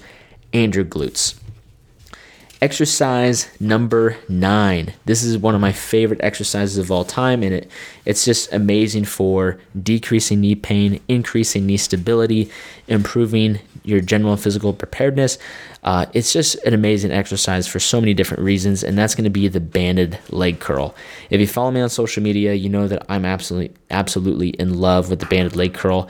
and 0.54 0.74
your 0.76 0.86
glutes. 0.86 1.40
Exercise 2.62 3.48
number 3.62 4.18
nine. 4.28 4.94
This 5.06 5.24
is 5.24 5.38
one 5.38 5.56
of 5.56 5.62
my 5.62 5.72
favorite 5.72 6.20
exercises 6.22 6.78
of 6.78 6.92
all 6.92 7.06
time, 7.06 7.42
and 7.42 7.54
it, 7.54 7.72
it's 8.04 8.26
just 8.26 8.52
amazing 8.52 9.06
for 9.06 9.62
decreasing 9.82 10.42
knee 10.42 10.56
pain, 10.56 11.00
increasing 11.08 11.66
knee 11.66 11.78
stability, 11.78 12.52
improving 12.90 13.60
your 13.86 14.02
general 14.02 14.36
physical 14.36 14.74
preparedness. 14.74 15.38
Uh, 15.84 16.08
it's 16.14 16.34
just 16.34 16.56
an 16.66 16.74
amazing 16.74 17.12
exercise 17.12 17.66
for 17.66 17.80
so 17.80 18.02
many 18.02 18.14
different 18.14 18.44
reasons, 18.44 18.84
and 18.84 18.98
that's 18.98 19.16
going 19.16 19.24
to 19.24 19.30
be 19.30 19.48
the 19.48 19.62
banded 19.62 20.20
leg 20.30 20.60
curl. 20.60 20.94
If 21.30 21.40
you 21.40 21.48
follow 21.48 21.72
me 21.72 21.80
on 21.80 21.90
social 21.90 22.22
media, 22.22 22.56
you 22.56 22.68
know 22.68 22.90
that 22.90 23.06
I'm 23.08 23.24
absolutely, 23.24 23.74
absolutely 23.90 24.50
in 24.50 24.82
love 24.82 25.10
with 25.10 25.22
the 25.22 25.28
banded 25.28 25.56
leg 25.56 25.74
curl. 25.74 26.10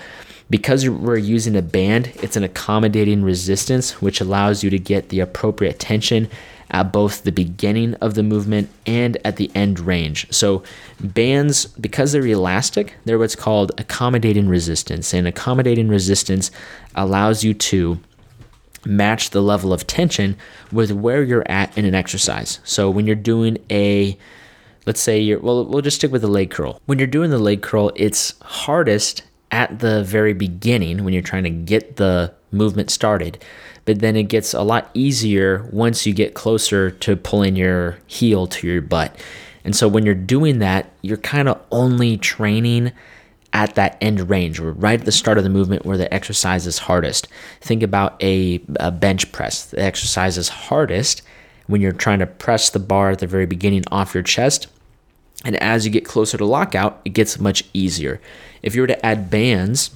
Because 0.49 0.87
we're 0.89 1.17
using 1.17 1.55
a 1.55 1.61
band, 1.61 2.11
it's 2.23 2.35
an 2.35 2.43
accommodating 2.43 3.23
resistance, 3.23 4.01
which 4.01 4.19
allows 4.19 4.63
you 4.63 4.69
to 4.71 4.79
get 4.79 5.09
the 5.09 5.19
appropriate 5.19 5.79
tension 5.79 6.27
at 6.71 6.91
both 6.91 7.23
the 7.23 7.31
beginning 7.31 7.95
of 7.95 8.13
the 8.13 8.23
movement 8.23 8.69
and 8.85 9.17
at 9.25 9.37
the 9.37 9.51
end 9.55 9.79
range. 9.79 10.31
So, 10.31 10.63
bands, 10.99 11.65
because 11.65 12.11
they're 12.11 12.25
elastic, 12.25 12.95
they're 13.05 13.19
what's 13.19 13.35
called 13.35 13.71
accommodating 13.77 14.47
resistance. 14.47 15.13
And 15.13 15.27
accommodating 15.27 15.87
resistance 15.87 16.51
allows 16.95 17.43
you 17.43 17.53
to 17.53 17.99
match 18.85 19.31
the 19.31 19.41
level 19.41 19.73
of 19.73 19.85
tension 19.87 20.37
with 20.71 20.91
where 20.91 21.23
you're 21.23 21.49
at 21.49 21.75
in 21.77 21.85
an 21.85 21.95
exercise. 21.95 22.59
So, 22.63 22.89
when 22.89 23.05
you're 23.07 23.15
doing 23.15 23.57
a 23.69 24.17
let's 24.85 25.01
say 25.01 25.19
you're 25.19 25.39
well 25.39 25.65
we'll 25.65 25.81
just 25.81 25.97
stick 25.97 26.11
with 26.11 26.21
the 26.21 26.27
leg 26.27 26.49
curl 26.49 26.81
when 26.85 26.97
you're 26.97 27.07
doing 27.07 27.29
the 27.29 27.37
leg 27.37 27.61
curl 27.61 27.91
it's 27.95 28.33
hardest 28.41 29.21
at 29.51 29.79
the 29.79 30.03
very 30.03 30.33
beginning 30.33 31.03
when 31.03 31.13
you're 31.13 31.23
trying 31.23 31.43
to 31.43 31.49
get 31.49 31.95
the 31.95 32.33
movement 32.51 32.89
started. 32.89 33.43
But 33.85 33.99
then 33.99 34.15
it 34.15 34.23
gets 34.23 34.53
a 34.53 34.61
lot 34.61 34.89
easier 34.93 35.67
once 35.71 36.05
you 36.05 36.13
get 36.13 36.33
closer 36.33 36.91
to 36.91 37.15
pulling 37.15 37.55
your 37.55 37.97
heel 38.07 38.47
to 38.47 38.67
your 38.67 38.81
butt. 38.81 39.15
And 39.63 39.75
so 39.75 39.87
when 39.87 40.05
you're 40.05 40.15
doing 40.15 40.59
that, 40.59 40.91
you're 41.01 41.17
kind 41.17 41.49
of 41.49 41.59
only 41.71 42.17
training 42.17 42.91
at 43.51 43.73
that 43.75 43.97
end 43.99 44.29
range 44.29 44.59
right 44.59 44.99
at 44.99 45.05
the 45.05 45.11
start 45.11 45.39
of 45.39 45.43
the 45.43 45.49
movement 45.49 45.83
where 45.83 45.97
the 45.97 46.13
exercise 46.13 46.67
is 46.67 46.77
hardest. 46.77 47.27
Think 47.61 47.81
about 47.81 48.21
a, 48.23 48.61
a 48.79 48.91
bench 48.91 49.31
press. 49.31 49.65
The 49.65 49.81
exercise 49.81 50.37
is 50.37 50.49
hardest 50.49 51.23
when 51.65 51.81
you're 51.81 51.91
trying 51.91 52.19
to 52.19 52.27
press 52.27 52.69
the 52.69 52.79
bar 52.79 53.11
at 53.11 53.19
the 53.19 53.27
very 53.27 53.47
beginning 53.47 53.83
off 53.91 54.13
your 54.13 54.23
chest 54.23 54.67
and 55.45 55.55
as 55.61 55.85
you 55.85 55.91
get 55.91 56.05
closer 56.05 56.37
to 56.37 56.45
lockout, 56.45 57.01
it 57.05 57.09
gets 57.09 57.39
much 57.39 57.63
easier. 57.73 58.19
If 58.61 58.75
you 58.75 58.81
were 58.81 58.87
to 58.87 59.05
add 59.05 59.29
bands 59.29 59.91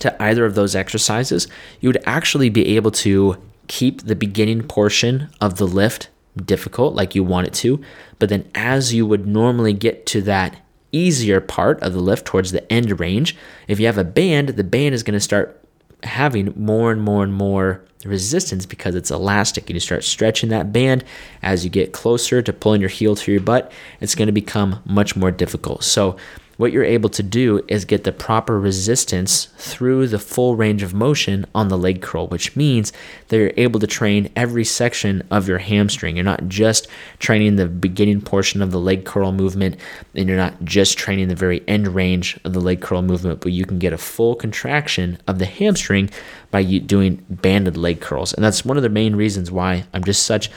to 0.00 0.22
either 0.22 0.44
of 0.44 0.54
those 0.54 0.74
exercises, 0.74 1.48
you 1.80 1.88
would 1.88 2.02
actually 2.06 2.50
be 2.50 2.76
able 2.76 2.90
to 2.92 3.36
keep 3.66 4.02
the 4.02 4.16
beginning 4.16 4.62
portion 4.62 5.28
of 5.40 5.56
the 5.56 5.66
lift 5.66 6.08
difficult 6.44 6.94
like 6.94 7.14
you 7.14 7.24
want 7.24 7.46
it 7.46 7.54
to. 7.54 7.80
But 8.18 8.28
then 8.28 8.48
as 8.54 8.94
you 8.94 9.06
would 9.06 9.26
normally 9.26 9.72
get 9.72 10.06
to 10.06 10.22
that 10.22 10.56
easier 10.92 11.40
part 11.40 11.82
of 11.82 11.92
the 11.92 12.00
lift 12.00 12.26
towards 12.26 12.52
the 12.52 12.72
end 12.72 12.98
range, 13.00 13.36
if 13.66 13.78
you 13.78 13.86
have 13.86 13.98
a 13.98 14.04
band, 14.04 14.50
the 14.50 14.64
band 14.64 14.94
is 14.94 15.02
going 15.02 15.14
to 15.14 15.20
start 15.20 15.62
having 16.04 16.52
more 16.56 16.92
and 16.92 17.02
more 17.02 17.24
and 17.24 17.34
more 17.34 17.84
resistance 18.04 18.64
because 18.64 18.94
it's 18.94 19.10
elastic 19.10 19.68
and 19.68 19.74
you 19.74 19.80
start 19.80 20.04
stretching 20.04 20.50
that 20.50 20.72
band 20.72 21.04
as 21.42 21.64
you 21.64 21.70
get 21.70 21.92
closer 21.92 22.40
to 22.40 22.52
pulling 22.52 22.80
your 22.80 22.88
heel 22.88 23.16
to 23.16 23.32
your 23.32 23.40
butt 23.40 23.72
it's 24.00 24.14
going 24.14 24.26
to 24.26 24.32
become 24.32 24.80
much 24.86 25.16
more 25.16 25.32
difficult 25.32 25.82
so 25.82 26.16
what 26.58 26.72
you're 26.72 26.84
able 26.84 27.08
to 27.08 27.22
do 27.22 27.64
is 27.68 27.84
get 27.84 28.02
the 28.02 28.10
proper 28.10 28.58
resistance 28.58 29.46
through 29.58 30.08
the 30.08 30.18
full 30.18 30.56
range 30.56 30.82
of 30.82 30.92
motion 30.92 31.46
on 31.54 31.68
the 31.68 31.78
leg 31.78 32.02
curl, 32.02 32.26
which 32.26 32.56
means 32.56 32.92
that 33.28 33.36
you're 33.36 33.52
able 33.56 33.78
to 33.78 33.86
train 33.86 34.28
every 34.34 34.64
section 34.64 35.22
of 35.30 35.46
your 35.46 35.58
hamstring. 35.58 36.16
You're 36.16 36.24
not 36.24 36.48
just 36.48 36.88
training 37.20 37.56
the 37.56 37.68
beginning 37.68 38.20
portion 38.20 38.60
of 38.60 38.72
the 38.72 38.80
leg 38.80 39.04
curl 39.04 39.30
movement, 39.30 39.76
and 40.16 40.28
you're 40.28 40.36
not 40.36 40.64
just 40.64 40.98
training 40.98 41.28
the 41.28 41.36
very 41.36 41.62
end 41.68 41.94
range 41.94 42.38
of 42.42 42.54
the 42.54 42.60
leg 42.60 42.80
curl 42.80 43.02
movement, 43.02 43.40
but 43.40 43.52
you 43.52 43.64
can 43.64 43.78
get 43.78 43.92
a 43.92 43.98
full 43.98 44.34
contraction 44.34 45.16
of 45.28 45.38
the 45.38 45.46
hamstring 45.46 46.10
by 46.50 46.64
doing 46.64 47.24
banded 47.30 47.76
leg 47.76 48.00
curls. 48.00 48.34
And 48.34 48.44
that's 48.44 48.64
one 48.64 48.76
of 48.76 48.82
the 48.82 48.88
main 48.88 49.14
reasons 49.14 49.52
why 49.52 49.84
I'm 49.94 50.02
just 50.02 50.24
such 50.24 50.50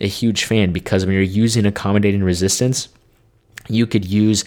a 0.00 0.06
huge 0.06 0.44
fan 0.44 0.72
because 0.72 1.04
when 1.04 1.14
you're 1.14 1.22
using 1.24 1.66
accommodating 1.66 2.22
resistance, 2.22 2.88
you 3.68 3.88
could 3.88 4.04
use 4.04 4.44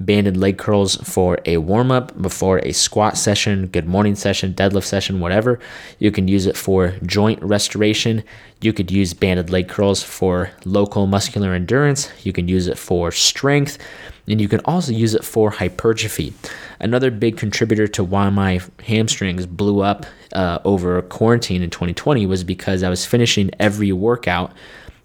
banded 0.00 0.36
leg 0.36 0.56
curls 0.56 0.96
for 0.96 1.38
a 1.44 1.58
warm 1.58 1.90
up 1.92 2.20
before 2.20 2.58
a 2.64 2.72
squat 2.72 3.18
session, 3.18 3.66
good 3.66 3.86
morning 3.86 4.14
session, 4.14 4.54
deadlift 4.54 4.86
session, 4.86 5.20
whatever. 5.20 5.60
You 5.98 6.10
can 6.10 6.26
use 6.26 6.46
it 6.46 6.56
for 6.56 6.94
joint 7.04 7.40
restoration. 7.42 8.24
You 8.62 8.72
could 8.72 8.90
use 8.90 9.12
banded 9.12 9.50
leg 9.50 9.68
curls 9.68 10.02
for 10.02 10.50
local 10.64 11.06
muscular 11.06 11.52
endurance. 11.52 12.10
You 12.24 12.32
can 12.32 12.48
use 12.48 12.66
it 12.66 12.78
for 12.78 13.12
strength. 13.12 13.78
And 14.26 14.40
you 14.40 14.48
can 14.48 14.60
also 14.64 14.92
use 14.92 15.14
it 15.14 15.24
for 15.24 15.50
hypertrophy. 15.50 16.32
Another 16.78 17.10
big 17.10 17.36
contributor 17.36 17.86
to 17.88 18.04
why 18.04 18.30
my 18.30 18.60
hamstrings 18.84 19.44
blew 19.44 19.80
up 19.80 20.06
uh, 20.32 20.60
over 20.64 21.02
quarantine 21.02 21.62
in 21.62 21.70
2020 21.70 22.26
was 22.26 22.44
because 22.44 22.82
I 22.82 22.88
was 22.88 23.04
finishing 23.04 23.50
every 23.58 23.92
workout 23.92 24.52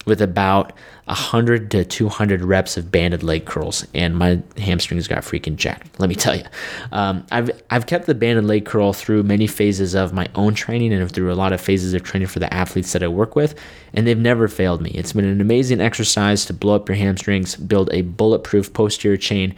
with 0.05 0.21
about 0.21 0.71
100 1.05 1.69
to 1.71 1.83
200 1.83 2.41
reps 2.43 2.77
of 2.77 2.91
banded 2.91 3.23
leg 3.23 3.45
curls, 3.45 3.85
and 3.93 4.17
my 4.17 4.41
hamstrings 4.57 5.07
got 5.07 5.23
freaking 5.23 5.55
jacked. 5.55 5.99
Let 5.99 6.09
me 6.09 6.15
tell 6.15 6.35
you, 6.35 6.43
um, 6.91 7.25
I've 7.31 7.51
I've 7.69 7.85
kept 7.85 8.05
the 8.05 8.15
banded 8.15 8.45
leg 8.45 8.65
curl 8.65 8.93
through 8.93 9.23
many 9.23 9.47
phases 9.47 9.93
of 9.95 10.13
my 10.13 10.27
own 10.35 10.53
training 10.53 10.93
and 10.93 11.11
through 11.11 11.31
a 11.31 11.35
lot 11.35 11.53
of 11.53 11.61
phases 11.61 11.93
of 11.93 12.03
training 12.03 12.27
for 12.27 12.39
the 12.39 12.51
athletes 12.53 12.93
that 12.93 13.03
I 13.03 13.07
work 13.07 13.35
with, 13.35 13.59
and 13.93 14.07
they've 14.07 14.17
never 14.17 14.47
failed 14.47 14.81
me. 14.81 14.91
It's 14.91 15.13
been 15.13 15.25
an 15.25 15.41
amazing 15.41 15.81
exercise 15.81 16.45
to 16.45 16.53
blow 16.53 16.75
up 16.75 16.87
your 16.87 16.95
hamstrings, 16.95 17.55
build 17.55 17.89
a 17.91 18.01
bulletproof 18.01 18.73
posterior 18.73 19.17
chain. 19.17 19.55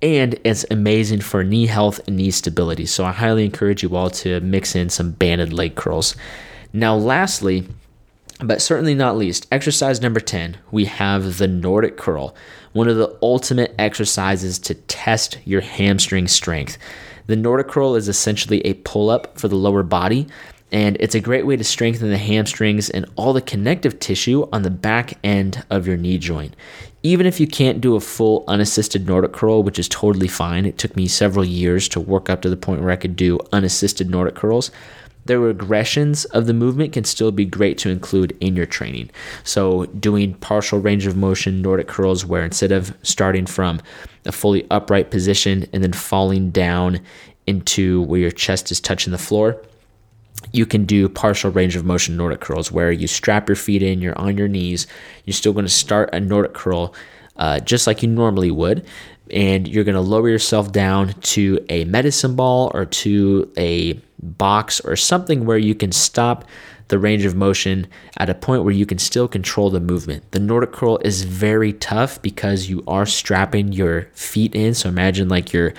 And 0.00 0.36
it's 0.42 0.66
amazing 0.68 1.20
for 1.20 1.44
knee 1.44 1.66
health 1.66 2.00
and 2.08 2.16
knee 2.16 2.32
stability. 2.32 2.86
So 2.86 3.04
I 3.04 3.12
highly 3.12 3.44
encourage 3.44 3.84
you 3.84 3.94
all 3.94 4.10
to 4.10 4.40
mix 4.40 4.74
in 4.74 4.88
some 4.88 5.12
banded 5.12 5.52
leg 5.52 5.76
curls. 5.76 6.16
Now, 6.72 6.96
lastly, 6.96 7.68
but 8.42 8.60
certainly 8.60 8.94
not 8.94 9.16
least, 9.16 9.46
exercise 9.52 10.00
number 10.00 10.20
10, 10.20 10.58
we 10.70 10.84
have 10.86 11.38
the 11.38 11.48
Nordic 11.48 11.96
curl, 11.96 12.34
one 12.72 12.88
of 12.88 12.96
the 12.96 13.16
ultimate 13.22 13.74
exercises 13.78 14.58
to 14.60 14.74
test 14.74 15.38
your 15.44 15.60
hamstring 15.60 16.26
strength. 16.28 16.76
The 17.26 17.36
Nordic 17.36 17.68
curl 17.68 17.94
is 17.94 18.08
essentially 18.08 18.60
a 18.66 18.74
pull 18.74 19.10
up 19.10 19.38
for 19.38 19.48
the 19.48 19.56
lower 19.56 19.82
body, 19.82 20.26
and 20.72 20.96
it's 21.00 21.14
a 21.14 21.20
great 21.20 21.46
way 21.46 21.56
to 21.56 21.64
strengthen 21.64 22.08
the 22.08 22.18
hamstrings 22.18 22.88
and 22.88 23.04
all 23.14 23.32
the 23.32 23.42
connective 23.42 24.00
tissue 24.00 24.48
on 24.52 24.62
the 24.62 24.70
back 24.70 25.18
end 25.22 25.64
of 25.70 25.86
your 25.86 25.98
knee 25.98 26.18
joint. 26.18 26.56
Even 27.02 27.26
if 27.26 27.38
you 27.38 27.46
can't 27.46 27.80
do 27.80 27.94
a 27.94 28.00
full 28.00 28.44
unassisted 28.48 29.06
Nordic 29.06 29.32
curl, 29.32 29.62
which 29.62 29.78
is 29.78 29.88
totally 29.88 30.28
fine, 30.28 30.64
it 30.64 30.78
took 30.78 30.96
me 30.96 31.06
several 31.06 31.44
years 31.44 31.88
to 31.90 32.00
work 32.00 32.30
up 32.30 32.40
to 32.42 32.48
the 32.48 32.56
point 32.56 32.80
where 32.80 32.90
I 32.90 32.96
could 32.96 33.16
do 33.16 33.38
unassisted 33.52 34.08
Nordic 34.08 34.34
curls 34.34 34.70
the 35.24 35.34
regressions 35.34 36.26
of 36.26 36.46
the 36.46 36.54
movement 36.54 36.92
can 36.92 37.04
still 37.04 37.30
be 37.30 37.44
great 37.44 37.78
to 37.78 37.90
include 37.90 38.36
in 38.40 38.56
your 38.56 38.66
training. 38.66 39.10
So, 39.44 39.86
doing 39.86 40.34
partial 40.34 40.80
range 40.80 41.06
of 41.06 41.16
motion 41.16 41.62
Nordic 41.62 41.88
curls, 41.88 42.24
where 42.24 42.44
instead 42.44 42.72
of 42.72 42.96
starting 43.02 43.46
from 43.46 43.80
a 44.24 44.32
fully 44.32 44.66
upright 44.70 45.10
position 45.10 45.66
and 45.72 45.82
then 45.82 45.92
falling 45.92 46.50
down 46.50 47.00
into 47.46 48.02
where 48.02 48.20
your 48.20 48.30
chest 48.30 48.70
is 48.70 48.80
touching 48.80 49.12
the 49.12 49.18
floor, 49.18 49.60
you 50.52 50.66
can 50.66 50.84
do 50.84 51.08
partial 51.08 51.50
range 51.50 51.76
of 51.76 51.84
motion 51.84 52.16
Nordic 52.16 52.40
curls, 52.40 52.72
where 52.72 52.90
you 52.90 53.06
strap 53.06 53.48
your 53.48 53.56
feet 53.56 53.82
in, 53.82 54.00
you're 54.00 54.18
on 54.18 54.36
your 54.36 54.48
knees, 54.48 54.86
you're 55.24 55.34
still 55.34 55.52
going 55.52 55.64
to 55.64 55.70
start 55.70 56.10
a 56.12 56.20
Nordic 56.20 56.54
curl 56.54 56.94
uh, 57.36 57.60
just 57.60 57.86
like 57.86 58.02
you 58.02 58.08
normally 58.08 58.50
would. 58.50 58.86
And 59.30 59.66
you're 59.68 59.84
going 59.84 59.94
to 59.94 60.00
lower 60.00 60.28
yourself 60.28 60.72
down 60.72 61.12
to 61.12 61.64
a 61.68 61.84
medicine 61.84 62.36
ball 62.36 62.70
or 62.74 62.84
to 62.84 63.50
a 63.56 64.00
box 64.22 64.80
or 64.80 64.96
something 64.96 65.46
where 65.46 65.58
you 65.58 65.74
can 65.74 65.92
stop 65.92 66.44
the 66.88 66.98
range 66.98 67.24
of 67.24 67.34
motion 67.34 67.86
at 68.18 68.28
a 68.28 68.34
point 68.34 68.64
where 68.64 68.74
you 68.74 68.84
can 68.84 68.98
still 68.98 69.26
control 69.26 69.70
the 69.70 69.80
movement. 69.80 70.30
The 70.32 70.40
Nordic 70.40 70.72
curl 70.72 70.98
is 70.98 71.22
very 71.22 71.72
tough 71.72 72.20
because 72.20 72.68
you 72.68 72.84
are 72.86 73.06
strapping 73.06 73.72
your 73.72 74.02
feet 74.12 74.54
in. 74.54 74.74
So 74.74 74.90
imagine 74.90 75.28
like 75.28 75.52
your 75.54 75.72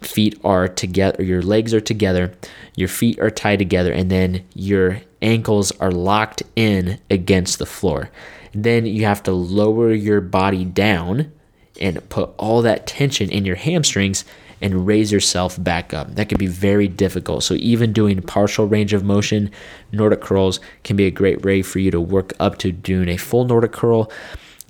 feet 0.00 0.38
are 0.44 0.68
together, 0.68 1.22
your 1.22 1.42
legs 1.42 1.74
are 1.74 1.80
together, 1.80 2.32
your 2.76 2.88
feet 2.88 3.18
are 3.18 3.30
tied 3.30 3.58
together, 3.58 3.92
and 3.92 4.10
then 4.10 4.44
your 4.54 5.00
ankles 5.20 5.72
are 5.80 5.90
locked 5.90 6.42
in 6.56 7.00
against 7.10 7.58
the 7.58 7.66
floor. 7.66 8.10
Then 8.52 8.86
you 8.86 9.04
have 9.04 9.22
to 9.24 9.32
lower 9.32 9.92
your 9.92 10.20
body 10.20 10.64
down 10.64 11.32
and 11.80 12.06
put 12.08 12.30
all 12.36 12.62
that 12.62 12.86
tension 12.86 13.30
in 13.30 13.44
your 13.44 13.56
hamstrings 13.56 14.24
and 14.60 14.86
raise 14.86 15.10
yourself 15.10 15.62
back 15.62 15.94
up. 15.94 16.14
That 16.14 16.28
can 16.28 16.38
be 16.38 16.46
very 16.46 16.86
difficult. 16.86 17.42
So, 17.42 17.54
even 17.54 17.92
doing 17.92 18.20
partial 18.22 18.66
range 18.66 18.92
of 18.92 19.04
motion, 19.04 19.50
Nordic 19.92 20.20
curls 20.20 20.60
can 20.84 20.96
be 20.96 21.06
a 21.06 21.10
great 21.10 21.44
way 21.44 21.62
for 21.62 21.78
you 21.78 21.90
to 21.90 22.00
work 22.00 22.32
up 22.38 22.58
to 22.58 22.72
doing 22.72 23.08
a 23.08 23.16
full 23.16 23.44
Nordic 23.44 23.72
curl 23.72 24.10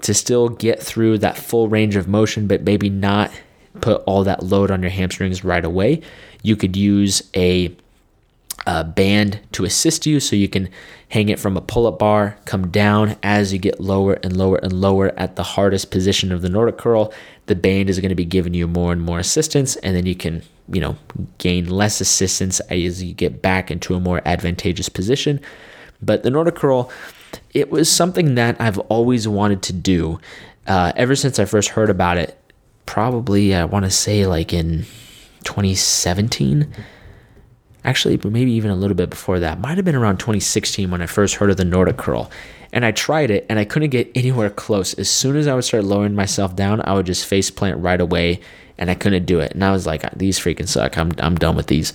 to 0.03 0.15
still 0.15 0.49
get 0.49 0.83
through 0.83 1.19
that 1.19 1.37
full 1.37 1.69
range 1.69 1.97
of 1.97 2.09
motion, 2.09 2.47
but 2.47 2.63
maybe 2.63 2.89
not 2.89 3.31
put 3.81 4.03
all 4.07 4.25
that 4.25 4.43
load 4.43 4.71
on 4.71 4.83
your 4.83 4.91
hamstrings 4.91 5.45
right 5.45 5.65
away. 5.65 6.01
You 6.43 6.57
could 6.57 6.77
use 6.77 7.23
a 7.35 7.75
a 8.67 8.85
band 8.85 9.41
to 9.53 9.65
assist 9.65 10.05
you 10.05 10.21
so 10.21 10.37
you 10.37 10.49
can 10.49 10.69
hang 11.11 11.29
it 11.29 11.41
from 11.41 11.57
a 11.57 11.61
pull 11.61 11.87
up 11.87 11.99
bar, 11.99 12.39
come 12.45 12.69
down 12.69 13.17
as 13.23 13.53
you 13.53 13.59
get 13.59 13.81
lower 13.81 14.15
and 14.23 14.37
lower 14.37 14.57
and 14.57 14.73
lower 14.73 15.13
at 15.19 15.37
the 15.37 15.43
hardest 15.43 15.91
position 15.91 16.31
of 16.33 16.41
the 16.41 16.49
Nordic 16.49 16.79
curl. 16.79 17.13
The 17.47 17.57
band 17.57 17.91
is 17.91 17.99
going 17.99 18.11
to 18.11 18.15
be 18.15 18.25
giving 18.25 18.55
you 18.55 18.69
more 18.69 18.93
and 18.93 19.03
more 19.03 19.19
assistance, 19.19 19.75
and 19.77 19.97
then 19.97 20.07
you 20.07 20.15
can, 20.15 20.43
you 20.69 20.81
know, 20.81 20.97
gain 21.39 21.69
less 21.69 22.01
assistance 22.01 22.61
as 22.61 23.03
you 23.03 23.13
get 23.13 23.43
back 23.43 23.71
into 23.73 23.95
a 23.95 24.01
more 24.01 24.23
advantageous 24.25 24.89
position. 24.89 25.41
But 26.01 26.23
the 26.23 26.31
Nordic 26.31 26.55
curl, 26.55 26.91
it 27.53 27.71
was 27.71 27.91
something 27.91 28.37
that 28.37 28.61
I've 28.61 28.79
always 28.79 29.27
wanted 29.27 29.63
to 29.63 29.73
do 29.73 30.21
uh, 30.69 30.93
ever 30.95 31.17
since 31.17 31.41
I 31.41 31.45
first 31.45 31.71
heard 31.71 31.91
about 31.91 32.19
it. 32.19 32.39
Probably, 32.87 33.53
I 33.55 33.65
want 33.65 33.85
to 33.85 33.91
say 33.91 34.27
like 34.27 34.53
in 34.53 34.85
2017 35.43 36.73
actually 37.85 38.19
maybe 38.25 38.53
even 38.53 38.71
a 38.71 38.77
little 38.77 38.97
bit 38.97 39.11
before 39.11 39.41
that. 39.41 39.61
Might 39.61 39.77
have 39.77 39.85
been 39.85 39.95
around 39.95 40.19
2016 40.19 40.91
when 40.91 41.03
i 41.03 41.07
first 41.07 41.37
heard 41.37 41.51
of 41.51 41.57
the 41.57 41.65
nordic 41.65 41.97
curl. 41.97 42.31
And 42.73 42.85
i 42.85 42.93
tried 42.93 43.31
it 43.31 43.47
and 43.49 43.59
i 43.59 43.65
couldn't 43.65 43.91
get 43.91 44.11
anywhere 44.15 44.51
close. 44.51 44.95
As 44.95 45.11
soon 45.11 45.37
as 45.37 45.47
i 45.47 45.55
would 45.55 45.65
start 45.65 45.85
lowering 45.85 46.15
myself 46.15 46.55
down 46.57 46.83
i 46.85 46.95
would 46.95 47.07
just 47.07 47.27
face 47.27 47.51
plant 47.51 47.79
right 47.79 48.01
away 48.01 48.41
and 48.79 48.91
i 48.91 48.95
couldn't 48.95 49.27
do 49.27 49.41
it. 49.41 49.53
And 49.53 49.65
i 49.65 49.71
was 49.73 49.87
like 49.87 50.11
these 50.13 50.39
freaking 50.39 50.69
suck. 50.69 50.97
I'm, 50.99 51.13
I'm 51.19 51.37
done 51.37 51.57
with 51.57 51.69
these. 51.69 51.93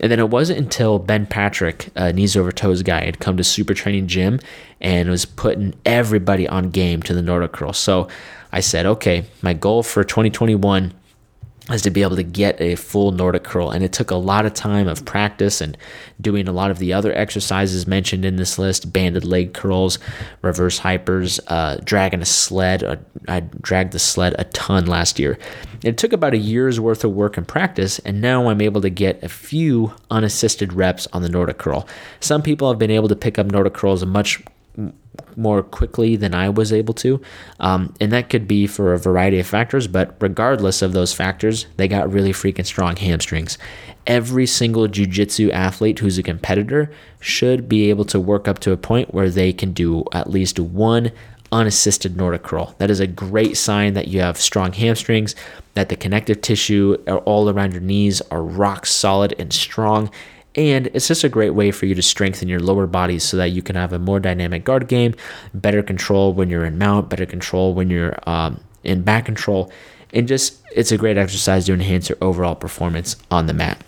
And 0.00 0.12
then 0.12 0.20
it 0.20 0.30
wasn't 0.30 0.58
until 0.58 0.98
ben 0.98 1.26
patrick 1.26 1.88
a 1.94 2.12
knees 2.12 2.36
over 2.36 2.52
toes 2.52 2.82
guy 2.82 3.04
had 3.04 3.20
come 3.20 3.36
to 3.36 3.44
super 3.44 3.74
training 3.74 4.06
gym 4.06 4.40
and 4.80 5.08
was 5.08 5.24
putting 5.24 5.74
everybody 5.84 6.48
on 6.48 6.70
game 6.70 7.02
to 7.02 7.14
the 7.14 7.22
nordic 7.22 7.52
curl. 7.52 7.72
So 7.72 8.08
i 8.52 8.60
said 8.60 8.86
okay 8.86 9.24
my 9.42 9.52
goal 9.52 9.82
for 9.82 10.02
2021 10.04 10.92
is 11.70 11.82
to 11.82 11.90
be 11.90 12.02
able 12.02 12.16
to 12.16 12.22
get 12.22 12.60
a 12.60 12.74
full 12.76 13.12
Nordic 13.12 13.44
curl. 13.44 13.70
And 13.70 13.84
it 13.84 13.92
took 13.92 14.10
a 14.10 14.16
lot 14.16 14.46
of 14.46 14.54
time 14.54 14.88
of 14.88 15.04
practice 15.04 15.60
and 15.60 15.76
doing 16.20 16.48
a 16.48 16.52
lot 16.52 16.70
of 16.70 16.78
the 16.78 16.92
other 16.92 17.12
exercises 17.14 17.86
mentioned 17.86 18.24
in 18.24 18.36
this 18.36 18.58
list 18.58 18.92
banded 18.92 19.24
leg 19.24 19.52
curls, 19.54 19.98
reverse 20.42 20.80
hypers, 20.80 21.40
uh, 21.48 21.76
dragging 21.84 22.22
a 22.22 22.26
sled. 22.26 22.82
Uh, 22.82 22.96
I 23.28 23.40
dragged 23.40 23.92
the 23.92 23.98
sled 23.98 24.34
a 24.38 24.44
ton 24.44 24.86
last 24.86 25.18
year. 25.18 25.38
It 25.84 25.98
took 25.98 26.12
about 26.12 26.34
a 26.34 26.38
year's 26.38 26.80
worth 26.80 27.04
of 27.04 27.12
work 27.12 27.36
and 27.36 27.46
practice, 27.46 27.98
and 28.00 28.20
now 28.20 28.48
I'm 28.48 28.60
able 28.60 28.80
to 28.80 28.90
get 28.90 29.22
a 29.22 29.28
few 29.28 29.92
unassisted 30.10 30.72
reps 30.72 31.06
on 31.12 31.22
the 31.22 31.28
Nordic 31.28 31.58
curl. 31.58 31.86
Some 32.20 32.42
people 32.42 32.68
have 32.68 32.78
been 32.78 32.90
able 32.90 33.08
to 33.08 33.16
pick 33.16 33.38
up 33.38 33.46
Nordic 33.46 33.74
curls 33.74 34.04
much 34.04 34.42
more 35.36 35.62
quickly 35.62 36.16
than 36.16 36.34
I 36.34 36.48
was 36.48 36.72
able 36.72 36.94
to. 36.94 37.20
Um, 37.60 37.94
and 38.00 38.12
that 38.12 38.30
could 38.30 38.46
be 38.46 38.66
for 38.66 38.92
a 38.92 38.98
variety 38.98 39.38
of 39.38 39.46
factors, 39.46 39.86
but 39.86 40.14
regardless 40.20 40.82
of 40.82 40.92
those 40.92 41.12
factors, 41.12 41.66
they 41.76 41.88
got 41.88 42.12
really 42.12 42.32
freaking 42.32 42.66
strong 42.66 42.96
hamstrings. 42.96 43.58
Every 44.06 44.46
single 44.46 44.88
jujitsu 44.88 45.52
athlete 45.52 45.98
who's 45.98 46.18
a 46.18 46.22
competitor 46.22 46.90
should 47.20 47.68
be 47.68 47.90
able 47.90 48.04
to 48.06 48.20
work 48.20 48.48
up 48.48 48.58
to 48.60 48.72
a 48.72 48.76
point 48.76 49.12
where 49.12 49.30
they 49.30 49.52
can 49.52 49.72
do 49.72 50.04
at 50.12 50.30
least 50.30 50.58
one 50.58 51.12
unassisted 51.50 52.16
Nordic 52.16 52.42
curl. 52.42 52.74
That 52.78 52.90
is 52.90 53.00
a 53.00 53.06
great 53.06 53.56
sign 53.56 53.94
that 53.94 54.08
you 54.08 54.20
have 54.20 54.38
strong 54.38 54.72
hamstrings, 54.72 55.34
that 55.74 55.88
the 55.88 55.96
connective 55.96 56.40
tissue 56.40 56.94
all 57.24 57.48
around 57.48 57.72
your 57.72 57.80
knees 57.80 58.20
are 58.30 58.42
rock 58.42 58.86
solid 58.86 59.34
and 59.38 59.52
strong 59.52 60.10
and 60.58 60.88
it's 60.88 61.06
just 61.06 61.22
a 61.22 61.28
great 61.28 61.50
way 61.50 61.70
for 61.70 61.86
you 61.86 61.94
to 61.94 62.02
strengthen 62.02 62.48
your 62.48 62.58
lower 62.58 62.88
body 62.88 63.20
so 63.20 63.36
that 63.36 63.50
you 63.50 63.62
can 63.62 63.76
have 63.76 63.92
a 63.92 63.98
more 63.98 64.18
dynamic 64.18 64.64
guard 64.64 64.88
game, 64.88 65.14
better 65.54 65.84
control 65.84 66.32
when 66.32 66.50
you're 66.50 66.64
in 66.64 66.76
mount, 66.76 67.08
better 67.08 67.26
control 67.26 67.74
when 67.74 67.90
you're 67.90 68.18
um, 68.26 68.60
in 68.82 69.02
back 69.02 69.24
control. 69.24 69.70
and 70.12 70.26
just 70.26 70.60
it's 70.72 70.90
a 70.90 70.98
great 70.98 71.16
exercise 71.16 71.66
to 71.66 71.72
enhance 71.72 72.08
your 72.08 72.18
overall 72.20 72.56
performance 72.56 73.14
on 73.30 73.46
the 73.46 73.54
mat. 73.54 73.82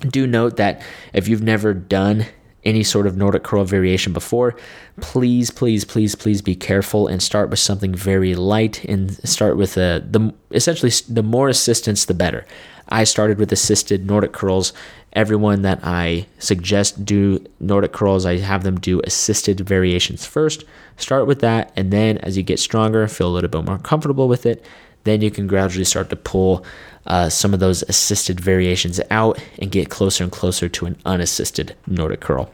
Do 0.00 0.26
note 0.26 0.56
that 0.56 0.80
if 1.12 1.28
you've 1.28 1.42
never 1.42 1.74
done 1.74 2.24
any 2.64 2.82
sort 2.82 3.06
of 3.06 3.16
Nordic 3.16 3.42
curl 3.42 3.64
variation 3.64 4.12
before, 4.12 4.56
please, 5.00 5.50
please, 5.50 5.84
please, 5.84 6.14
please 6.14 6.42
be 6.42 6.54
careful 6.54 7.06
and 7.06 7.22
start 7.22 7.50
with 7.50 7.58
something 7.58 7.94
very 7.94 8.34
light 8.34 8.84
and 8.84 9.16
start 9.28 9.56
with 9.56 9.76
a, 9.76 10.04
the 10.08 10.32
essentially 10.50 10.92
the 11.08 11.22
more 11.22 11.48
assistance, 11.48 12.04
the 12.04 12.14
better. 12.14 12.46
I 12.88 13.04
started 13.04 13.38
with 13.38 13.52
assisted 13.52 14.06
Nordic 14.06 14.32
curls. 14.32 14.72
Everyone 15.12 15.62
that 15.62 15.80
I 15.82 16.26
suggest 16.38 17.04
do 17.04 17.44
Nordic 17.58 17.92
curls, 17.92 18.26
I 18.26 18.38
have 18.38 18.62
them 18.62 18.78
do 18.78 19.00
assisted 19.04 19.60
variations 19.60 20.26
first. 20.26 20.64
Start 20.96 21.26
with 21.26 21.40
that, 21.40 21.72
and 21.76 21.92
then 21.92 22.18
as 22.18 22.36
you 22.36 22.42
get 22.42 22.58
stronger, 22.58 23.06
feel 23.08 23.28
a 23.28 23.34
little 23.34 23.50
bit 23.50 23.64
more 23.64 23.78
comfortable 23.78 24.28
with 24.28 24.44
it, 24.46 24.64
then 25.04 25.20
you 25.20 25.30
can 25.30 25.46
gradually 25.46 25.84
start 25.84 26.10
to 26.10 26.16
pull 26.16 26.64
uh, 27.06 27.28
some 27.28 27.54
of 27.54 27.60
those 27.60 27.82
assisted 27.84 28.40
variations 28.40 29.00
out 29.10 29.42
and 29.58 29.70
get 29.70 29.90
closer 29.90 30.24
and 30.24 30.32
closer 30.32 30.68
to 30.68 30.86
an 30.86 30.96
unassisted 31.04 31.74
Nordic 31.86 32.20
curl. 32.20 32.52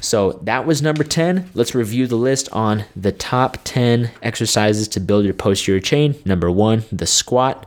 So 0.00 0.32
that 0.42 0.66
was 0.66 0.82
number 0.82 1.04
10. 1.04 1.50
Let's 1.54 1.74
review 1.74 2.06
the 2.06 2.16
list 2.16 2.48
on 2.52 2.84
the 2.96 3.12
top 3.12 3.58
10 3.64 4.10
exercises 4.22 4.88
to 4.88 5.00
build 5.00 5.24
your 5.24 5.34
posterior 5.34 5.80
chain. 5.80 6.14
Number 6.24 6.50
one, 6.50 6.84
the 6.90 7.06
squat. 7.06 7.66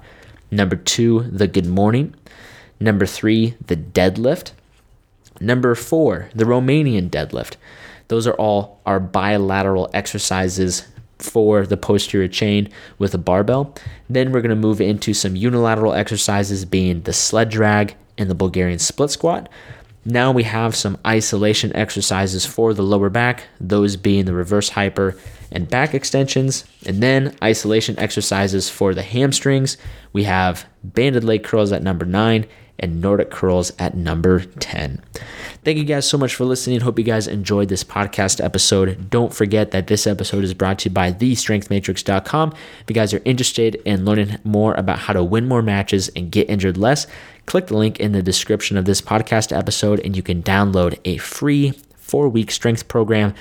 Number 0.51 0.75
two, 0.75 1.21
the 1.31 1.47
good 1.47 1.65
morning. 1.65 2.15
Number 2.79 3.05
three, 3.05 3.55
the 3.65 3.75
deadlift. 3.75 4.51
Number 5.39 5.73
four, 5.75 6.29
the 6.35 6.45
Romanian 6.45 7.09
deadlift. 7.09 7.55
Those 8.07 8.27
are 8.27 8.33
all 8.33 8.81
our 8.85 8.99
bilateral 8.99 9.89
exercises 9.93 10.87
for 11.23 11.65
the 11.65 11.77
posterior 11.77 12.27
chain 12.27 12.69
with 12.97 13.13
a 13.13 13.17
barbell. 13.17 13.73
Then 14.09 14.31
we're 14.31 14.41
going 14.41 14.49
to 14.49 14.55
move 14.55 14.81
into 14.81 15.13
some 15.13 15.35
unilateral 15.35 15.93
exercises, 15.93 16.65
being 16.65 17.01
the 17.01 17.13
sled 17.13 17.49
drag 17.49 17.95
and 18.17 18.29
the 18.29 18.35
Bulgarian 18.35 18.79
split 18.79 19.09
squat. 19.09 19.49
Now 20.05 20.31
we 20.31 20.43
have 20.43 20.75
some 20.75 20.97
isolation 21.07 21.73
exercises 21.75 22.45
for 22.45 22.73
the 22.73 22.83
lower 22.83 23.09
back, 23.09 23.45
those 23.61 23.95
being 23.95 24.25
the 24.25 24.33
reverse 24.33 24.69
hyper 24.69 25.17
and 25.49 25.69
back 25.69 25.93
extensions, 25.93 26.65
and 26.85 27.01
then 27.01 27.35
isolation 27.41 27.97
exercises 27.97 28.69
for 28.69 28.93
the 28.93 29.01
hamstrings. 29.01 29.77
We 30.11 30.23
have 30.25 30.65
banded 30.83 31.23
leg 31.23 31.43
curls 31.43 31.71
at 31.71 31.83
number 31.83 32.05
nine 32.05 32.47
and 32.79 33.01
Nordic 33.01 33.31
curls 33.31 33.71
at 33.79 33.95
number 33.95 34.41
10. 34.41 35.01
Thank 35.63 35.77
you 35.77 35.83
guys 35.83 36.07
so 36.07 36.17
much 36.17 36.35
for 36.35 36.45
listening. 36.45 36.81
Hope 36.81 36.99
you 36.99 37.05
guys 37.05 37.27
enjoyed 37.27 37.69
this 37.69 37.83
podcast 37.83 38.43
episode. 38.43 39.09
Don't 39.09 39.33
forget 39.33 39.71
that 39.71 39.87
this 39.87 40.05
episode 40.05 40.43
is 40.43 40.53
brought 40.53 40.79
to 40.79 40.89
you 40.89 40.93
by 40.93 41.11
thestrengthmatrix.com. 41.11 42.51
If 42.51 42.89
you 42.89 42.93
guys 42.93 43.13
are 43.13 43.21
interested 43.25 43.75
in 43.85 44.05
learning 44.05 44.37
more 44.43 44.73
about 44.73 44.99
how 44.99 45.13
to 45.13 45.23
win 45.23 45.47
more 45.47 45.61
matches 45.61 46.09
and 46.15 46.31
get 46.31 46.49
injured 46.49 46.77
less, 46.77 47.07
click 47.45 47.67
the 47.67 47.77
link 47.77 47.99
in 47.99 48.11
the 48.11 48.23
description 48.23 48.77
of 48.77 48.85
this 48.85 49.01
podcast 49.01 49.55
episode 49.55 49.99
and 50.01 50.17
you 50.17 50.23
can 50.23 50.43
download 50.43 50.99
a 51.05 51.17
free 51.17 51.73
four 51.95 52.27
week 52.29 52.51
strength 52.51 52.87
program. 52.87 53.33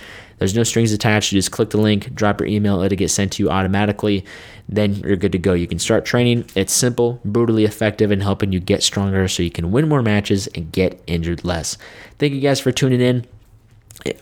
There's 0.43 0.57
no 0.57 0.65
strings 0.65 0.93
attached. 0.93 1.31
You 1.31 1.39
just 1.39 1.53
click 1.53 1.71
the 1.71 1.79
link, 1.79 2.13
drop 2.17 2.41
your 2.41 2.49
email, 2.49 2.83
it'll 2.83 2.97
get 2.97 3.13
sent 3.13 3.31
to 3.35 3.45
you 3.45 3.49
automatically. 3.49 4.25
Then 4.69 4.97
you're 4.97 5.15
good 5.15 5.31
to 5.31 5.39
go. 5.39 5.53
You 5.53 5.69
can 5.69 5.79
start 5.79 6.05
training. 6.05 6.47
It's 6.57 6.73
simple, 6.73 7.21
brutally 7.25 7.65
effective 7.65 8.11
in 8.11 8.21
helping 8.21 8.53
you 8.53 8.59
get 8.59 8.83
stronger 8.83 9.29
so 9.29 9.45
you 9.45 9.53
can 9.53 9.71
win 9.71 9.89
more 9.89 10.03
matches 10.03 10.49
and 10.49 10.73
get 10.73 11.01
injured 11.07 11.45
less. 11.45 11.79
Thank 12.19 12.33
you 12.33 12.41
guys 12.41 12.59
for 12.59 12.73
tuning 12.73 13.01
in. 13.01 13.25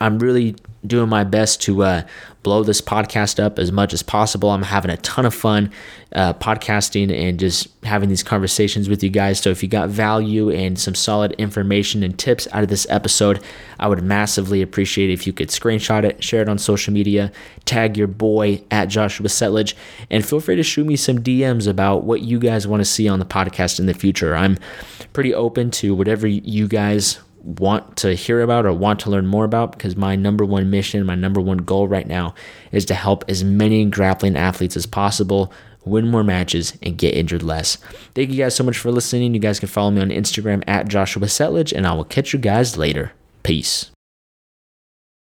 I'm 0.00 0.18
really 0.18 0.56
doing 0.86 1.08
my 1.08 1.24
best 1.24 1.60
to 1.62 1.82
uh, 1.82 2.02
blow 2.42 2.62
this 2.62 2.80
podcast 2.80 3.42
up 3.42 3.58
as 3.58 3.70
much 3.70 3.92
as 3.92 4.02
possible. 4.02 4.50
I'm 4.50 4.62
having 4.62 4.90
a 4.90 4.96
ton 4.98 5.26
of 5.26 5.34
fun 5.34 5.70
uh, 6.14 6.32
podcasting 6.34 7.12
and 7.12 7.38
just 7.38 7.68
having 7.84 8.08
these 8.08 8.22
conversations 8.22 8.88
with 8.88 9.02
you 9.02 9.10
guys. 9.10 9.40
So 9.40 9.50
if 9.50 9.62
you 9.62 9.68
got 9.68 9.90
value 9.90 10.50
and 10.50 10.78
some 10.78 10.94
solid 10.94 11.32
information 11.32 12.02
and 12.02 12.18
tips 12.18 12.48
out 12.52 12.62
of 12.62 12.68
this 12.68 12.86
episode, 12.88 13.42
I 13.78 13.88
would 13.88 14.02
massively 14.02 14.62
appreciate 14.62 15.10
if 15.10 15.26
you 15.26 15.32
could 15.32 15.48
screenshot 15.48 16.04
it, 16.04 16.24
share 16.24 16.42
it 16.42 16.48
on 16.48 16.58
social 16.58 16.94
media, 16.94 17.30
tag 17.66 17.96
your 17.96 18.08
boy 18.08 18.62
at 18.70 18.86
Joshua 18.86 19.28
Settlage, 19.28 19.74
and 20.10 20.26
feel 20.26 20.40
free 20.40 20.56
to 20.56 20.62
shoot 20.62 20.86
me 20.86 20.96
some 20.96 21.22
DMs 21.22 21.68
about 21.68 22.04
what 22.04 22.22
you 22.22 22.38
guys 22.38 22.66
want 22.66 22.80
to 22.80 22.86
see 22.86 23.08
on 23.08 23.18
the 23.18 23.26
podcast 23.26 23.78
in 23.78 23.86
the 23.86 23.94
future. 23.94 24.34
I'm 24.34 24.56
pretty 25.12 25.34
open 25.34 25.70
to 25.72 25.94
whatever 25.94 26.26
you 26.26 26.68
guys 26.68 27.18
want 27.42 27.96
to 27.98 28.14
hear 28.14 28.42
about 28.42 28.66
or 28.66 28.72
want 28.72 29.00
to 29.00 29.10
learn 29.10 29.26
more 29.26 29.44
about 29.44 29.72
because 29.72 29.96
my 29.96 30.16
number 30.16 30.44
one 30.44 30.70
mission, 30.70 31.04
my 31.06 31.14
number 31.14 31.40
one 31.40 31.58
goal 31.58 31.88
right 31.88 32.06
now 32.06 32.34
is 32.72 32.84
to 32.86 32.94
help 32.94 33.24
as 33.28 33.42
many 33.42 33.84
grappling 33.86 34.36
athletes 34.36 34.76
as 34.76 34.86
possible 34.86 35.52
win 35.84 36.08
more 36.08 36.24
matches 36.24 36.76
and 36.82 36.98
get 36.98 37.14
injured 37.14 37.42
less. 37.42 37.76
Thank 38.14 38.30
you 38.30 38.36
guys 38.36 38.54
so 38.54 38.64
much 38.64 38.78
for 38.78 38.90
listening. 38.90 39.34
You 39.34 39.40
guys 39.40 39.58
can 39.58 39.68
follow 39.68 39.90
me 39.90 40.02
on 40.02 40.10
Instagram 40.10 40.62
at 40.66 40.88
Joshua 40.88 41.26
Settlage, 41.26 41.72
and 41.72 41.86
I 41.86 41.92
will 41.94 42.04
catch 42.04 42.32
you 42.32 42.38
guys 42.38 42.76
later. 42.76 43.12
Peace. 43.42 43.90